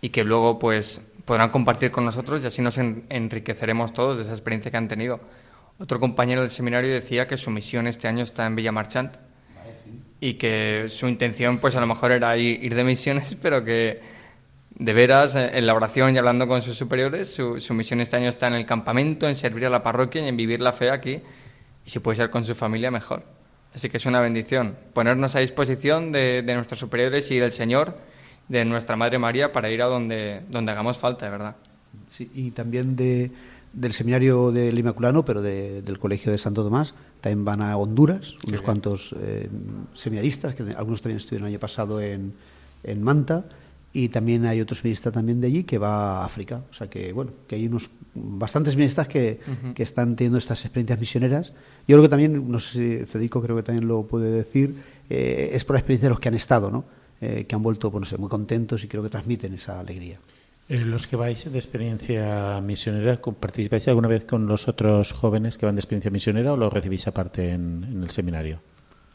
y 0.00 0.10
que 0.10 0.24
luego 0.24 0.58
pues 0.58 1.00
podrán 1.24 1.50
compartir 1.50 1.90
con 1.90 2.04
nosotros 2.04 2.42
y 2.42 2.46
así 2.46 2.62
nos 2.62 2.78
enriqueceremos 2.78 3.92
todos 3.92 4.16
de 4.16 4.22
esa 4.22 4.32
experiencia 4.32 4.70
que 4.70 4.76
han 4.76 4.88
tenido. 4.88 5.20
Otro 5.78 6.00
compañero 6.00 6.40
del 6.40 6.50
seminario 6.50 6.92
decía 6.92 7.26
que 7.26 7.36
su 7.36 7.50
misión 7.50 7.86
este 7.86 8.08
año 8.08 8.22
está 8.22 8.46
en 8.46 8.56
Villa 8.56 8.72
Marchant 8.72 9.16
y 10.20 10.34
que 10.34 10.86
su 10.88 11.08
intención 11.08 11.58
pues 11.58 11.74
a 11.76 11.80
lo 11.80 11.86
mejor 11.86 12.12
era 12.12 12.36
ir, 12.36 12.74
de 12.74 12.84
misiones, 12.84 13.36
pero 13.42 13.64
que 13.64 14.15
de 14.78 14.92
veras 14.92 15.34
en 15.34 15.66
la 15.66 15.74
oración 15.74 16.14
y 16.14 16.18
hablando 16.18 16.46
con 16.46 16.62
sus 16.62 16.76
superiores, 16.76 17.32
su, 17.32 17.60
su 17.60 17.74
misión 17.74 18.00
este 18.00 18.16
año 18.16 18.28
está 18.28 18.46
en 18.46 18.54
el 18.54 18.66
campamento, 18.66 19.28
en 19.28 19.36
servir 19.36 19.66
a 19.66 19.70
la 19.70 19.82
parroquia 19.82 20.22
y 20.22 20.28
en 20.28 20.36
vivir 20.36 20.60
la 20.60 20.72
fe 20.72 20.90
aquí 20.90 21.20
y 21.84 21.90
si 21.90 21.98
puede 21.98 22.16
ser 22.16 22.30
con 22.30 22.44
su 22.44 22.54
familia 22.54 22.90
mejor. 22.90 23.22
Así 23.74 23.88
que 23.88 23.96
es 23.96 24.06
una 24.06 24.20
bendición 24.20 24.76
ponernos 24.92 25.34
a 25.34 25.40
disposición 25.40 26.12
de, 26.12 26.42
de 26.42 26.54
nuestros 26.54 26.78
superiores 26.78 27.30
y 27.30 27.38
del 27.38 27.52
Señor, 27.52 27.96
de 28.48 28.64
nuestra 28.64 28.96
Madre 28.96 29.18
María, 29.18 29.52
para 29.52 29.70
ir 29.70 29.82
a 29.82 29.86
donde, 29.86 30.42
donde 30.48 30.72
hagamos 30.72 30.98
falta, 30.98 31.24
de 31.24 31.30
verdad. 31.30 31.56
Sí, 32.08 32.30
y 32.34 32.50
también 32.50 32.96
de, 32.96 33.30
del 33.72 33.92
seminario 33.92 34.52
del 34.52 34.78
Inmaculano, 34.78 35.24
pero 35.24 35.42
del 35.42 35.98
Colegio 35.98 36.32
de 36.32 36.38
Santo 36.38 36.62
Tomás, 36.62 36.94
también 37.20 37.44
van 37.44 37.62
a 37.62 37.76
Honduras, 37.76 38.36
unos 38.46 38.62
cuantos 38.62 39.14
eh, 39.20 39.48
seminaristas, 39.94 40.54
que 40.54 40.62
algunos 40.76 41.02
también 41.02 41.18
estuvieron 41.18 41.48
el 41.48 41.54
año 41.54 41.60
pasado 41.60 42.00
en, 42.00 42.34
en 42.84 43.02
Manta, 43.02 43.44
y 43.96 44.10
también 44.10 44.44
hay 44.44 44.60
otro 44.60 44.76
seminarista 44.76 45.10
también 45.10 45.40
de 45.40 45.46
allí 45.46 45.64
que 45.64 45.78
va 45.78 46.20
a 46.20 46.26
África. 46.26 46.60
O 46.70 46.74
sea 46.74 46.86
que, 46.86 47.14
bueno, 47.14 47.30
que 47.48 47.54
hay 47.54 47.66
unos 47.66 47.88
bastantes 48.14 48.72
seminaristas 48.74 49.08
que, 49.08 49.40
que 49.74 49.82
están 49.82 50.16
teniendo 50.16 50.36
estas 50.36 50.62
experiencias 50.66 51.00
misioneras. 51.00 51.54
Yo 51.88 51.96
creo 51.96 52.02
que 52.02 52.10
también, 52.10 52.50
no 52.50 52.60
sé 52.60 52.72
si 52.72 53.06
Federico 53.06 53.40
creo 53.40 53.56
que 53.56 53.62
también 53.62 53.88
lo 53.88 54.02
puede 54.02 54.30
decir, 54.30 54.74
eh, 55.08 55.48
es 55.54 55.64
por 55.64 55.76
la 55.76 55.80
experiencia 55.80 56.08
de 56.08 56.10
los 56.10 56.20
que 56.20 56.28
han 56.28 56.34
estado, 56.34 56.70
¿no? 56.70 56.84
Eh, 57.22 57.46
que 57.48 57.54
han 57.54 57.62
vuelto, 57.62 57.90
pues, 57.90 58.00
no 58.00 58.04
sé, 58.04 58.18
muy 58.18 58.28
contentos 58.28 58.84
y 58.84 58.86
creo 58.86 59.02
que 59.02 59.08
transmiten 59.08 59.54
esa 59.54 59.80
alegría. 59.80 60.18
Eh, 60.68 60.84
los 60.84 61.06
que 61.06 61.16
vais 61.16 61.50
de 61.50 61.58
experiencia 61.58 62.60
misionera, 62.60 63.18
¿participáis 63.18 63.88
alguna 63.88 64.08
vez 64.08 64.26
con 64.26 64.46
los 64.46 64.68
otros 64.68 65.12
jóvenes 65.12 65.56
que 65.56 65.64
van 65.64 65.76
de 65.76 65.80
experiencia 65.80 66.10
misionera 66.10 66.52
o 66.52 66.58
lo 66.58 66.68
recibís 66.68 67.06
aparte 67.06 67.52
en, 67.52 67.82
en 67.82 68.02
el 68.02 68.10
seminario? 68.10 68.60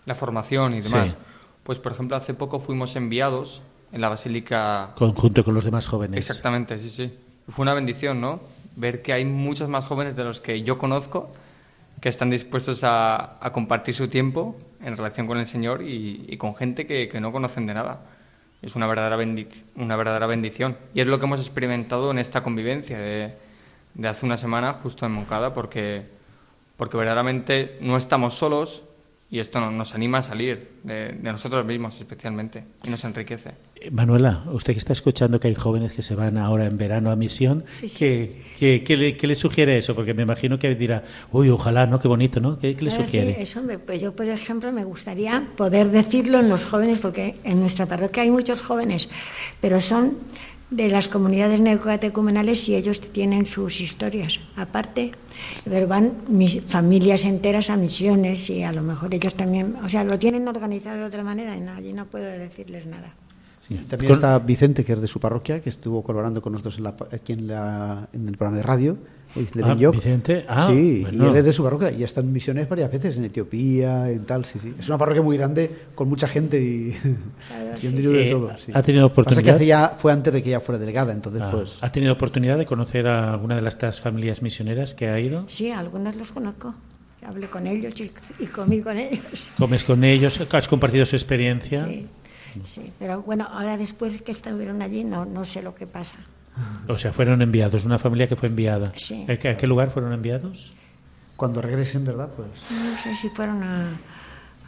La 0.05 0.15
formación 0.15 0.73
y 0.73 0.81
demás. 0.81 1.15
Pues, 1.61 1.77
por 1.77 1.91
ejemplo, 1.91 2.17
hace 2.17 2.33
poco 2.33 2.59
fuimos 2.59 2.95
enviados 2.95 3.61
en 3.91 4.01
la 4.01 4.09
basílica. 4.09 4.91
Conjunto 4.95 5.43
con 5.43 5.53
los 5.53 5.65
demás 5.65 5.87
jóvenes. 5.87 6.17
Exactamente, 6.17 6.79
sí, 6.79 6.89
sí. 6.89 7.13
Fue 7.49 7.63
una 7.63 7.73
bendición, 7.73 8.21
¿no? 8.21 8.39
Ver 8.75 9.01
que 9.01 9.13
hay 9.13 9.25
muchos 9.25 9.69
más 9.69 9.85
jóvenes 9.85 10.15
de 10.15 10.23
los 10.23 10.39
que 10.39 10.63
yo 10.63 10.77
conozco 10.77 11.31
que 12.01 12.09
están 12.09 12.31
dispuestos 12.31 12.83
a, 12.83 13.37
a 13.39 13.51
compartir 13.51 13.93
su 13.93 14.07
tiempo 14.07 14.55
en 14.83 14.97
relación 14.97 15.27
con 15.27 15.37
el 15.37 15.45
Señor 15.45 15.83
y, 15.83 16.25
y 16.27 16.37
con 16.37 16.55
gente 16.55 16.87
que, 16.87 17.07
que, 17.07 17.21
no 17.21 17.31
conocen 17.31 17.67
de 17.67 17.75
nada. 17.75 18.01
Es 18.63 18.75
una 18.75 18.87
verdadera, 18.87 19.17
una 19.75 19.95
verdadera 19.95 20.25
bendición. 20.25 20.77
Y 20.95 21.01
es 21.01 21.07
lo 21.07 21.19
que 21.19 21.25
hemos 21.25 21.39
experimentado 21.39 22.09
en 22.09 22.17
esta 22.17 22.41
convivencia 22.41 22.97
de, 22.97 23.33
de 23.93 24.07
hace 24.07 24.25
una 24.25 24.37
semana, 24.37 24.73
justo 24.73 25.05
en 25.05 25.11
Moncada, 25.11 25.53
porque, 25.53 26.03
porque 26.75 26.97
verdaderamente 26.97 27.77
no 27.81 27.97
estamos 27.97 28.33
solos, 28.33 28.83
y 29.31 29.39
esto 29.39 29.71
nos 29.71 29.95
anima 29.95 30.17
a 30.17 30.21
salir 30.21 30.71
de, 30.83 31.13
de, 31.13 31.31
nosotros 31.31 31.65
mismos 31.65 31.97
especialmente 31.97 32.65
y 32.83 32.89
nos 32.89 33.01
enriquece. 33.05 33.51
Manuela, 33.89 34.43
usted 34.51 34.73
que 34.73 34.79
está 34.79 34.91
escuchando 34.91 35.39
que 35.39 35.47
hay 35.47 35.55
jóvenes 35.55 35.93
que 35.93 36.03
se 36.03 36.15
van 36.15 36.37
ahora 36.37 36.65
en 36.65 36.77
verano 36.77 37.09
a 37.11 37.15
misión, 37.15 37.63
sí, 37.79 37.87
sí. 37.87 37.97
¿qué, 37.97 38.41
qué, 38.59 38.83
qué, 38.83 38.97
le, 38.97 39.17
¿qué, 39.17 39.27
le, 39.27 39.35
sugiere 39.35 39.77
eso? 39.77 39.95
Porque 39.95 40.13
me 40.13 40.23
imagino 40.23 40.59
que 40.59 40.75
dirá, 40.75 41.05
uy, 41.31 41.49
ojalá, 41.49 41.87
¿no? 41.87 41.99
Qué 41.99 42.09
bonito, 42.09 42.41
¿no? 42.41 42.59
¿Qué, 42.59 42.75
le 42.77 42.91
sugiere? 42.91 43.35
Sí, 43.35 43.41
eso 43.41 43.63
me, 43.63 43.79
pues 43.79 44.01
yo, 44.01 44.13
por 44.13 44.27
ejemplo, 44.27 44.69
me 44.73 44.83
gustaría 44.83 45.47
poder 45.55 45.87
decirlo 45.89 46.39
en 46.39 46.49
los 46.49 46.65
jóvenes, 46.65 46.99
porque 46.99 47.37
en 47.45 47.61
nuestra 47.61 47.85
parroquia 47.85 48.23
hay 48.23 48.31
muchos 48.31 48.61
jóvenes, 48.61 49.07
pero 49.61 49.79
son 49.79 50.17
de 50.71 50.89
las 50.89 51.09
comunidades 51.09 51.59
neocatecumenales 51.59 52.67
y 52.69 52.75
ellos 52.75 53.01
tienen 53.01 53.45
sus 53.45 53.81
historias 53.81 54.39
aparte. 54.55 55.11
Pero 55.65 55.87
van 55.87 56.13
mis 56.27 56.61
familias 56.63 57.25
enteras 57.25 57.69
a 57.69 57.77
misiones 57.77 58.49
y 58.49 58.63
a 58.63 58.71
lo 58.71 58.81
mejor 58.81 59.13
ellos 59.13 59.35
también, 59.35 59.75
o 59.83 59.89
sea, 59.89 60.03
lo 60.03 60.17
tienen 60.17 60.47
organizado 60.47 60.99
de 60.99 61.05
otra 61.05 61.23
manera 61.23 61.55
y 61.55 61.67
allí 61.67 61.93
no 61.93 62.05
puedo 62.05 62.25
decirles 62.25 62.85
nada. 62.85 63.13
Sí, 63.67 63.75
también 63.89 64.13
está 64.13 64.39
Vicente, 64.39 64.83
que 64.83 64.93
es 64.93 65.01
de 65.01 65.07
su 65.07 65.19
parroquia, 65.19 65.61
que 65.61 65.69
estuvo 65.69 66.03
colaborando 66.03 66.41
con 66.41 66.53
nosotros 66.53 66.77
en 66.77 66.83
la, 66.83 66.95
aquí 67.11 67.33
en, 67.33 67.47
la, 67.47 68.07
en 68.13 68.27
el 68.27 68.37
programa 68.37 68.57
de 68.57 68.63
radio. 68.63 68.97
De 69.33 69.63
ah, 69.63 69.73
Vicente, 69.91 70.45
ah, 70.47 70.67
sí, 70.69 71.01
bueno. 71.03 71.23
y 71.23 71.27
él 71.29 71.35
es 71.37 71.45
de 71.45 71.53
su 71.53 71.63
parroquia 71.63 71.89
y 71.91 72.03
está 72.03 72.19
en 72.19 72.33
misiones 72.33 72.67
varias 72.67 72.91
veces 72.91 73.15
en 73.15 73.23
Etiopía, 73.23 74.09
en 74.09 74.25
tal, 74.25 74.43
sí, 74.43 74.59
sí. 74.59 74.73
Es 74.77 74.89
una 74.89 74.97
parroquia 74.97 75.21
muy 75.21 75.37
grande 75.37 75.71
con 75.95 76.09
mucha 76.09 76.27
gente 76.27 76.61
y, 76.61 76.91
claro, 76.91 77.71
y 77.81 77.87
un 77.87 77.95
sí, 77.95 78.01
de 78.01 78.25
todo. 78.25 78.57
Sí. 78.57 78.71
¿Ha 78.75 78.83
tenido 78.83 79.05
oportunidad? 79.05 79.43
Pasa 79.43 79.57
que 79.57 79.65
ya, 79.65 79.87
fue 79.97 80.11
antes 80.11 80.33
de 80.33 80.43
que 80.43 80.49
ella 80.49 80.59
fuera 80.59 80.79
delegada, 80.79 81.13
entonces 81.13 81.41
ah, 81.41 81.49
pues. 81.49 81.81
¿Ha 81.81 81.91
tenido 81.93 82.11
oportunidad 82.11 82.57
de 82.57 82.65
conocer 82.65 83.07
a 83.07 83.31
alguna 83.31 83.59
de 83.59 83.65
estas 83.65 84.01
familias 84.01 84.41
misioneras 84.41 84.93
que 84.93 85.07
ha 85.07 85.17
ido? 85.17 85.45
Sí, 85.47 85.71
algunas 85.71 86.15
los 86.17 86.31
conozco. 86.31 86.75
Hablé 87.25 87.47
con 87.47 87.67
ellos 87.67 87.93
y, 88.01 88.11
y 88.39 88.47
comí 88.47 88.81
con 88.81 88.97
ellos. 88.97 89.51
¿Comes 89.57 89.85
con 89.85 90.03
ellos? 90.03 90.41
¿Has 90.51 90.67
compartido 90.67 91.05
su 91.05 91.15
experiencia? 91.15 91.85
Sí, 91.85 92.07
sí. 92.65 92.91
Pero 92.99 93.21
bueno, 93.21 93.47
ahora 93.49 93.77
después 93.77 94.21
que 94.23 94.33
estuvieron 94.33 94.81
allí 94.81 95.05
no, 95.05 95.23
no 95.23 95.45
sé 95.45 95.61
lo 95.61 95.73
que 95.73 95.87
pasa. 95.87 96.17
O 96.87 96.97
sea, 96.97 97.13
fueron 97.13 97.41
enviados, 97.41 97.85
una 97.85 97.99
familia 97.99 98.27
que 98.27 98.35
fue 98.35 98.49
enviada. 98.49 98.91
Sí. 98.95 99.25
¿A 99.29 99.37
qué 99.37 99.67
lugar 99.67 99.91
fueron 99.91 100.13
enviados? 100.13 100.73
Cuando 101.35 101.61
regresen, 101.61 102.05
¿verdad? 102.05 102.29
Pues. 102.35 102.49
No 102.69 103.01
sé 103.01 103.15
si 103.15 103.29
fueron 103.29 103.63
a. 103.63 103.99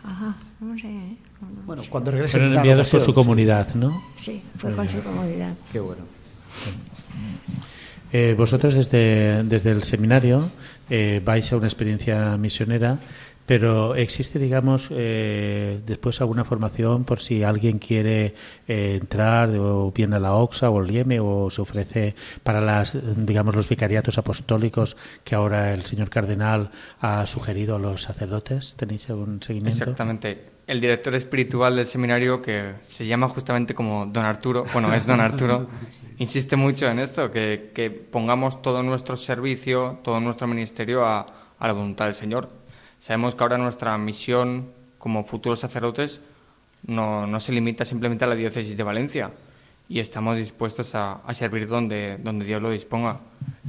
Ajá, 0.03 0.35
no 0.59 0.77
sé. 0.77 0.87
No, 0.87 1.49
no 1.55 1.61
bueno, 1.65 1.83
sé. 1.83 1.89
cuando 1.89 2.11
regresen. 2.11 2.41
Fueron 2.41 2.57
enviados 2.57 2.89
por 2.89 3.01
su 3.01 3.13
comunidad, 3.13 3.75
¿no? 3.75 4.01
Sí, 4.17 4.43
fue 4.57 4.71
con 4.73 4.89
su 4.89 5.01
comunidad. 5.01 5.53
Qué 5.71 5.79
bueno. 5.79 6.01
Eh, 8.11 8.35
vosotros 8.37 8.75
desde, 8.75 9.43
desde 9.43 9.71
el 9.71 9.83
seminario 9.83 10.49
eh, 10.89 11.21
vais 11.23 11.51
a 11.51 11.57
una 11.57 11.67
experiencia 11.67 12.37
misionera 12.37 12.99
pero 13.45 13.95
existe, 13.95 14.39
digamos, 14.39 14.87
eh, 14.91 15.81
después 15.85 16.21
alguna 16.21 16.45
formación 16.45 17.03
por 17.03 17.19
si 17.19 17.43
alguien 17.43 17.79
quiere 17.79 18.33
eh, 18.67 18.99
entrar 19.01 19.49
o 19.57 19.91
bien 19.91 20.13
a 20.13 20.19
la 20.19 20.33
OXA 20.33 20.69
o 20.69 20.81
el 20.81 20.89
IEME 20.89 21.19
o 21.19 21.49
se 21.49 21.61
ofrece 21.61 22.15
para 22.43 22.61
las, 22.61 22.97
digamos, 23.25 23.55
los 23.55 23.67
vicariatos 23.67 24.17
apostólicos 24.17 24.95
que 25.23 25.35
ahora 25.35 25.73
el 25.73 25.83
señor 25.83 26.09
cardenal 26.09 26.71
ha 27.01 27.27
sugerido 27.27 27.75
a 27.75 27.79
los 27.79 28.03
sacerdotes. 28.03 28.75
¿Tenéis 28.75 29.09
algún 29.09 29.41
seguimiento? 29.41 29.83
Exactamente. 29.83 30.53
El 30.65 30.79
director 30.79 31.13
espiritual 31.15 31.75
del 31.75 31.85
seminario, 31.85 32.41
que 32.41 32.75
se 32.83 33.05
llama 33.05 33.27
justamente 33.27 33.75
como 33.75 34.05
Don 34.05 34.23
Arturo, 34.23 34.63
bueno, 34.71 34.93
es 34.93 35.05
Don 35.05 35.19
Arturo, 35.19 35.67
insiste 36.19 36.55
mucho 36.55 36.89
en 36.89 36.99
esto, 36.99 37.29
que, 37.29 37.71
que 37.75 37.91
pongamos 37.91 38.61
todo 38.61 38.81
nuestro 38.81 39.17
servicio, 39.17 39.99
todo 40.01 40.21
nuestro 40.21 40.47
ministerio 40.47 41.05
a, 41.05 41.27
a 41.59 41.67
la 41.67 41.73
voluntad 41.73 42.05
del 42.05 42.15
Señor 42.15 42.62
Sabemos 43.03 43.35
que 43.35 43.43
ahora 43.43 43.57
nuestra 43.57 43.97
misión 43.97 44.71
como 44.97 45.25
futuros 45.25 45.59
sacerdotes 45.59 46.21
no, 46.87 47.27
no 47.27 47.41
se 47.41 47.51
limita 47.51 47.83
simplemente 47.83 48.23
a 48.23 48.29
la 48.29 48.35
diócesis 48.35 48.77
de 48.77 48.83
Valencia 48.83 49.31
y 49.89 49.99
estamos 49.99 50.37
dispuestos 50.37 50.95
a, 50.95 51.15
a, 51.15 51.33
servir 51.33 51.67
donde, 51.67 52.17
donde 52.23 52.45
Dios 52.45 52.61
lo 52.61 52.69
disponga. 52.69 53.19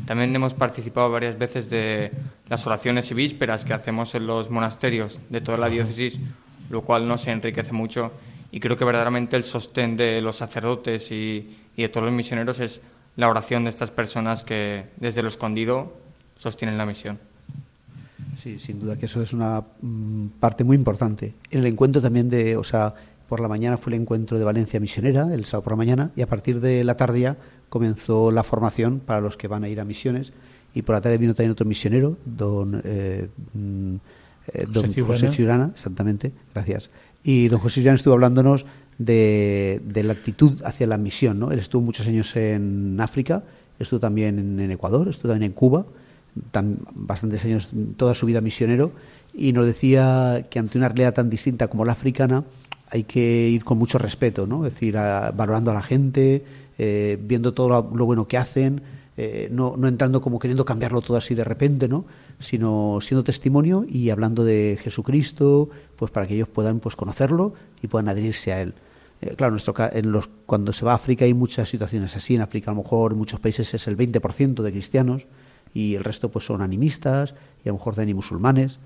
También 0.06 0.36
hemos 0.36 0.54
participado 0.54 1.10
varias 1.10 1.36
veces 1.36 1.68
de 1.68 2.12
las 2.48 2.64
oraciones 2.64 3.10
y 3.10 3.14
vísperas 3.14 3.64
que 3.64 3.74
hacemos 3.74 4.14
en 4.14 4.28
los 4.28 4.50
monasterios 4.50 5.18
de 5.28 5.40
toda 5.40 5.58
la 5.58 5.68
diócesis, 5.68 6.16
lo 6.70 6.82
cual 6.82 7.08
nos 7.08 7.26
enriquece 7.26 7.72
mucho 7.72 8.12
y 8.52 8.60
creo 8.60 8.76
que 8.76 8.84
verdaderamente 8.84 9.34
el 9.34 9.42
sostén 9.42 9.96
de 9.96 10.20
los 10.20 10.36
sacerdotes 10.36 11.10
y, 11.10 11.58
y 11.74 11.82
de 11.82 11.88
todos 11.88 12.04
los 12.04 12.14
misioneros 12.14 12.60
es 12.60 12.82
la 13.16 13.28
oración 13.28 13.64
de 13.64 13.70
estas 13.70 13.90
personas 13.90 14.44
que 14.44 14.90
desde 14.94 15.22
lo 15.22 15.28
escondido 15.28 15.92
sostienen 16.36 16.78
la 16.78 16.86
misión. 16.86 17.33
Sí, 18.36 18.58
sin 18.58 18.80
duda 18.80 18.96
que 18.96 19.06
eso 19.06 19.22
es 19.22 19.32
una 19.32 19.62
mm, 19.80 20.26
parte 20.40 20.64
muy 20.64 20.76
importante. 20.76 21.34
En 21.50 21.60
el 21.60 21.66
encuentro 21.66 22.00
también 22.00 22.28
de, 22.30 22.56
o 22.56 22.64
sea, 22.64 22.94
por 23.28 23.40
la 23.40 23.48
mañana 23.48 23.76
fue 23.76 23.92
el 23.94 24.00
encuentro 24.00 24.38
de 24.38 24.44
Valencia 24.44 24.80
Misionera, 24.80 25.32
el 25.32 25.44
sábado 25.44 25.64
por 25.64 25.72
la 25.72 25.76
mañana, 25.76 26.10
y 26.16 26.22
a 26.22 26.26
partir 26.26 26.60
de 26.60 26.84
la 26.84 26.96
tarde 26.96 27.20
ya 27.20 27.36
comenzó 27.68 28.30
la 28.30 28.42
formación 28.42 29.00
para 29.00 29.20
los 29.20 29.36
que 29.36 29.48
van 29.48 29.64
a 29.64 29.68
ir 29.68 29.80
a 29.80 29.84
misiones. 29.84 30.32
Y 30.74 30.82
por 30.82 30.94
la 30.94 31.00
tarde 31.00 31.18
vino 31.18 31.34
también 31.34 31.52
otro 31.52 31.66
misionero, 31.66 32.16
don, 32.24 32.80
eh, 32.84 33.28
mm, 33.54 33.94
eh, 34.52 34.66
don 34.68 34.92
José, 34.92 35.30
Ciurana. 35.30 35.70
exactamente, 35.72 36.32
gracias. 36.52 36.90
Y 37.22 37.48
don 37.48 37.60
José 37.60 37.80
Ciurana 37.80 37.96
estuvo 37.96 38.14
hablándonos 38.14 38.66
de, 38.98 39.80
la 39.94 40.12
actitud 40.12 40.62
hacia 40.64 40.86
la 40.86 40.98
misión. 40.98 41.38
¿no? 41.38 41.50
Él 41.50 41.58
estuvo 41.58 41.82
muchos 41.82 42.06
años 42.06 42.34
en 42.36 43.00
África, 43.00 43.42
estuvo 43.78 44.00
también 44.00 44.60
en, 44.60 44.70
Ecuador, 44.70 45.08
estuvo 45.08 45.32
también 45.32 45.52
en 45.52 45.54
Cuba, 45.54 45.86
tan, 46.50 46.78
bastantes 46.94 47.44
años, 47.44 47.70
toda 47.96 48.14
su 48.14 48.26
vida 48.26 48.40
misionero, 48.40 48.92
y 49.32 49.52
nos 49.52 49.66
decía 49.66 50.46
que 50.50 50.58
ante 50.58 50.78
una 50.78 50.88
realidad 50.88 51.14
tan 51.14 51.28
distinta 51.28 51.68
como 51.68 51.84
la 51.84 51.92
africana 51.92 52.44
hay 52.90 53.04
que 53.04 53.48
ir 53.48 53.64
con 53.64 53.78
mucho 53.78 53.98
respeto, 53.98 54.46
¿no? 54.46 54.66
es 54.66 54.74
decir, 54.74 54.94
valorando 54.94 55.70
a 55.72 55.74
la 55.74 55.82
gente, 55.82 56.44
eh, 56.78 57.18
viendo 57.20 57.52
todo 57.52 57.68
lo, 57.68 58.06
bueno 58.06 58.28
que 58.28 58.38
hacen, 58.38 58.82
eh, 59.16 59.48
no, 59.50 59.76
no, 59.76 59.88
entrando 59.88 60.20
como 60.20 60.38
queriendo 60.38 60.64
cambiarlo 60.64 61.00
todo 61.00 61.16
así 61.16 61.34
de 61.34 61.44
repente, 61.44 61.88
¿no? 61.88 62.04
sino 62.38 62.98
siendo 63.00 63.24
testimonio 63.24 63.84
y 63.88 64.10
hablando 64.10 64.44
de 64.44 64.78
Jesucristo, 64.80 65.70
pues 65.96 66.10
para 66.10 66.26
que 66.26 66.34
ellos 66.34 66.48
puedan 66.48 66.78
pues 66.78 66.94
conocerlo 66.94 67.54
y 67.82 67.88
puedan 67.88 68.08
adherirse 68.08 68.52
a 68.52 68.60
él. 68.60 68.74
Eh, 69.20 69.34
claro, 69.36 69.52
nuestro, 69.52 69.74
en 69.92 70.12
los, 70.12 70.28
cuando 70.46 70.72
se 70.72 70.84
va 70.84 70.92
a 70.92 70.96
África 70.96 71.24
hay 71.24 71.34
muchas 71.34 71.68
situaciones 71.68 72.14
así. 72.16 72.34
En 72.34 72.42
África 72.42 72.70
a 72.70 72.74
lo 72.74 72.82
mejor 72.82 73.12
en 73.12 73.18
muchos 73.18 73.40
países 73.40 73.72
es 73.74 73.86
el 73.88 73.96
20% 73.96 74.62
de 74.62 74.70
cristianos 74.70 75.26
y 75.74 75.96
el 75.96 76.04
resto 76.04 76.30
pues 76.30 76.46
son 76.46 76.62
animistas 76.62 77.34
y 77.64 77.68
a 77.68 77.72
lo 77.72 77.78
mejor 77.78 77.96
de 77.96 78.14
musulmanes. 78.14 78.78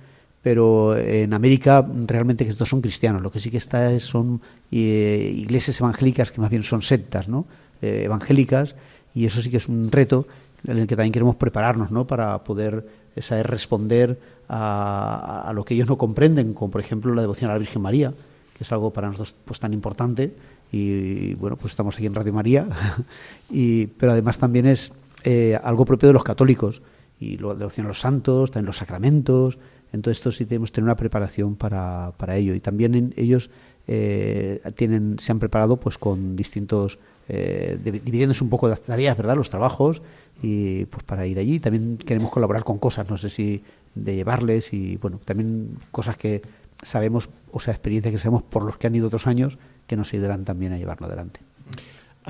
Pero 0.43 0.97
en 0.97 1.35
América 1.35 1.87
realmente 2.07 2.45
que 2.45 2.51
estos 2.51 2.69
son 2.69 2.81
cristianos. 2.81 3.23
Lo 3.23 3.31
que 3.31 3.41
sí 3.41 3.51
que 3.51 3.59
está 3.59 3.93
es, 3.93 4.05
son 4.05 4.41
eh, 4.73 5.33
iglesias 5.37 5.81
evangélicas 5.81 6.33
que 6.33 6.41
más 6.41 6.51
bien 6.51 6.63
son 6.63 6.83
sectas, 6.83 7.29
¿no? 7.29 7.45
Eh, 7.83 8.03
evangélicas 8.05 8.75
y 9.15 9.27
eso 9.27 9.43
sí 9.43 9.51
que 9.51 9.59
es 9.59 9.69
un 9.69 9.91
reto 9.91 10.27
en 10.67 10.79
el 10.79 10.87
que 10.87 10.97
también 10.97 11.13
queremos 11.13 11.37
prepararnos, 11.37 11.93
¿no? 11.93 12.07
Para 12.07 12.43
poder 12.45 12.87
saber 13.21 13.49
responder 13.49 14.19
a, 14.49 15.45
a, 15.47 15.53
lo 15.53 15.65
que 15.65 15.75
ellos 15.75 15.89
no 15.89 15.99
comprenden, 15.99 16.55
como 16.55 16.71
por 16.71 16.81
ejemplo 16.81 17.15
la 17.15 17.21
devoción 17.21 17.51
a 17.51 17.55
la 17.55 17.59
Virgen 17.59 17.83
María, 17.83 18.15
que 18.57 18.65
es 18.65 18.73
algo 18.73 18.93
para 18.93 19.09
nosotros 19.09 19.35
pues 19.45 19.61
tan 19.61 19.73
importante 19.73 20.35
y, 20.71 21.35
bueno 21.35 21.57
pues 21.57 21.73
estamos 21.73 21.95
aquí 21.97 22.07
en 22.07 22.15
Radio 22.15 22.33
María 22.33 22.67
y 23.51 23.87
pero 23.87 24.13
además 24.13 24.39
también 24.39 24.67
es 24.67 24.93
eh, 25.25 25.59
algo 25.63 25.85
propio 25.85 26.09
de 26.09 26.13
los 26.13 26.25
católicos. 26.25 26.83
Y 27.21 27.37
lo 27.37 27.51
a 27.51 27.83
los 27.83 28.01
santos 28.01 28.51
también 28.51 28.67
los 28.67 28.77
sacramentos. 28.77 29.59
Entonces 29.93 30.19
esto 30.19 30.33
sí 30.33 30.45
tenemos 30.45 30.71
que 30.71 30.77
tener 30.77 30.85
una 30.85 30.97
preparación 30.97 31.57
para, 31.57 32.13
para 32.17 32.37
ello. 32.37 32.55
Y 32.55 32.61
también 32.61 33.13
ellos 33.17 33.51
eh, 33.87 34.61
tienen 34.77 35.19
se 35.19 35.33
han 35.33 35.39
preparado 35.39 35.79
pues 35.79 35.99
con 35.99 36.37
distintos 36.37 36.99
eh, 37.29 37.79
dividiéndose 37.83 38.45
un 38.45 38.51
poco 38.51 38.69
las 38.69 38.83
tareas 38.83 39.17
verdad 39.17 39.37
los 39.37 39.51
trabajos. 39.51 40.03
Y 40.43 40.85
pues 40.87 41.03
para 41.03 41.27
ir 41.27 41.39
allí. 41.39 41.59
También 41.59 41.97
queremos 41.97 42.31
colaborar 42.31 42.65
con 42.65 42.79
cosas 42.79 43.11
no 43.11 43.19
sé 43.19 43.31
si 43.31 43.63
de 43.95 44.15
llevarles. 44.15 44.73
Y 44.73 44.97
bueno 44.97 45.21
también 45.25 45.79
cosas 45.91 46.17
que 46.17 46.43
sabemos, 46.83 47.29
o 47.51 47.61
sea, 47.61 47.73
experiencia 47.75 48.13
que 48.13 48.19
sabemos 48.19 48.43
por 48.45 48.65
los 48.65 48.77
que 48.77 48.87
han 48.87 48.95
ido 48.95 49.09
otros 49.09 49.27
años, 49.27 49.59
que 49.87 49.97
nos 49.97 50.13
ayudarán 50.13 50.45
también 50.45 50.73
a 50.73 50.79
llevarlo 50.79 51.07
adelante. 51.07 51.41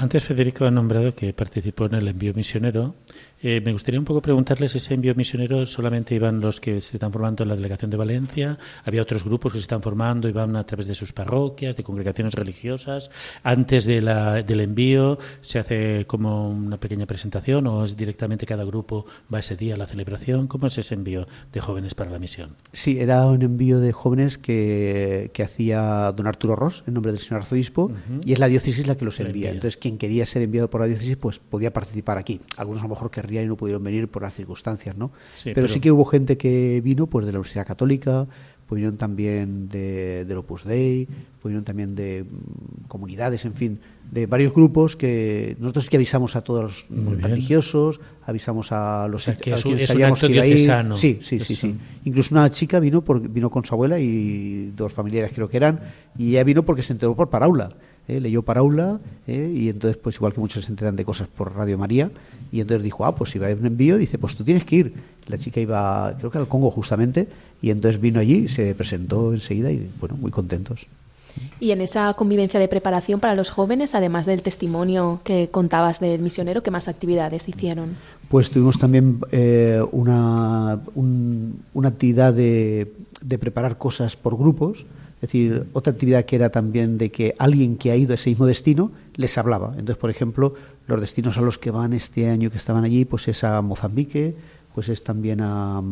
Antes 0.01 0.23
Federico 0.23 0.65
ha 0.65 0.71
nombrado 0.71 1.13
que 1.13 1.33
participó 1.33 1.87
en 1.87 1.95
el 1.95 2.07
envío 2.07 2.33
misionero 2.33 2.95
eh, 3.43 3.61
me 3.65 3.73
gustaría 3.73 4.01
un 4.01 4.05
poco 4.05 4.21
preguntarles, 4.21 4.75
ese 4.75 4.95
envío 4.95 5.15
misionero 5.15 5.67
solamente 5.67 6.15
iban 6.15 6.41
los 6.41 6.61
que 6.61 6.81
se 6.81 6.97
están 6.97 7.13
formando 7.13 7.43
en 7.43 7.51
la 7.51 7.57
delegación 7.57 7.91
de 7.91 7.97
Valencia, 7.97 8.59
había 8.85 9.03
otros 9.03 9.25
grupos 9.25 9.53
que 9.53 9.59
se 9.59 9.63
están 9.63 9.83
formando 9.83 10.29
y 10.29 10.33
van 10.33 10.57
a 10.57 10.65
través 10.65 10.87
de 10.87 10.95
sus 10.95 11.13
parroquias, 11.13 11.77
de 11.77 11.85
congregaciones 11.85 12.35
religiosas. 12.35 13.11
Antes 13.43 13.85
de 13.85 14.01
la, 14.01 14.43
del 14.43 14.61
envío 14.61 15.19
se 15.41 15.59
hace 15.59 16.05
como 16.07 16.49
una 16.49 16.79
pequeña 16.79 17.07
presentación 17.07 17.67
o 17.67 17.85
es 17.85 17.97
directamente 17.97 18.47
cada 18.47 18.65
grupo 18.65 19.07
va 19.33 19.39
ese 19.39 19.57
día 19.57 19.75
a 19.75 19.77
la 19.77 19.87
celebración. 19.87 20.47
¿Cómo 20.47 20.67
es 20.67 20.79
ese 20.79 20.95
envío 20.95 21.27
de 21.53 21.61
jóvenes 21.61 21.95
para 21.95 22.11
la 22.11 22.19
misión? 22.19 22.57
Sí, 22.73 22.99
era 22.99 23.27
un 23.27 23.43
envío 23.43 23.81
de 23.81 23.93
jóvenes 23.93 24.39
que, 24.39 25.31
que 25.33 25.43
hacía 25.43 26.13
don 26.13 26.27
Arturo 26.27 26.57
Ross 26.57 26.85
en 26.87 26.95
nombre 26.95 27.13
del 27.13 27.21
señor 27.21 27.43
arzobispo 27.43 27.93
y 28.25 28.33
es 28.33 28.39
la 28.39 28.49
diócesis 28.49 28.87
la 28.87 28.97
que 28.97 29.05
los 29.05 29.21
envía. 29.21 29.51
Entonces, 29.51 29.77
quien 29.77 29.99
quería 29.99 30.27
ser 30.27 30.43
enviado 30.43 30.71
por 30.71 30.81
la 30.81 30.87
diócesis, 30.87 31.17
pues 31.17 31.39
podía 31.39 31.73
participar 31.73 32.19
aquí. 32.19 32.41
Algunos 32.57 32.83
a 32.83 32.85
lo 32.85 32.91
mejor 32.91 33.11
y 33.31 33.47
no 33.47 33.57
pudieron 33.57 33.83
venir 33.83 34.09
por 34.09 34.23
las 34.23 34.35
circunstancias, 34.35 34.97
¿no? 34.97 35.13
pero, 35.55 35.69
sí 35.69 35.81
que 35.81 35.93
hubo 35.93 36.05
gente 36.05 36.37
que 36.37 36.81
vino 36.83 37.07
pues 37.07 37.27
de 37.27 37.33
la 37.33 37.39
Universidad 37.39 37.67
Católica, 37.67 38.27
vinieron 38.75 38.97
también 38.97 39.69
de, 39.69 40.25
del 40.27 40.39
Opus 40.39 40.65
Dei, 40.65 41.09
vinieron 41.43 41.65
también 41.65 41.95
de 41.95 42.25
mm, 42.25 42.87
comunidades, 42.89 43.45
en 43.45 43.55
fin, 43.55 43.81
de 44.11 44.27
varios 44.27 44.53
grupos 44.53 44.97
que 44.97 45.57
nosotros 45.59 45.85
sí 45.85 45.91
que 45.91 45.97
avisamos 45.97 46.37
a 46.37 46.43
todos 46.43 46.87
los 46.91 47.23
religiosos, 47.23 48.01
avisamos 48.25 48.73
a 48.73 49.09
los 49.09 49.25
que, 49.25 49.55
a 49.55 49.57
que 49.57 49.87
sabíamos 49.87 50.21
que 50.21 50.27
iba 50.27 50.43
a 50.43 50.47
ir. 50.47 50.59
Sí, 50.97 51.19
sí, 51.23 51.41
sí, 51.41 51.55
sí. 51.55 51.77
Incluso 52.05 52.35
una 52.35 52.51
chica 52.51 52.81
vino 52.81 53.03
por, 53.03 53.27
vino 53.29 53.51
con 53.51 53.65
su 53.65 53.75
abuela 53.75 53.99
y 53.99 54.73
dos 54.75 54.93
familiares 54.93 55.33
creo 55.35 55.49
que 55.49 55.57
eran, 55.57 55.81
y 56.17 56.31
ella 56.31 56.45
vino 56.45 56.65
porque 56.65 56.83
se 56.83 56.93
enteró 56.93 57.15
por 57.15 57.31
Paraula. 57.31 57.71
¿Eh? 58.09 58.21
leyó 58.21 58.43
Paraula 58.43 58.99
¿eh? 59.27 59.53
y 59.55 59.69
entonces 59.69 59.99
pues 60.03 60.17
igual 60.17 60.33
que 60.33 60.41
muchos 60.41 60.65
se 60.65 60.73
enteran 60.73 60.97
de 60.97 61.05
cosas 61.05 61.29
por 61.29 61.55
Radio 61.55 61.79
María 61.79 62.11
y 62.51 62.61
entonces 62.61 62.83
dijo, 62.83 63.05
ah, 63.05 63.15
pues 63.15 63.31
si 63.31 63.39
va 63.39 63.47
a 63.47 63.51
haber 63.51 63.61
un 63.61 63.67
envío, 63.67 63.99
dice, 63.99 64.19
pues 64.19 64.35
tú 64.35 64.43
tienes 64.43 64.65
que 64.65 64.77
ir. 64.77 64.95
La 65.27 65.37
chica 65.37 65.61
iba, 65.61 66.15
creo 66.19 66.31
que 66.31 66.39
al 66.39 66.49
Congo 66.49 66.71
justamente, 66.71 67.29
y 67.61 67.71
entonces 67.71 68.01
vino 68.01 68.21
allí, 68.21 68.49
se 68.49 68.75
presentó 68.75 69.35
enseguida 69.35 69.71
y, 69.71 69.91
bueno, 70.01 70.17
muy 70.17 70.31
contentos. 70.31 70.87
Y 71.61 71.73
en 71.73 71.83
esa 71.83 72.15
convivencia 72.15 72.59
de 72.59 72.67
preparación 72.67 73.21
para 73.21 73.35
los 73.35 73.51
jóvenes, 73.51 73.95
además 73.95 74.25
del 74.25 74.43
testimonio 74.43 75.21
que 75.25 75.51
contabas 75.51 76.01
del 76.01 76.21
misionero, 76.23 76.63
¿qué 76.63 76.71
más 76.71 76.89
actividades 76.89 77.49
hicieron? 77.49 77.97
Pues 78.29 78.51
tuvimos 78.51 78.79
también 78.79 79.21
eh, 79.31 79.83
una, 79.93 80.81
una 80.95 81.89
actividad 81.89 82.33
de, 82.33 82.93
de 83.21 83.39
preparar 83.39 83.77
cosas 83.79 84.17
por 84.17 84.37
grupos, 84.39 84.87
es 85.19 85.23
decir, 85.23 85.67
otra 85.73 85.93
actividad 85.93 86.25
que 86.27 86.37
era 86.37 86.51
también 86.51 86.97
de 86.97 87.11
que 87.11 87.35
alguien 87.39 87.77
que 87.77 87.91
ha 87.91 87.97
ido 87.97 88.13
a 88.13 88.15
ese 88.15 88.31
mismo 88.31 88.47
destino 88.47 88.93
les 89.17 89.37
hablaba. 89.37 89.71
Entonces, 89.73 89.97
por 89.97 90.11
ejemplo, 90.11 90.55
los 90.87 91.01
destinos 91.01 91.37
a 91.37 91.41
los 91.41 91.59
que 91.59 91.73
van 91.73 91.93
este 91.93 92.31
año 92.31 92.51
que 92.51 92.57
estaban 92.57 92.85
allí, 92.85 93.05
pues 93.05 93.27
es 93.27 93.43
a 93.43 93.61
Mozambique, 93.61 94.37
pues 94.75 94.89
es 94.89 95.03
también 95.03 95.41
a, 95.41 95.83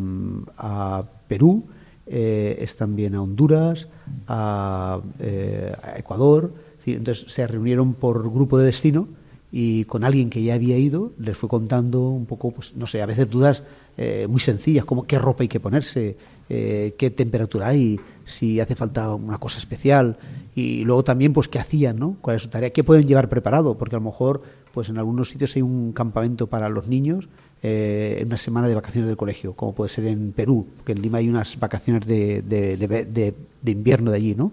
a 0.59 1.05
Perú, 1.27 1.64
eh, 2.07 2.59
es 2.61 2.77
también 2.77 3.16
a 3.16 3.22
Honduras, 3.22 3.89
a, 4.29 5.01
eh, 5.18 5.74
Ecuador. 5.97 6.53
Entonces 6.87 7.33
se 7.33 7.45
reunieron 7.49 7.95
por 7.95 8.22
grupo 8.31 8.59
de 8.59 8.66
destino 8.66 9.09
y 9.51 9.87
con 9.87 10.05
alguien 10.05 10.31
que 10.31 10.41
ya 10.41 10.55
había 10.55 10.79
ido 10.79 11.11
les 11.18 11.37
fue 11.37 11.49
contando 11.49 12.11
un 12.11 12.27
poco, 12.27 12.53
pues 12.53 12.77
no 12.77 12.87
sé, 12.87 13.03
a 13.03 13.07
veces 13.07 13.29
dudas 13.29 13.64
eh, 13.97 14.26
muy 14.28 14.40
sencillas, 14.40 14.84
como 14.84 15.07
qué 15.07 15.18
ropa 15.18 15.42
hay 15.42 15.49
que 15.49 15.61
ponerse, 15.61 16.16
qué 16.49 17.12
temperatura 17.16 17.68
hay, 17.68 17.99
si 18.24 18.61
hace 18.61 18.76
falta 18.76 19.12
una 19.14 19.38
cosa 19.38 19.59
especial 19.59 20.16
y 20.55 20.84
luego 20.84 21.03
también 21.03 21.32
pues 21.32 21.49
qué 21.49 21.59
hacían, 21.59 21.99
¿no? 21.99 22.16
¿Cuál 22.20 22.36
es 22.36 22.42
su 22.42 22.49
tarea? 22.49 22.70
¿Qué 22.70 22.84
pueden 22.84 23.09
llevar 23.09 23.28
preparado? 23.28 23.76
Porque 23.76 23.97
a 23.97 23.99
lo 23.99 24.05
mejor 24.05 24.42
pues 24.72 24.88
en 24.90 24.99
algunos 24.99 25.30
sitios 25.30 25.57
hay 25.57 25.62
un 25.62 25.92
campamento 25.92 26.47
para 26.47 26.68
los 26.68 26.86
niños 26.86 27.28
eh, 27.62 28.18
en 28.20 28.28
una 28.28 28.36
semana 28.36 28.68
de 28.68 28.74
vacaciones 28.74 29.09
del 29.09 29.16
colegio, 29.16 29.55
como 29.55 29.74
puede 29.74 29.90
ser 29.90 30.07
en 30.07 30.32
Perú, 30.32 30.66
que 30.84 30.92
en 30.92 31.01
Lima 31.01 31.18
hay 31.18 31.28
unas 31.28 31.59
vacaciones 31.59 32.07
de, 32.07 32.42
de, 32.42 32.76
de, 32.76 33.70
invierno 33.72 34.11
de 34.11 34.18
allí, 34.18 34.34
¿no? 34.34 34.53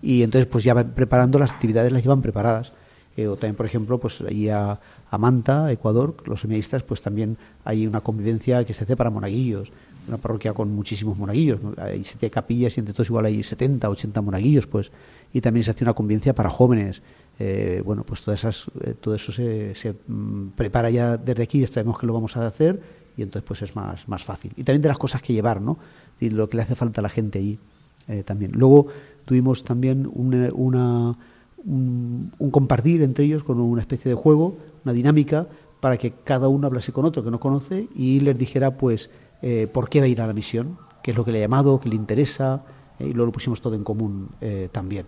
Y 0.00 0.22
entonces 0.22 0.46
pues 0.46 0.62
ya 0.62 0.74
van 0.74 0.92
preparando 0.94 1.38
las 1.38 1.50
actividades, 1.50 1.90
las 1.90 2.02
llevan 2.02 2.22
preparadas. 2.22 2.72
Eh, 3.16 3.26
o 3.26 3.34
también, 3.34 3.56
por 3.56 3.66
ejemplo, 3.66 3.98
pues 3.98 4.20
allí 4.20 4.48
a, 4.48 4.78
a 5.10 5.18
Manta, 5.18 5.70
Ecuador, 5.70 6.16
los 6.26 6.40
seminaristas, 6.40 6.82
pues 6.82 7.02
también 7.02 7.36
hay 7.64 7.86
una 7.86 8.00
convivencia 8.00 8.64
que 8.64 8.74
se 8.74 8.84
hace 8.84 8.96
para 8.96 9.10
monaguillos 9.10 9.72
una 10.08 10.18
parroquia 10.18 10.52
con 10.52 10.74
muchísimos 10.74 11.18
monaguillos, 11.18 11.60
hay 11.78 12.04
siete 12.04 12.30
capillas 12.30 12.76
y 12.76 12.80
entre 12.80 12.92
todos 12.92 13.08
igual 13.08 13.26
hay 13.26 13.42
70, 13.42 13.88
80 13.88 14.20
monaguillos, 14.20 14.66
pues, 14.66 14.90
y 15.32 15.40
también 15.40 15.64
se 15.64 15.70
hace 15.70 15.84
una 15.84 15.94
convivencia 15.94 16.34
para 16.34 16.50
jóvenes. 16.50 17.02
Eh, 17.38 17.82
bueno, 17.84 18.04
pues 18.04 18.22
todas 18.22 18.40
esas, 18.40 18.66
eh, 18.82 18.94
todo 19.00 19.14
eso 19.14 19.32
se, 19.32 19.74
mm, 20.06 20.48
prepara 20.50 20.90
ya 20.90 21.16
desde 21.16 21.42
aquí, 21.42 21.60
ya 21.60 21.66
sabemos 21.66 21.98
que 21.98 22.06
lo 22.06 22.12
vamos 22.12 22.36
a 22.36 22.46
hacer 22.46 22.80
y 23.16 23.22
entonces 23.22 23.46
pues 23.46 23.62
es 23.62 23.74
más, 23.74 24.06
más 24.08 24.22
fácil. 24.22 24.52
Y 24.56 24.62
también 24.62 24.82
de 24.82 24.88
las 24.88 24.98
cosas 24.98 25.22
que 25.22 25.32
llevar, 25.32 25.60
¿no? 25.60 25.78
Y 26.20 26.30
lo 26.30 26.48
que 26.48 26.56
le 26.56 26.62
hace 26.62 26.74
falta 26.74 27.00
a 27.00 27.02
la 27.02 27.08
gente 27.08 27.38
allí 27.38 27.58
eh, 28.06 28.22
también. 28.24 28.52
Luego 28.52 28.86
tuvimos 29.24 29.64
también 29.64 30.08
una, 30.12 30.52
una 30.52 31.16
un, 31.64 32.32
un 32.38 32.50
compartir 32.50 33.02
entre 33.02 33.24
ellos 33.24 33.42
con 33.42 33.58
una 33.58 33.80
especie 33.80 34.10
de 34.10 34.14
juego, 34.14 34.56
una 34.84 34.92
dinámica, 34.92 35.48
para 35.84 35.98
que 35.98 36.14
cada 36.24 36.48
uno 36.48 36.66
hablase 36.66 36.92
con 36.92 37.04
otro 37.04 37.22
que 37.22 37.30
no 37.30 37.38
conoce 37.38 37.88
y 37.94 38.18
les 38.20 38.38
dijera 38.38 38.74
pues 38.78 39.10
eh, 39.42 39.68
por 39.70 39.90
qué 39.90 40.00
va 40.00 40.06
a 40.06 40.08
ir 40.08 40.22
a 40.22 40.26
la 40.26 40.32
misión, 40.32 40.78
qué 41.02 41.10
es 41.10 41.16
lo 41.18 41.26
que 41.26 41.30
le 41.30 41.40
ha 41.40 41.42
llamado, 41.42 41.78
qué 41.78 41.90
le 41.90 41.94
interesa, 41.94 42.64
eh, 42.98 43.08
y 43.08 43.12
luego 43.12 43.26
lo 43.26 43.32
pusimos 43.32 43.60
todo 43.60 43.74
en 43.74 43.84
común 43.84 44.30
eh, 44.40 44.70
también. 44.72 45.04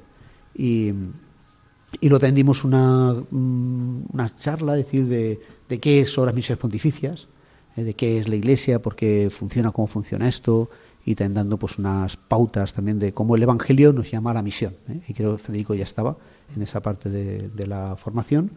Y, 0.55 0.93
y 1.99 2.11
luego 2.11 2.21
tendimos 2.21 2.63
una, 2.63 3.15
mm, 3.15 4.03
una 4.13 4.37
charla, 4.37 4.75
decir, 4.75 5.07
de, 5.07 5.41
qué 5.81 6.05
son 6.05 6.27
las 6.27 6.35
misiones 6.35 6.61
pontificias, 6.61 7.27
de 7.75 7.95
qué 7.95 8.19
es 8.19 8.29
la 8.29 8.37
Iglesia, 8.37 8.83
por 8.83 8.97
qué 8.97 9.31
funciona, 9.31 9.71
cómo 9.71 9.87
funciona 9.87 10.29
esto, 10.29 10.69
y 11.07 11.15
dando 11.15 11.57
pues 11.57 11.79
unas 11.79 12.19
pautas 12.19 12.75
también 12.75 12.99
de 12.99 13.15
cómo 13.15 13.35
el 13.35 13.43
Evangelio 13.43 13.95
nos 13.95 14.11
llama 14.11 14.33
a 14.33 14.35
la 14.35 14.43
misión. 14.43 14.75
Y 15.09 15.15
creo 15.15 15.39
que 15.39 15.43
Federico 15.43 15.73
ya 15.75 15.85
estaba 15.85 16.19
en 16.55 16.61
esa 16.61 16.83
parte 16.83 17.09
de 17.09 17.67
la 17.67 17.97
formación 17.97 18.51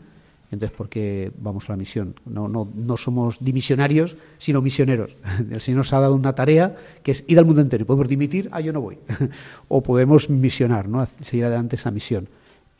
entonces, 0.52 0.76
¿por 0.76 0.90
qué 0.90 1.32
vamos 1.38 1.70
a 1.70 1.74
la 1.74 1.78
misión? 1.78 2.16
No, 2.26 2.48
no, 2.48 2.68
no 2.74 2.98
somos 2.98 3.38
dimisionarios, 3.40 4.16
sino 4.40 4.62
misioneros. 4.62 5.12
El 5.52 5.62
Señor 5.62 5.80
nos 5.80 5.94
ha 5.94 6.00
dado 6.00 6.16
una 6.16 6.34
tarea 6.34 6.76
que 7.04 7.12
es 7.12 7.24
ir 7.28 7.38
al 7.38 7.46
mundo 7.46 7.62
entero. 7.62 7.86
Podemos 7.86 8.08
dimitir, 8.08 8.50
ah, 8.52 8.60
yo 8.60 8.74
no 8.74 8.82
voy. 8.82 8.98
o 9.68 9.84
podemos 9.84 10.30
misionar, 10.30 10.90
¿no? 10.90 11.08
seguir 11.22 11.46
adelante 11.46 11.76
esa 11.76 11.92
misión. 11.92 12.28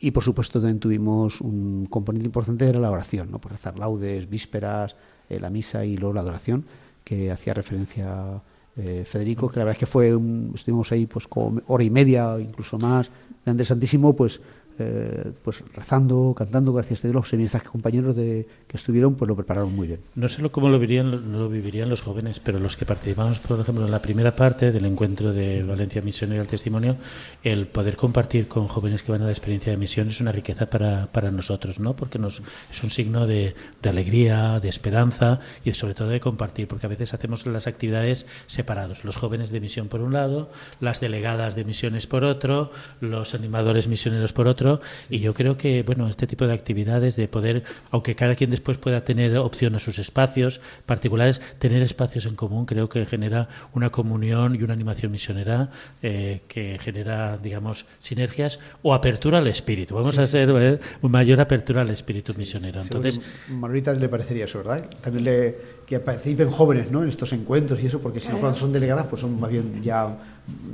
Y 0.00 0.10
por 0.10 0.24
supuesto 0.24 0.60
también 0.60 0.80
tuvimos 0.80 1.40
un 1.40 1.86
componente 1.88 2.26
importante 2.26 2.66
era 2.66 2.80
la 2.80 2.90
oración, 2.90 3.30
¿no? 3.30 3.38
por 3.38 3.52
rezar 3.52 3.78
laudes, 3.78 4.28
vísperas, 4.28 4.96
eh, 5.28 5.38
la 5.38 5.50
misa 5.50 5.84
y 5.84 5.96
luego 5.96 6.14
la 6.14 6.22
adoración, 6.22 6.64
que 7.04 7.30
hacía 7.30 7.54
referencia 7.54 8.42
eh, 8.76 9.04
Federico, 9.06 9.48
que 9.48 9.58
la 9.58 9.64
verdad 9.64 9.76
es 9.76 9.78
que 9.78 9.86
fue 9.86 10.14
un, 10.14 10.52
estuvimos 10.54 10.90
ahí 10.90 11.06
pues 11.06 11.28
como 11.28 11.60
hora 11.66 11.84
y 11.84 11.90
media, 11.90 12.38
incluso 12.40 12.78
más, 12.78 13.10
de 13.44 13.64
Santísimo, 13.64 14.14
pues 14.14 14.40
eh, 14.80 15.32
pues 15.44 15.62
rezando, 15.74 16.34
cantando, 16.36 16.72
gracias 16.72 17.00
a 17.00 17.08
Dios, 17.08 17.14
los 17.14 17.28
seminaristas 17.28 17.62
compañeros 17.62 18.16
de, 18.16 18.46
que 18.66 18.76
estuvieron, 18.76 19.14
pues 19.14 19.28
lo 19.28 19.36
prepararon 19.36 19.74
muy 19.74 19.86
bien. 19.86 20.00
No 20.14 20.28
sé 20.28 20.42
cómo 20.50 20.68
lo 20.68 20.78
vivirían, 20.78 21.32
lo 21.32 21.48
vivirían 21.48 21.88
los 21.88 22.02
jóvenes, 22.02 22.40
pero 22.40 22.58
los 22.58 22.76
que 22.76 22.86
participamos, 22.86 23.38
por 23.38 23.60
ejemplo, 23.60 23.84
en 23.84 23.90
la 23.90 24.00
primera 24.00 24.34
parte 24.34 24.72
del 24.72 24.86
encuentro 24.86 25.32
de 25.32 25.62
Valencia 25.62 26.00
Misión 26.02 26.32
y 26.32 26.36
el 26.36 26.46
Testimonio, 26.46 26.96
el 27.42 27.66
poder 27.66 27.96
compartir 27.96 28.48
con 28.48 28.68
jóvenes 28.68 29.02
que 29.02 29.12
van 29.12 29.22
a 29.22 29.26
la 29.26 29.32
experiencia 29.32 29.72
de 29.72 29.76
misión 29.76 30.08
es 30.08 30.20
una 30.20 30.32
riqueza 30.32 30.70
para, 30.70 31.08
para 31.12 31.30
nosotros, 31.30 31.78
¿no? 31.78 31.94
Porque 31.94 32.18
nos, 32.18 32.42
es 32.72 32.82
un 32.82 32.90
signo 32.90 33.26
de, 33.26 33.54
de 33.82 33.88
alegría, 33.88 34.60
de 34.60 34.68
esperanza 34.68 35.40
y 35.64 35.72
sobre 35.72 35.94
todo 35.94 36.08
de 36.08 36.20
compartir, 36.20 36.68
porque 36.68 36.86
a 36.86 36.88
veces 36.88 37.12
hacemos 37.12 37.44
las 37.46 37.66
actividades 37.66 38.26
separados. 38.46 39.04
Los 39.04 39.16
jóvenes 39.16 39.50
de 39.50 39.60
misión 39.60 39.88
por 39.88 40.00
un 40.00 40.12
lado, 40.12 40.50
las 40.80 41.00
delegadas 41.00 41.54
de 41.56 41.64
misiones 41.64 42.06
por 42.06 42.24
otro, 42.24 42.70
los 43.00 43.34
animadores 43.34 43.88
misioneros 43.88 44.32
por 44.32 44.46
otro, 44.46 44.69
y 45.08 45.20
yo 45.20 45.34
creo 45.34 45.56
que, 45.56 45.82
bueno, 45.82 46.08
este 46.08 46.26
tipo 46.26 46.46
de 46.46 46.52
actividades 46.52 47.16
de 47.16 47.26
poder, 47.26 47.64
aunque 47.90 48.14
cada 48.14 48.34
quien 48.34 48.50
después 48.50 48.76
pueda 48.78 49.04
tener 49.04 49.36
opción 49.38 49.74
a 49.74 49.78
sus 49.78 49.98
espacios 49.98 50.60
particulares, 50.86 51.40
tener 51.58 51.82
espacios 51.82 52.26
en 52.26 52.36
común 52.36 52.66
creo 52.66 52.88
que 52.88 53.06
genera 53.06 53.48
una 53.74 53.90
comunión 53.90 54.54
y 54.54 54.62
una 54.62 54.74
animación 54.74 55.10
misionera 55.12 55.70
eh, 56.02 56.40
que 56.48 56.78
genera, 56.78 57.38
digamos, 57.38 57.86
sinergias 58.00 58.58
o 58.82 58.94
apertura 58.94 59.38
al 59.38 59.46
espíritu. 59.46 59.94
Vamos 59.94 60.18
a 60.18 60.22
hacer 60.22 60.50
eh, 60.58 60.78
mayor 61.02 61.40
apertura 61.40 61.82
al 61.82 61.90
espíritu 61.90 62.34
misionero. 62.36 62.80
Entonces, 62.80 63.20
Manolita 63.48 63.92
le 63.92 64.08
parecería 64.08 64.44
eso, 64.44 64.58
¿verdad? 64.58 64.88
También 65.02 65.24
le, 65.24 65.56
que 65.86 65.98
participen 65.98 66.48
jóvenes 66.50 66.92
¿no? 66.92 67.02
en 67.02 67.08
estos 67.08 67.32
encuentros 67.32 67.82
y 67.82 67.86
eso, 67.86 68.00
porque 68.00 68.20
si 68.20 68.28
no, 68.28 68.38
cuando 68.38 68.56
son 68.56 68.72
delegadas, 68.72 69.06
pues 69.06 69.22
son 69.22 69.40
más 69.40 69.50
bien 69.50 69.82
ya 69.82 70.16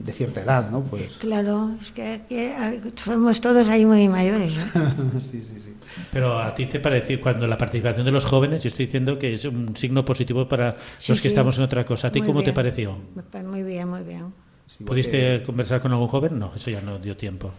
de 0.05 0.13
cierta 0.13 0.43
edad, 0.43 0.71
¿no? 0.71 0.83
Pues... 0.83 1.11
Claro, 1.19 1.71
es 1.81 1.91
que, 1.91 2.23
aquí 2.59 2.93
somos 2.97 3.41
todos 3.41 3.69
ahí 3.69 3.85
muy 3.85 4.09
mayores, 4.09 4.53
¿no? 4.55 4.65
sí, 5.21 5.43
sí, 5.43 5.61
sí. 5.65 5.73
Pero 6.13 6.39
a 6.39 6.55
ti 6.55 6.67
te 6.67 6.79
parece, 6.81 7.21
cuando 7.21 7.47
la 7.47 7.57
participación 7.57 8.05
de 8.05 8.13
los 8.13 8.25
jóvenes, 8.25 8.63
yo 8.63 8.69
estoy 8.69 8.87
diciendo 8.87 9.19
que 9.19 9.35
es 9.35 9.45
un 9.45 9.77
signo 9.77 10.05
positivo 10.05 10.47
para 10.49 10.77
Sí, 10.99 11.13
los 11.13 11.21
que 11.21 11.23
sí. 11.23 11.29
estamos 11.29 11.57
en 11.59 11.65
otra 11.65 11.85
cosa. 11.87 12.09
¿A 12.09 12.13
ti 12.13 12.21
Muy 12.21 12.27
cómo 12.29 12.43
te 12.43 12.53
pareció? 12.53 12.97
Pues 13.15 13.45
Muy 13.45 13.63
bien, 13.63 13.89
muy 13.89 14.03
bien. 14.03 14.46
¿Pudiste 14.85 15.43
conversar 15.43 15.81
con 15.81 15.93
algún 15.93 16.09
joven? 16.09 16.39
No, 16.39 16.53
eso 16.55 16.71
ya 16.71 16.83
no 16.83 16.99
dio 16.99 17.17
tiempo. 17.17 17.53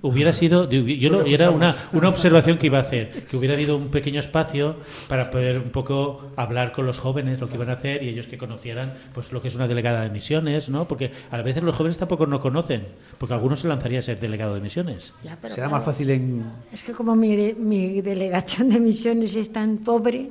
Hubiera 0.00 0.32
sido, 0.32 0.68
yo 0.70 1.10
lo, 1.10 1.24
era 1.26 1.50
una, 1.50 1.76
una 1.92 2.08
observación 2.08 2.56
que 2.56 2.66
iba 2.66 2.78
a 2.78 2.82
hacer, 2.82 3.26
que 3.26 3.36
hubiera 3.36 3.54
habido 3.54 3.76
un 3.76 3.88
pequeño 3.88 4.18
espacio 4.18 4.76
para 5.08 5.30
poder 5.30 5.58
un 5.58 5.70
poco 5.70 6.30
hablar 6.36 6.72
con 6.72 6.86
los 6.86 6.98
jóvenes 6.98 7.40
lo 7.40 7.48
que 7.48 7.56
iban 7.56 7.68
a 7.68 7.74
hacer 7.74 8.02
y 8.02 8.08
ellos 8.08 8.28
que 8.28 8.38
conocieran 8.38 8.94
pues 9.12 9.30
lo 9.32 9.42
que 9.42 9.48
es 9.48 9.54
una 9.56 9.68
delegada 9.68 10.02
de 10.02 10.10
misiones, 10.10 10.70
¿no? 10.70 10.88
Porque 10.88 11.10
a 11.30 11.42
veces 11.42 11.62
los 11.62 11.76
jóvenes 11.76 11.98
tampoco 11.98 12.26
no 12.26 12.40
conocen, 12.40 12.84
porque 13.18 13.34
algunos 13.34 13.60
se 13.60 13.68
lanzaría 13.68 13.98
a 13.98 14.02
ser 14.02 14.18
delegado 14.18 14.54
de 14.54 14.60
misiones. 14.62 15.12
Ya, 15.22 15.36
pero 15.40 15.54
Será 15.54 15.68
claro, 15.68 15.78
más 15.78 15.84
fácil 15.84 16.10
en... 16.10 16.44
Es 16.72 16.82
que 16.82 16.92
como 16.92 17.14
mi, 17.14 17.54
mi 17.54 18.00
delegación 18.00 18.70
de 18.70 18.80
misiones 18.80 19.34
es 19.34 19.52
tan 19.52 19.78
pobre, 19.78 20.30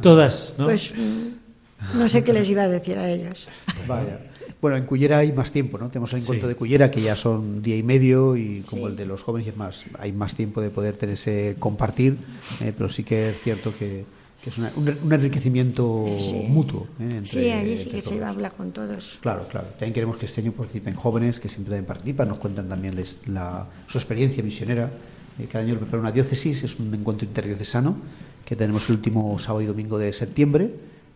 Todas, 0.00 0.54
¿no? 0.56 0.64
pues 0.64 0.92
mm, 0.96 1.98
no 1.98 2.08
sé 2.08 2.24
qué 2.24 2.32
les 2.32 2.48
iba 2.48 2.62
a 2.62 2.68
decir 2.68 2.96
a 2.96 3.10
ellos. 3.10 3.46
Vaya. 3.86 4.18
Bueno, 4.64 4.78
en 4.78 4.86
Cullera 4.86 5.18
hay 5.18 5.30
más 5.30 5.52
tiempo, 5.52 5.76
¿no? 5.76 5.90
Tenemos 5.90 6.10
el 6.14 6.20
encuentro 6.22 6.48
Sí. 6.48 6.54
de 6.54 6.56
Cullera, 6.56 6.90
que 6.90 7.02
ya 7.02 7.16
son 7.16 7.60
día 7.60 7.76
y 7.76 7.82
medio, 7.82 8.34
y 8.34 8.62
como 8.62 8.86
Sí. 8.86 8.92
el 8.92 8.96
de 8.96 9.04
los 9.04 9.20
jóvenes, 9.22 9.46
y 9.46 9.50
es 9.50 9.56
más, 9.58 9.84
hay 9.98 10.10
más 10.12 10.34
tiempo 10.34 10.62
de 10.62 10.70
poder 10.70 10.96
tener 10.96 11.16
ese 11.16 11.56
compartir, 11.58 12.16
eh, 12.62 12.72
pero 12.74 12.88
sí 12.88 13.04
que 13.04 13.28
es 13.28 13.36
cierto 13.42 13.74
que, 13.78 14.06
que 14.42 14.48
es 14.48 14.56
una- 14.56 14.72
un, 14.74 14.88
un 15.04 15.12
enriquecimiento 15.12 16.06
Sí. 16.18 16.46
mutuo. 16.48 16.86
¿eh? 16.98 17.02
entre- 17.10 17.26
Sí, 17.26 17.50
allí 17.50 17.76
sí 17.76 17.84
que 17.90 18.00
se 18.00 18.04
todos. 18.04 18.16
iba 18.16 18.26
a 18.28 18.30
hablar 18.30 18.52
con 18.56 18.72
todos. 18.72 19.18
Claro, 19.20 19.46
claro. 19.50 19.66
También 19.72 19.92
queremos 19.92 20.16
que 20.16 20.24
este 20.24 20.40
año 20.40 20.52
participen 20.52 20.94
jóvenes 20.94 21.40
que 21.40 21.50
siempre 21.50 21.72
también 21.72 21.84
participan, 21.84 22.28
nos 22.28 22.38
cuentan 22.38 22.66
también 22.66 22.94
les- 22.96 23.18
la- 23.26 23.66
su 23.86 23.98
experiencia 23.98 24.42
misionera. 24.42 24.90
Eh, 25.38 25.46
cada 25.52 25.62
año 25.62 25.74
lo 25.74 25.80
prepara 25.80 26.00
una 26.00 26.10
diócesis, 26.12 26.64
es 26.64 26.80
un 26.80 26.94
encuentro 26.94 27.26
interdiocesano 27.28 27.98
que 28.46 28.56
tenemos 28.56 28.88
el 28.88 28.96
último 28.96 29.38
sábado 29.38 29.60
y 29.60 29.66
domingo 29.66 29.98
de 29.98 30.10
septiembre. 30.14 30.70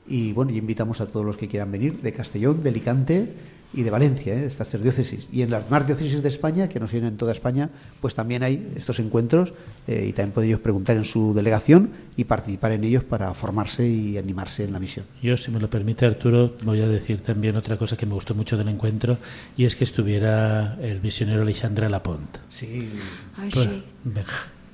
Y 0.09 0.33
bueno, 0.33 0.51
y 0.53 0.59
invitamos 0.59 1.01
a 1.01 1.07
todos 1.07 1.25
los 1.25 1.37
que 1.37 1.49
quieran 1.49 1.71
venir 1.71 2.01
de 2.01 2.13
Castellón, 2.13 2.63
de 2.63 2.71
Alicante 2.71 3.33
y 3.75 3.83
de 3.83 3.91
Valencia, 3.91 4.33
¿eh? 4.33 4.39
de 4.39 4.47
estas 4.47 4.69
tres 4.71 4.83
diócesis. 4.83 5.29
Y 5.31 5.43
en 5.43 5.51
las 5.51 5.71
más 5.71 5.87
diócesis 5.87 6.23
de 6.23 6.29
España, 6.29 6.69
que 6.69 6.81
nos 6.81 6.91
vienen 6.91 7.13
en 7.13 7.17
toda 7.19 7.33
España, 7.33 7.69
pues 8.01 8.15
también 8.15 8.43
hay 8.43 8.73
estos 8.77 8.99
encuentros 8.99 9.53
eh, 9.87 10.07
y 10.09 10.13
también 10.13 10.33
pueden 10.33 10.49
ellos 10.49 10.61
preguntar 10.61 10.97
en 10.97 11.05
su 11.05 11.35
delegación 11.35 11.91
y 12.17 12.25
participar 12.25 12.73
en 12.73 12.85
ellos 12.85 13.05
para 13.05 13.35
formarse 13.35 13.87
y 13.87 14.17
animarse 14.17 14.65
en 14.65 14.73
la 14.73 14.79
misión. 14.79 15.05
Yo, 15.23 15.37
si 15.37 15.51
me 15.51 15.61
lo 15.61 15.69
permite 15.69 16.07
Arturo, 16.07 16.55
voy 16.63 16.81
a 16.81 16.89
decir 16.89 17.21
también 17.21 17.57
otra 17.57 17.77
cosa 17.77 17.97
que 17.97 18.07
me 18.07 18.15
gustó 18.15 18.35
mucho 18.35 18.57
del 18.57 18.69
encuentro 18.69 19.19
y 19.57 19.67
es 19.67 19.77
que 19.77 19.85
estuviera 19.85 20.79
el 20.81 21.03
misionero 21.03 21.43
Alexandre 21.43 21.91
Laporte. 21.91 22.41
Sí. 22.49 22.89
Ay, 23.37 23.51
Pues, 23.53 23.69
sí. 23.69 23.83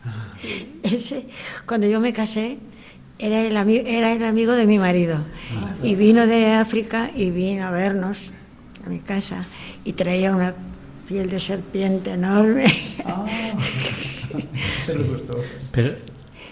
Ese, 0.82 1.26
cuando 1.66 1.87
yo 1.87 1.99
me 1.99 2.12
casé, 2.12 2.59
era 3.19 3.41
el, 3.43 3.57
ami- 3.57 3.83
era 3.87 4.12
el 4.12 4.25
amigo 4.25 4.53
de 4.53 4.67
mi 4.67 4.79
marido. 4.79 5.19
Y 5.83 5.95
vino 5.95 6.27
de 6.27 6.53
África 6.53 7.11
y 7.15 7.31
vino 7.31 7.67
a 7.67 7.71
vernos 7.71 8.33
a 8.87 8.89
mi 8.91 8.99
casa 8.99 9.45
y 9.85 9.93
traía 9.93 10.35
una 10.35 10.55
piel 11.09 11.29
de 11.31 11.41
serpiente 11.41 12.12
enorme. 12.12 12.65
Pero 15.73 15.95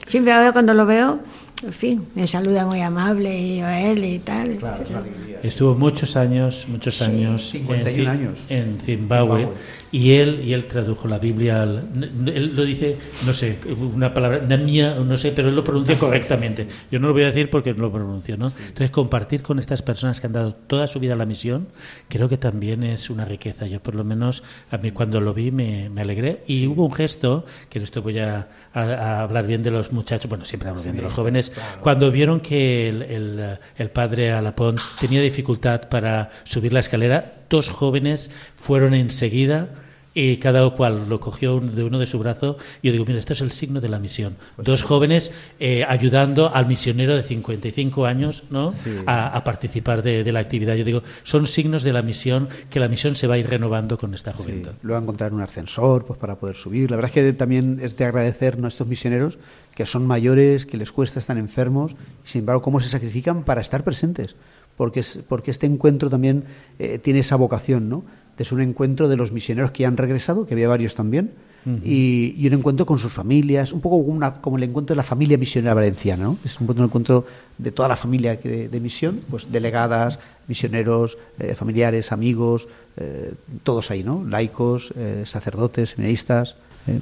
Siempre 0.07 0.33
ahora 0.33 0.53
cuando 0.53 0.75
lo 0.75 0.85
veo, 0.85 1.21
en 1.65 1.73
fin, 1.73 2.07
me 2.15 2.27
saluda 2.27 2.67
muy 2.67 2.81
amable 2.81 3.39
y 3.39 3.59
yo 3.59 3.67
a 3.67 3.81
él 3.81 4.05
y 4.05 4.19
tal. 4.19 4.57
Claro, 4.57 4.85
alegría. 4.99 5.32
Estuvo 5.43 5.75
muchos 5.75 6.17
años, 6.17 6.67
muchos 6.69 6.97
Sí. 6.97 7.05
años, 7.05 7.51
51 7.51 8.03
en, 8.03 8.09
años. 8.09 8.39
en 8.49 8.79
Zimbabue, 8.81 9.39
Zimbabue. 9.41 9.57
y 9.93 10.13
él 10.13 10.43
y 10.45 10.53
él 10.53 10.67
tradujo 10.67 11.09
la 11.09 11.19
Biblia. 11.19 11.63
Al, 11.63 11.83
él 12.27 12.53
lo 12.55 12.65
dice, 12.65 12.97
no 13.27 13.35
sé, 13.35 13.59
una 13.95 14.13
palabra, 14.15 14.41
namia, 14.47 14.95
no 14.95 15.17
sé, 15.17 15.33
pero 15.33 15.49
él 15.49 15.57
lo 15.57 15.65
pronuncia 15.65 15.99
correctamente. 15.99 16.67
Yo 16.91 16.99
no 17.01 17.09
lo 17.09 17.13
voy 17.13 17.23
a 17.23 17.27
decir 17.27 17.51
porque 17.51 17.73
no 17.75 17.83
lo 17.83 17.93
pronuncio, 17.93 18.37
¿no? 18.37 18.49
Entonces 18.59 18.91
compartir 18.91 19.43
con 19.43 19.59
estas 19.59 19.83
personas 19.83 20.21
que 20.21 20.27
han 20.27 20.33
dado 20.33 20.55
toda 20.55 20.87
su 20.87 21.01
vida 21.01 21.15
a 21.15 21.17
la 21.17 21.27
misión, 21.27 21.69
creo 22.09 22.29
que 22.29 22.37
también 22.37 22.83
es 22.83 23.11
una 23.11 23.25
riqueza. 23.25 23.67
Yo 23.67 23.81
por 23.81 23.95
lo 23.95 24.05
menos 24.05 24.43
a 24.71 24.79
mí 24.79 24.91
cuando 24.93 25.21
lo 25.21 25.35
vi 25.35 25.51
me, 25.51 25.89
me 25.91 26.03
alegré 26.03 26.43
y 26.47 26.67
hubo 26.67 26.85
un 26.87 26.93
gesto 26.93 27.45
que 27.69 27.79
en 27.79 27.85
esto 27.85 28.03
voy 28.03 28.19
a, 28.19 28.49
a- 28.75 28.81
a 28.83 29.23
hablar 29.23 29.47
bien 29.47 29.63
de 29.63 29.71
los 29.71 29.93
muchachos, 29.93 30.29
bueno 30.29 30.45
siempre 30.45 30.69
hablo 30.69 30.83
bien 30.83 30.97
de 30.97 31.03
los 31.03 31.15
jóvenes, 31.15 31.53
cuando 31.81 32.11
vieron 32.11 32.41
que 32.41 32.89
el, 32.89 33.03
el, 33.03 33.59
el 33.79 33.89
padre 33.91 34.33
Alapón 34.33 34.77
tenía 35.01 35.21
dificultad 35.33 35.89
para 35.89 36.31
subir 36.45 36.73
la 36.73 36.81
escalera, 36.81 37.25
dos 37.49 37.69
jóvenes 37.71 38.31
fueron 38.57 38.93
enseguida 38.95 39.69
y 40.15 40.37
cada 40.37 40.69
cual 40.77 41.09
lo 41.09 41.21
cogió 41.21 41.59
de 41.59 41.85
uno 41.85 41.99
de 41.99 42.07
su 42.07 42.19
brazo. 42.19 42.59
Y 42.83 42.89
yo 42.89 42.93
digo, 42.93 43.07
mira, 43.07 43.19
esto 43.19 43.33
es 43.33 43.41
el 43.41 43.51
signo 43.51 43.81
de 43.81 43.89
la 43.89 43.99
misión. 43.99 44.37
Dos 44.59 44.83
jóvenes 44.83 45.33
eh, 45.59 45.87
ayudando 45.89 46.55
al 46.55 46.67
misionero 46.67 47.17
de 47.17 47.23
55 47.23 48.05
años 48.05 48.43
¿no? 48.51 48.73
Sí. 48.73 48.91
a, 49.07 49.29
a 49.35 49.43
participar 49.43 50.03
de, 50.03 50.23
de 50.23 50.31
la 50.33 50.41
actividad. 50.41 50.75
Yo 50.75 50.85
digo, 50.85 51.03
son 51.25 51.47
signos 51.47 51.83
de 51.83 51.95
la 51.95 52.03
misión, 52.03 52.51
que 52.69 52.79
la 52.79 52.89
misión 52.89 53.17
se 53.17 53.27
va 53.27 53.37
a 53.37 53.39
ir 53.39 53.49
renovando 53.49 53.97
con 53.97 54.13
esta 54.13 54.33
Sí, 54.33 54.39
juventud. 54.43 54.73
luego 54.83 55.01
encontrar 55.03 55.33
un 55.33 55.41
ascensor 55.41 56.05
pues 56.05 56.19
para 56.19 56.37
poder 56.37 56.57
subir. 56.57 56.91
La 56.91 56.97
verdad 56.97 57.11
es 57.11 57.15
que 57.15 57.33
también 57.33 57.81
es 57.83 57.97
de 57.97 58.05
agradecer 58.05 58.59
a 58.63 58.69
estos 58.69 58.87
misioneros 58.87 59.39
que 59.75 59.87
son 59.87 60.07
mayores, 60.07 60.67
que 60.67 60.77
les 60.77 60.93
cuesta, 60.93 61.21
están 61.21 61.39
enfermos, 61.39 61.93
y 62.23 62.29
sin 62.29 62.41
embargo 62.41 62.61
cómo 62.61 62.83
se 62.83 62.91
sacrifican 62.91 63.45
para 63.45 63.63
estar 63.63 63.83
presentes. 63.83 64.37
Porque, 64.83 65.01
es, 65.01 65.21
porque 65.29 65.51
este 65.53 65.67
encuentro 65.67 66.11
también 66.11 66.43
eh, 66.79 66.99
tiene 66.99 67.21
esa 67.21 67.37
vocación, 67.37 67.89
¿no? 67.89 68.03
Es 68.39 68.51
un 68.51 68.61
encuentro 68.61 69.07
de 69.09 69.17
los 69.17 69.31
misioneros 69.31 69.71
que 69.71 69.87
han 69.87 69.97
regresado, 69.97 70.47
que 70.47 70.55
había 70.55 70.67
varios 70.69 70.95
también, 70.97 71.31
y, 71.85 72.35
y 72.37 72.49
un 72.49 72.55
encuentro 72.55 72.85
con 72.87 72.99
sus 72.99 73.13
familias, 73.13 73.73
un 73.73 73.81
poco 73.81 73.99
como, 74.03 74.13
una- 74.17 74.35
como 74.41 74.57
el 74.57 74.65
encuentro 74.65 74.95
de 74.95 74.97
la 74.97 75.05
familia 75.05 75.39
misionera 75.39 75.75
valenciana, 75.75 76.25
¿no? 76.25 76.37
Es 76.45 76.57
un 76.59 76.63
encuentro, 76.65 76.83
un 76.85 76.89
encuentro 76.89 77.27
de 77.59 77.71
toda 77.71 77.89
la 77.89 77.95
familia 77.95 78.35
de, 78.35 78.69
de 78.69 78.81
misión, 78.81 79.21
pues 79.31 79.47
delegadas, 79.53 80.19
misioneros, 80.49 81.17
eh, 81.39 81.55
familiares, 81.55 82.11
amigos, 82.11 82.67
eh, 82.97 83.33
todos 83.63 83.93
ahí, 83.93 84.03
¿no? 84.03 84.25
Laicos, 84.29 84.93
sacerdotes, 85.25 85.91
seminaristas. 85.91 86.57
eh. 86.89 86.99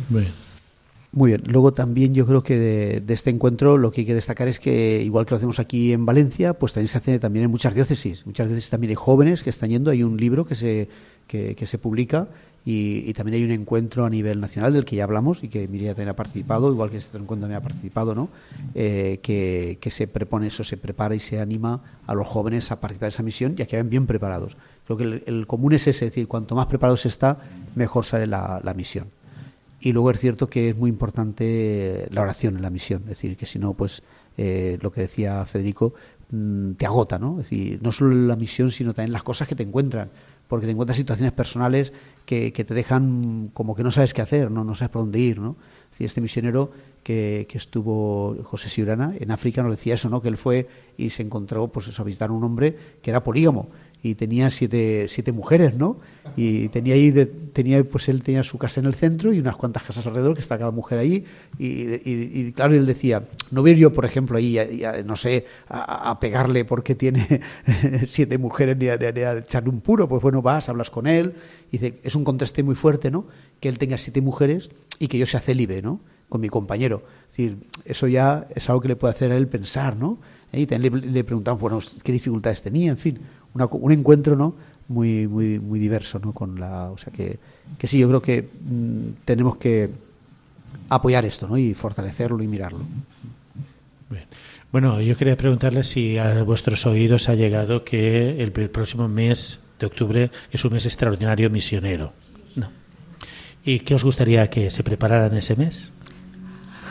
Muy 1.13 1.31
bien. 1.31 1.43
Luego 1.47 1.73
también 1.73 2.15
yo 2.15 2.25
creo 2.25 2.43
que 2.43 2.57
de, 2.59 3.15
este 3.15 3.31
encuentro 3.31 3.79
lo 3.79 3.91
que 3.91 4.03
hay 4.03 4.07
que 4.07 4.15
destacar 4.15 4.47
es 4.47 4.61
que 4.61 5.03
igual 5.03 5.27
que 5.27 5.33
lo 5.33 5.37
hacemos 5.39 5.59
aquí 5.59 5.93
en 5.93 6.07
Valencia, 6.07 6.55
pues 6.55 6.73
también 6.73 6.89
se 6.89 6.99
hace 6.99 7.19
también 7.19 7.47
en 7.47 7.51
muchas 7.51 7.75
diócesis. 7.75 8.27
Muchas 8.27 8.49
diócesis 8.49 8.71
también 8.71 8.91
hay 8.91 8.97
jóvenes 8.97 9.43
que 9.43 9.51
están 9.51 9.71
yendo. 9.71 9.91
Hay 9.91 10.05
un 10.05 10.17
libro 10.17 10.47
que 10.47 10.55
se 10.55 10.89
que, 11.31 11.67
se 11.67 11.79
publica 11.79 12.27
y, 12.65 13.13
también 13.15 13.37
hay 13.37 13.45
un 13.45 13.53
encuentro 13.53 14.05
a 14.05 14.11
nivel 14.11 14.41
nacional 14.41 14.73
del 14.73 14.85
que 14.85 14.97
ya 14.97 15.05
hablamos 15.05 15.45
y 15.45 15.49
que 15.49 15.69
Miriam 15.69 15.95
también 15.95 16.09
ha 16.09 16.17
participado, 16.17 16.73
igual 16.73 16.91
que 16.91 16.97
este 16.97 17.17
encuentro 17.17 17.45
también 17.45 17.59
ha 17.59 17.63
participado, 17.63 18.15
¿no? 18.17 18.29
Eh, 18.75 19.21
que, 19.23 19.79
que 19.81 19.91
se 19.91 20.09
prepone 20.09 20.49
eso, 20.49 20.65
se 20.65 20.77
prepara 20.77 21.15
y 21.15 21.21
se 21.21 21.41
anima 21.41 21.83
a 22.07 22.15
los 22.15 22.27
jóvenes 22.27 22.73
a 22.73 22.81
participar 22.81 23.07
de 23.07 23.15
esa 23.15 23.23
misión 23.23 23.55
y 23.57 23.63
a 23.63 23.67
que 23.67 23.77
vayan 23.77 23.91
bien 23.91 24.07
preparados. 24.07 24.57
Creo 24.87 24.97
que 24.97 25.23
el, 25.25 25.47
común 25.47 25.73
es 25.73 25.83
ese, 25.83 26.07
es 26.07 26.13
decir, 26.13 26.27
cuanto 26.27 26.57
más 26.57 26.67
preparados 26.67 27.07
está, 27.07 27.39
mejor 27.77 28.05
sale 28.05 28.27
la 28.27 28.75
misión. 28.77 29.07
Y 29.81 29.93
luego 29.93 30.11
es 30.11 30.21
cierto 30.21 30.47
que 30.47 30.71
es 30.71 30.77
muy 30.77 30.91
importante 30.91 32.07
la 32.11 32.21
oración 32.21 32.57
en 32.57 32.63
la 32.63 32.71
misión, 32.71 33.03
es 33.05 33.11
decir, 33.11 33.37
que 33.37 33.47
si 33.47 33.59
no, 33.59 33.73
pues 33.73 34.03
eh, 34.37 34.79
lo 34.83 34.93
que 34.93 35.01
decía 35.01 35.45
Federico, 35.47 35.95
mm, 36.31 36.73
te 36.73 36.85
agota, 36.85 37.19
¿no? 37.19 37.41
Es 37.41 37.49
decir, 37.49 37.81
no 37.83 37.91
solo 37.91 38.15
la 38.15 38.37
misión, 38.37 38.71
sino 38.71 38.93
también 38.93 39.13
las 39.13 39.23
cosas 39.23 39.49
que 39.49 39.55
te 39.55 39.63
encuentran, 39.63 40.11
porque 40.49 40.67
te 40.67 40.73
encuentras 40.73 40.99
situaciones 40.99 41.33
personales 41.33 41.95
que, 42.27 42.53
te 42.53 42.75
dejan 42.75 43.51
como 43.55 43.75
que 43.75 43.83
no 43.83 43.91
sabes 43.91 44.13
qué 44.13 44.21
hacer, 44.21 44.51
no, 44.51 44.65
no 44.65 44.75
sabes 44.75 44.91
por 44.91 45.03
dónde 45.03 45.19
ir, 45.19 45.41
¿no? 45.41 45.57
Es 45.85 45.91
decir, 45.93 46.07
este 46.07 46.21
misionero 46.21 46.71
que, 47.03 47.47
que, 47.49 47.57
estuvo 47.57 48.37
José 48.45 48.69
Siurana 48.69 49.15
en 49.19 49.31
África 49.31 49.63
nos 49.63 49.73
decía 49.73 49.95
eso, 49.95 50.11
¿no? 50.11 50.21
Que 50.21 50.29
él 50.29 50.37
fue 50.37 50.69
y 50.99 51.09
se 51.11 51.23
encontró, 51.23 51.69
pues 51.69 51.89
eso, 51.89 52.03
a 52.03 52.05
visitar 52.05 52.29
a 52.29 52.33
un 52.33 52.45
hombre 52.45 52.77
que 53.01 53.11
era 53.11 53.25
polígamo 53.25 53.71
y 54.03 54.15
tenía 54.15 54.49
siete, 54.51 55.07
siete 55.09 55.31
mujeres, 55.33 55.77
¿no? 55.77 55.99
Y 56.37 56.69
tenía 56.69 56.95
ahí, 56.95 57.13
tenía, 57.53 57.83
pues 57.85 58.09
él 58.09 58.23
tenía 58.23 58.43
su 58.43 58.57
casa 58.57 58.81
en 58.81 58.87
el 58.87 58.95
centro 58.95 59.33
y 59.33 59.41
unas 59.41 59.57
cuantas 59.57 59.83
casas 59.83 60.07
alrededor, 60.07 60.35
que 60.35 60.41
está 60.41 60.59
cada 60.59 60.71
mujer 60.71 60.99
ahí, 60.99 61.25
y, 61.59 62.53
claro, 62.53 62.75
él 62.75 62.87
decía, 62.87 63.23
no 63.51 63.61
voy 63.61 63.77
yo, 63.77 63.93
por 63.93 64.05
ejemplo, 64.07 64.39
ahí, 64.39 64.59
no 65.05 65.17
sé, 65.17 65.45
a, 65.69 66.19
pegarle 66.19 66.65
porque 66.65 66.95
tiene 66.95 67.41
siete 68.07 68.39
mujeres 68.39 68.77
ni 68.79 68.89
a, 68.89 68.95
echarle 69.39 69.69
un 69.69 69.81
puro, 69.81 70.09
pues 70.09 70.23
bueno, 70.23 70.41
vas, 70.41 70.69
hablas 70.69 70.91
con 70.91 71.07
él, 71.07 71.35
y 71.71 71.79
dice, 71.79 72.01
es 72.03 72.15
un 72.15 72.25
contraste 72.25 72.63
muy 72.63 72.77
fuerte, 72.77 73.11
¿no? 73.11 73.27
Que 73.61 73.69
él 73.69 73.79
tenga 73.79 73.99
siete 73.99 74.23
mujeres 74.23 74.71
y 74.99 75.09
que 75.09 75.19
yo 75.19 75.27
sea 75.27 75.41
célibe, 75.41 75.83
¿no? 75.83 76.01
Con 76.29 76.41
mi 76.41 76.49
compañero. 76.49 77.03
Es 77.25 77.37
decir, 77.37 77.59
eso 77.85 78.07
ya 78.07 78.47
es 78.55 78.69
algo 78.71 78.81
que 78.81 78.89
le 78.89 78.97
puede 78.97 79.15
hacer 79.15 79.33
a 79.33 79.37
él 79.37 79.47
pensar, 79.47 79.97
¿no? 79.97 80.19
Y 80.53 80.67
también 80.67 81.13
le 81.13 81.23
preguntamos, 81.23 81.61
bueno, 81.61 81.81
qué 82.03 82.11
dificultades 82.11 82.63
tenía, 82.63 82.91
en 82.91 82.99
fin 82.99 83.19
un 83.55 83.93
encuentro 83.93 84.37
no 84.37 84.55
muy 84.91 85.29
muy 85.29 85.59
muy 85.61 85.79
diverso 85.79 86.19
no 86.19 86.33
con 86.33 86.59
la 86.59 86.91
o 86.91 86.99
sea 86.99 87.13
que, 87.13 87.39
que 87.79 87.87
sí 87.87 87.99
yo 87.99 88.09
creo 88.09 88.21
que 88.21 88.43
mm, 88.43 89.25
tenemos 89.25 89.57
que 89.57 89.91
apoyar 90.89 91.25
esto 91.25 91.47
no 91.49 91.57
y 91.57 91.75
fortalecerlo 91.75 92.43
y 92.43 92.49
mirarlo. 92.49 92.81
Bueno 94.73 95.01
yo 95.01 95.17
quería 95.17 95.37
preguntarle 95.37 95.85
si 95.85 96.19
a 96.19 96.43
vuestros 96.43 96.85
oídos 96.87 97.29
ha 97.29 97.35
llegado 97.35 97.85
que 97.85 98.43
el, 98.43 98.51
próximo 98.53 99.09
mes 99.09 99.61
de 99.79 99.87
octubre 99.87 100.31
es 100.51 100.65
un 100.65 100.73
mes 100.73 100.85
extraordinario 100.87 101.51
misionero 101.51 102.13
no 102.57 102.69
y 103.65 103.81
qué 103.81 103.95
os 103.95 104.05
gustaría 104.05 104.51
que 104.51 104.71
se 104.71 104.83
preparara 104.83 105.27
en 105.27 105.37
ese 105.37 105.55
mes 105.55 105.93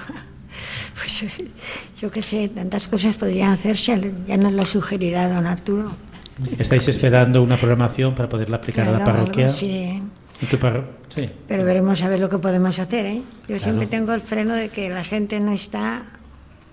pues 0.98 1.24
yo 2.02 2.10
qué 2.10 2.22
sé 2.22 2.48
tantas 2.50 2.88
cosas 2.88 3.16
podrían 3.16 3.52
hacerse 3.52 4.14
ya 4.26 4.38
nos 4.38 4.54
lo 4.54 4.66
sugerirá 4.66 5.30
don 5.30 5.46
Arturo 5.46 6.09
¿Estáis 6.58 6.88
esperando 6.88 7.44
una 7.44 7.58
programación 7.58 8.16
para 8.16 8.30
poderla 8.30 8.58
aplicar 8.58 8.88
a 8.88 8.92
la 8.92 9.06
parroquia? 9.06 9.50
Sí. 9.50 10.02
sí. 11.10 11.30
Pero 11.48 11.66
veremos 11.66 12.02
a 12.02 12.10
ver 12.10 12.20
lo 12.20 12.30
que 12.30 12.38
podemos 12.38 12.80
hacer, 12.80 13.06
¿eh? 13.06 13.22
Yo 13.48 13.60
siempre 13.60 13.88
tengo 13.88 14.14
el 14.14 14.22
freno 14.22 14.54
de 14.54 14.70
que 14.70 14.90
la 14.90 15.04
gente 15.04 15.40
no 15.40 15.52
está... 15.52 16.04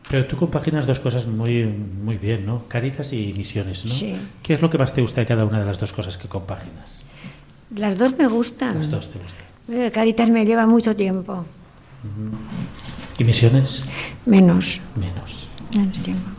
Pero 0.08 0.24
tú 0.26 0.36
compaginas 0.36 0.86
dos 0.86 1.00
cosas 1.00 1.26
muy, 1.26 1.64
muy 1.64 2.16
bien, 2.16 2.46
¿no? 2.46 2.62
Caritas 2.68 3.12
y 3.12 3.34
misiones, 3.36 3.84
¿no? 3.84 3.90
Sí. 3.90 4.16
¿Qué 4.42 4.54
es 4.54 4.62
lo 4.62 4.70
que 4.70 4.78
más 4.78 4.94
te 4.94 5.00
gusta 5.02 5.20
de 5.20 5.26
cada 5.26 5.44
una 5.44 5.58
de 5.58 5.64
las 5.64 5.80
dos 5.80 5.92
cosas 5.92 6.16
que 6.16 6.28
compaginas? 6.28 7.04
Las 7.74 7.98
dos 7.98 8.16
me 8.16 8.28
gustan. 8.28 8.78
Las 8.78 8.90
dos 8.90 9.10
te 9.10 9.18
gustan. 9.18 9.44
Eh, 9.68 9.90
Caritas 9.92 10.30
me 10.30 10.46
lleva 10.46 10.64
mucho 10.66 10.94
tiempo. 10.94 11.44
¿Y 13.18 13.24
misiones? 13.24 13.84
Menos. 14.26 14.80
Menos. 14.94 15.48
Menos 15.74 16.00
tiempo. 16.02 16.35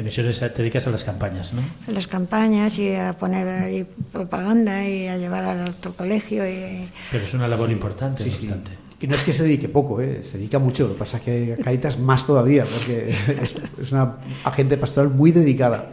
En 0.00 0.06
misiones 0.06 0.40
te 0.40 0.48
dedicas 0.48 0.86
a 0.86 0.90
las 0.90 1.04
campañas, 1.04 1.52
¿no? 1.52 1.60
A 1.86 1.90
las 1.90 2.06
campañas 2.06 2.78
y 2.78 2.96
a 2.96 3.12
poner 3.12 3.46
ahí 3.46 3.86
propaganda 4.10 4.82
y 4.88 5.06
a 5.08 5.18
llevar 5.18 5.44
al 5.44 5.68
otro 5.68 5.92
colegio. 5.92 6.48
Y... 6.48 6.88
Pero 7.10 7.22
es 7.22 7.34
una 7.34 7.46
labor 7.46 7.70
importante, 7.70 8.24
sí, 8.24 8.30
sí. 8.30 8.50
Y 9.02 9.06
no 9.06 9.14
es 9.14 9.22
que 9.22 9.34
se 9.34 9.42
dedique 9.42 9.68
poco, 9.68 10.00
¿eh? 10.00 10.22
se 10.22 10.38
dedica 10.38 10.58
mucho. 10.58 10.84
Lo 10.86 10.94
que 10.94 10.98
pasa 11.00 11.18
es 11.18 11.22
que 11.22 11.58
Caritas 11.62 11.98
más 11.98 12.26
todavía, 12.26 12.64
porque 12.64 13.14
es 13.82 13.92
una 13.92 14.16
agente 14.44 14.78
pastoral 14.78 15.10
muy 15.10 15.32
dedicada. 15.32 15.90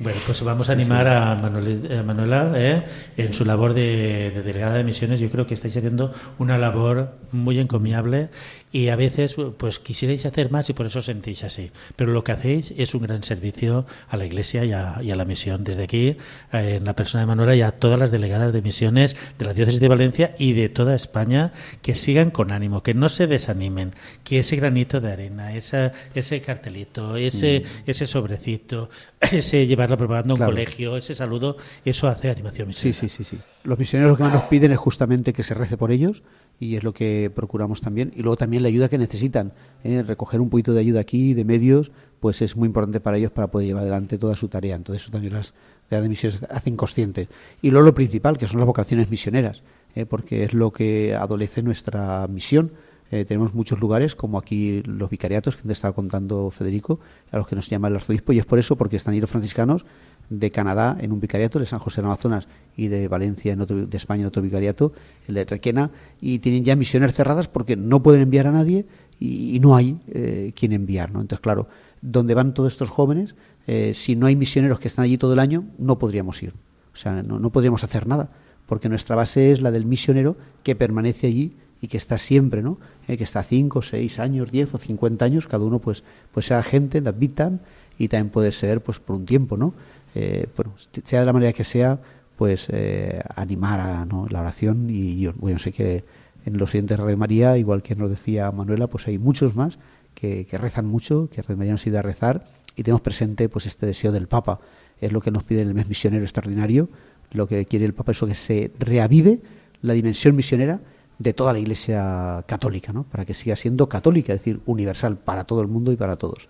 Bueno, 0.00 0.18
pues 0.26 0.42
vamos 0.42 0.70
a 0.70 0.72
animar 0.72 1.06
a, 1.06 1.34
Manuela 1.34 2.52
¿eh? 2.56 2.82
en 3.16 3.32
su 3.32 3.44
labor 3.44 3.74
de, 3.74 4.30
de, 4.34 4.42
delegada 4.42 4.74
de 4.74 4.84
misiones. 4.84 5.20
Yo 5.20 5.30
creo 5.30 5.46
que 5.46 5.54
estáis 5.54 5.76
haciendo 5.76 6.12
una 6.38 6.56
labor 6.56 7.10
muy 7.32 7.58
encomiable 7.58 8.30
y 8.74 8.88
a 8.88 8.96
veces 8.96 9.36
pues 9.56 9.78
quisierais 9.78 10.26
hacer 10.26 10.50
más 10.50 10.68
y 10.68 10.72
por 10.72 10.86
eso 10.86 11.00
sentís 11.00 11.44
así. 11.44 11.70
Pero 11.94 12.10
lo 12.10 12.24
que 12.24 12.32
hacéis 12.32 12.74
es 12.76 12.92
un 12.96 13.02
gran 13.02 13.22
servicio 13.22 13.86
a 14.08 14.16
la 14.16 14.26
Iglesia 14.26 14.64
y 14.64 14.72
a, 14.72 15.00
la 15.00 15.24
misión. 15.24 15.62
Desde 15.62 15.84
aquí, 15.84 16.16
eh, 16.52 16.74
en 16.78 16.84
la 16.84 16.96
persona 16.96 17.20
de 17.20 17.28
Manuela 17.28 17.54
y 17.54 17.62
a 17.62 17.70
todas 17.70 18.00
las 18.00 18.10
delegadas 18.10 18.52
de 18.52 18.62
misiones 18.62 19.16
de 19.38 19.44
la 19.44 19.54
diócesis 19.54 19.78
de 19.78 19.86
Valencia 19.86 20.34
y 20.40 20.54
de 20.54 20.68
toda 20.70 20.96
España, 20.96 21.52
que 21.82 21.94
sigan 21.94 22.32
con 22.32 22.50
ánimo, 22.50 22.82
que 22.82 22.94
no 22.94 23.08
se 23.10 23.28
desanimen, 23.28 23.92
que 24.24 24.40
ese 24.40 24.56
granito 24.56 25.00
de 25.00 25.12
arena, 25.12 25.54
esa, 25.54 25.92
ese 26.12 26.40
cartelito, 26.40 27.14
ese, 27.14 27.60
mm. 27.60 27.90
ese 27.90 28.08
sobrecito, 28.08 28.90
ese 29.20 29.68
llevar 29.68 29.90
la 29.90 29.96
propaganda 29.96 30.32
a 30.32 30.36
un 30.36 30.44
colegio, 30.44 30.96
ese 30.96 31.14
saludo, 31.14 31.58
eso 31.84 32.08
hace 32.08 32.28
animación 32.28 32.66
misionera. 32.66 32.98
Sí, 32.98 33.08
sí, 33.08 33.22
sí, 33.22 33.36
sí. 33.36 33.42
Los 33.62 33.78
misioneros 33.78 34.10
lo 34.10 34.16
que 34.16 34.24
más 34.24 34.32
nos 34.32 34.42
piden 34.44 34.72
es 34.72 34.78
justamente 34.78 35.32
que 35.32 35.44
se 35.44 35.54
rece 35.54 35.76
por 35.76 35.92
ellos 35.92 36.24
y 36.64 36.76
es 36.76 36.82
lo 36.82 36.94
que 36.94 37.30
procuramos 37.34 37.82
también. 37.82 38.12
Y 38.16 38.22
luego 38.22 38.36
también 38.36 38.62
la 38.62 38.68
ayuda 38.68 38.88
que 38.88 38.96
necesitan. 38.96 39.52
¿eh? 39.82 40.02
Recoger 40.02 40.40
un 40.40 40.48
poquito 40.48 40.72
de 40.72 40.80
ayuda 40.80 41.00
aquí, 41.00 41.34
de 41.34 41.44
medios, 41.44 41.92
pues 42.20 42.40
es 42.40 42.56
muy 42.56 42.66
importante 42.66 43.00
para 43.00 43.18
ellos 43.18 43.32
para 43.32 43.48
poder 43.48 43.66
llevar 43.66 43.82
adelante 43.82 44.16
toda 44.16 44.34
su 44.34 44.48
tarea. 44.48 44.74
Entonces 44.74 45.02
eso 45.02 45.12
también 45.12 45.34
las 45.34 45.52
de 45.90 46.08
misiones 46.08 46.42
hacen 46.50 46.76
conscientes. 46.76 47.28
Y 47.60 47.70
luego 47.70 47.86
lo 47.86 47.94
principal, 47.94 48.38
que 48.38 48.46
son 48.46 48.58
las 48.58 48.66
vocaciones 48.66 49.10
misioneras, 49.10 49.62
¿eh? 49.94 50.06
porque 50.06 50.44
es 50.44 50.54
lo 50.54 50.72
que 50.72 51.14
adolece 51.14 51.62
nuestra 51.62 52.26
misión. 52.28 52.72
Eh, 53.10 53.26
tenemos 53.26 53.52
muchos 53.52 53.78
lugares, 53.78 54.14
como 54.16 54.38
aquí 54.38 54.82
los 54.86 55.10
vicariatos, 55.10 55.56
que 55.56 55.62
te 55.64 55.72
estaba 55.72 55.94
contando 55.94 56.50
Federico, 56.50 56.98
a 57.30 57.36
los 57.36 57.46
que 57.46 57.54
nos 57.54 57.68
llama 57.68 57.88
el 57.88 57.96
arzobispo, 57.96 58.32
y 58.32 58.38
es 58.38 58.46
por 58.46 58.58
eso, 58.58 58.76
porque 58.76 58.96
están 58.96 59.20
los 59.20 59.28
franciscanos 59.28 59.84
de 60.30 60.50
Canadá 60.50 60.96
en 61.00 61.12
un 61.12 61.20
vicariato, 61.20 61.58
de 61.58 61.66
San 61.66 61.78
José 61.78 62.00
de 62.00 62.06
Amazonas 62.06 62.48
y 62.76 62.88
de 62.88 63.08
Valencia, 63.08 63.52
en 63.52 63.60
otro, 63.60 63.86
de 63.86 63.96
España 63.96 64.22
en 64.22 64.26
otro 64.26 64.42
vicariato, 64.42 64.92
el 65.28 65.34
de 65.34 65.44
Requena, 65.44 65.90
y 66.20 66.38
tienen 66.38 66.64
ya 66.64 66.76
misiones 66.76 67.14
cerradas 67.14 67.48
porque 67.48 67.76
no 67.76 68.02
pueden 68.02 68.22
enviar 68.22 68.46
a 68.46 68.52
nadie 68.52 68.86
y, 69.20 69.58
no 69.60 69.76
hay 69.76 69.98
eh, 70.08 70.52
quien 70.54 70.72
enviar. 70.72 71.12
¿no? 71.12 71.20
Entonces, 71.20 71.42
claro, 71.42 71.68
donde 72.00 72.34
van 72.34 72.54
todos 72.54 72.72
estos 72.72 72.90
jóvenes, 72.90 73.34
eh, 73.66 73.92
si 73.94 74.16
no 74.16 74.26
hay 74.26 74.36
misioneros 74.36 74.78
que 74.78 74.88
están 74.88 75.04
allí 75.04 75.18
todo 75.18 75.32
el 75.32 75.38
año, 75.38 75.64
no 75.78 75.98
podríamos 75.98 76.42
ir. 76.42 76.52
O 76.92 76.96
sea, 76.96 77.22
no, 77.22 77.38
no 77.38 77.50
podríamos 77.50 77.84
hacer 77.84 78.06
nada, 78.06 78.30
porque 78.66 78.88
nuestra 78.88 79.16
base 79.16 79.52
es 79.52 79.60
la 79.60 79.70
del 79.70 79.86
misionero 79.86 80.36
que 80.62 80.76
permanece 80.76 81.28
allí 81.28 81.54
y 81.80 81.88
que 81.88 81.98
está 81.98 82.18
siempre, 82.18 82.62
¿no? 82.62 82.78
Eh, 83.08 83.18
que 83.18 83.24
está 83.24 83.42
5, 83.42 83.82
6 83.82 84.18
años, 84.18 84.50
10 84.50 84.74
o 84.74 84.78
50 84.78 85.24
años, 85.24 85.46
cada 85.46 85.64
uno 85.64 85.80
pues, 85.80 86.02
pues 86.32 86.46
sea 86.46 86.62
gente, 86.62 87.00
de 87.00 87.08
habitan 87.10 87.60
y 87.98 88.08
también 88.08 88.30
puede 88.30 88.52
ser 88.52 88.82
pues 88.82 88.98
por 89.00 89.16
un 89.16 89.26
tiempo, 89.26 89.56
¿no? 89.56 89.74
Eh, 90.14 90.46
bueno, 90.56 90.74
sea 91.04 91.20
de 91.20 91.26
la 91.26 91.32
manera 91.32 91.52
que 91.52 91.64
sea, 91.64 92.00
pues 92.36 92.68
eh, 92.70 93.20
animar 93.36 93.80
a 93.80 94.06
la 94.30 94.40
oración. 94.40 94.88
Y 94.90 95.20
yo 95.20 95.32
bueno, 95.34 95.58
sé 95.58 95.72
que 95.72 96.04
en 96.44 96.58
los 96.58 96.70
siguientes 96.70 96.98
de 96.98 97.16
María, 97.16 97.56
igual 97.58 97.82
que 97.82 97.94
nos 97.94 98.10
decía 98.10 98.50
Manuela, 98.52 98.86
pues 98.86 99.06
hay 99.06 99.18
muchos 99.18 99.56
más 99.56 99.78
que, 100.14 100.46
rezan 100.52 100.86
mucho, 100.86 101.28
que 101.30 101.42
Radio 101.42 101.56
María 101.56 101.72
nos 101.72 101.86
ayuda 101.86 102.00
a 102.00 102.02
rezar. 102.02 102.44
Y 102.76 102.82
tenemos 102.82 103.02
presente 103.02 103.48
pues 103.48 103.66
este 103.66 103.86
deseo 103.86 104.12
del 104.12 104.26
Papa, 104.26 104.60
es 105.00 105.12
lo 105.12 105.20
que 105.20 105.30
nos 105.30 105.44
pide 105.44 105.62
el 105.62 105.74
mes 105.74 105.88
misionero 105.88 106.24
extraordinario, 106.24 106.88
lo 107.30 107.46
que 107.46 107.66
quiere 107.66 107.84
el 107.84 107.94
Papa 107.94 108.12
es 108.12 108.20
que 108.20 108.34
se 108.34 108.72
reavive 108.78 109.42
la 109.82 109.92
dimensión 109.92 110.34
misionera 110.34 110.80
de 111.18 111.32
toda 111.32 111.52
la 111.52 111.60
Iglesia 111.60 112.44
católica, 112.46 112.92
¿no? 112.92 113.04
para 113.04 113.24
que 113.24 113.34
siga 113.34 113.54
siendo 113.54 113.88
católica, 113.88 114.32
es 114.32 114.40
decir, 114.40 114.60
universal 114.66 115.16
para 115.18 115.44
todo 115.44 115.60
el 115.60 115.68
mundo 115.68 115.92
y 115.92 115.96
para 115.96 116.16
todos. 116.16 116.48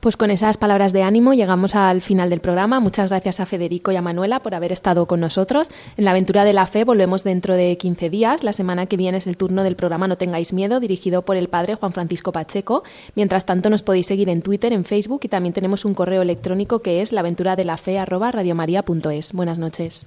Pues 0.00 0.16
con 0.16 0.30
esas 0.30 0.58
palabras 0.58 0.92
de 0.92 1.02
ánimo 1.02 1.34
llegamos 1.34 1.74
al 1.74 2.02
final 2.02 2.30
del 2.30 2.38
programa. 2.38 2.78
Muchas 2.78 3.10
gracias 3.10 3.40
a 3.40 3.46
Federico 3.46 3.90
y 3.90 3.96
a 3.96 4.02
Manuela 4.02 4.38
por 4.38 4.54
haber 4.54 4.70
estado 4.70 5.06
con 5.06 5.18
nosotros. 5.18 5.72
En 5.96 6.04
la 6.04 6.12
aventura 6.12 6.44
de 6.44 6.52
la 6.52 6.66
fe 6.66 6.84
volvemos 6.84 7.24
dentro 7.24 7.54
de 7.54 7.76
15 7.76 8.08
días. 8.08 8.44
La 8.44 8.52
semana 8.52 8.86
que 8.86 8.96
viene 8.96 9.18
es 9.18 9.26
el 9.26 9.36
turno 9.36 9.64
del 9.64 9.74
programa 9.74 10.06
No 10.06 10.16
tengáis 10.16 10.52
miedo, 10.52 10.78
dirigido 10.78 11.22
por 11.22 11.36
el 11.36 11.48
padre 11.48 11.74
Juan 11.74 11.92
Francisco 11.92 12.30
Pacheco. 12.30 12.84
Mientras 13.16 13.44
tanto 13.44 13.70
nos 13.70 13.82
podéis 13.82 14.06
seguir 14.06 14.28
en 14.28 14.42
Twitter, 14.42 14.72
en 14.72 14.84
Facebook 14.84 15.22
y 15.24 15.28
también 15.28 15.52
tenemos 15.52 15.84
un 15.84 15.94
correo 15.94 16.22
electrónico 16.22 16.78
que 16.78 17.02
es 17.02 17.12
laventuradelafe@radiomaria.es. 17.12 19.32
Buenas 19.32 19.58
noches. 19.58 20.06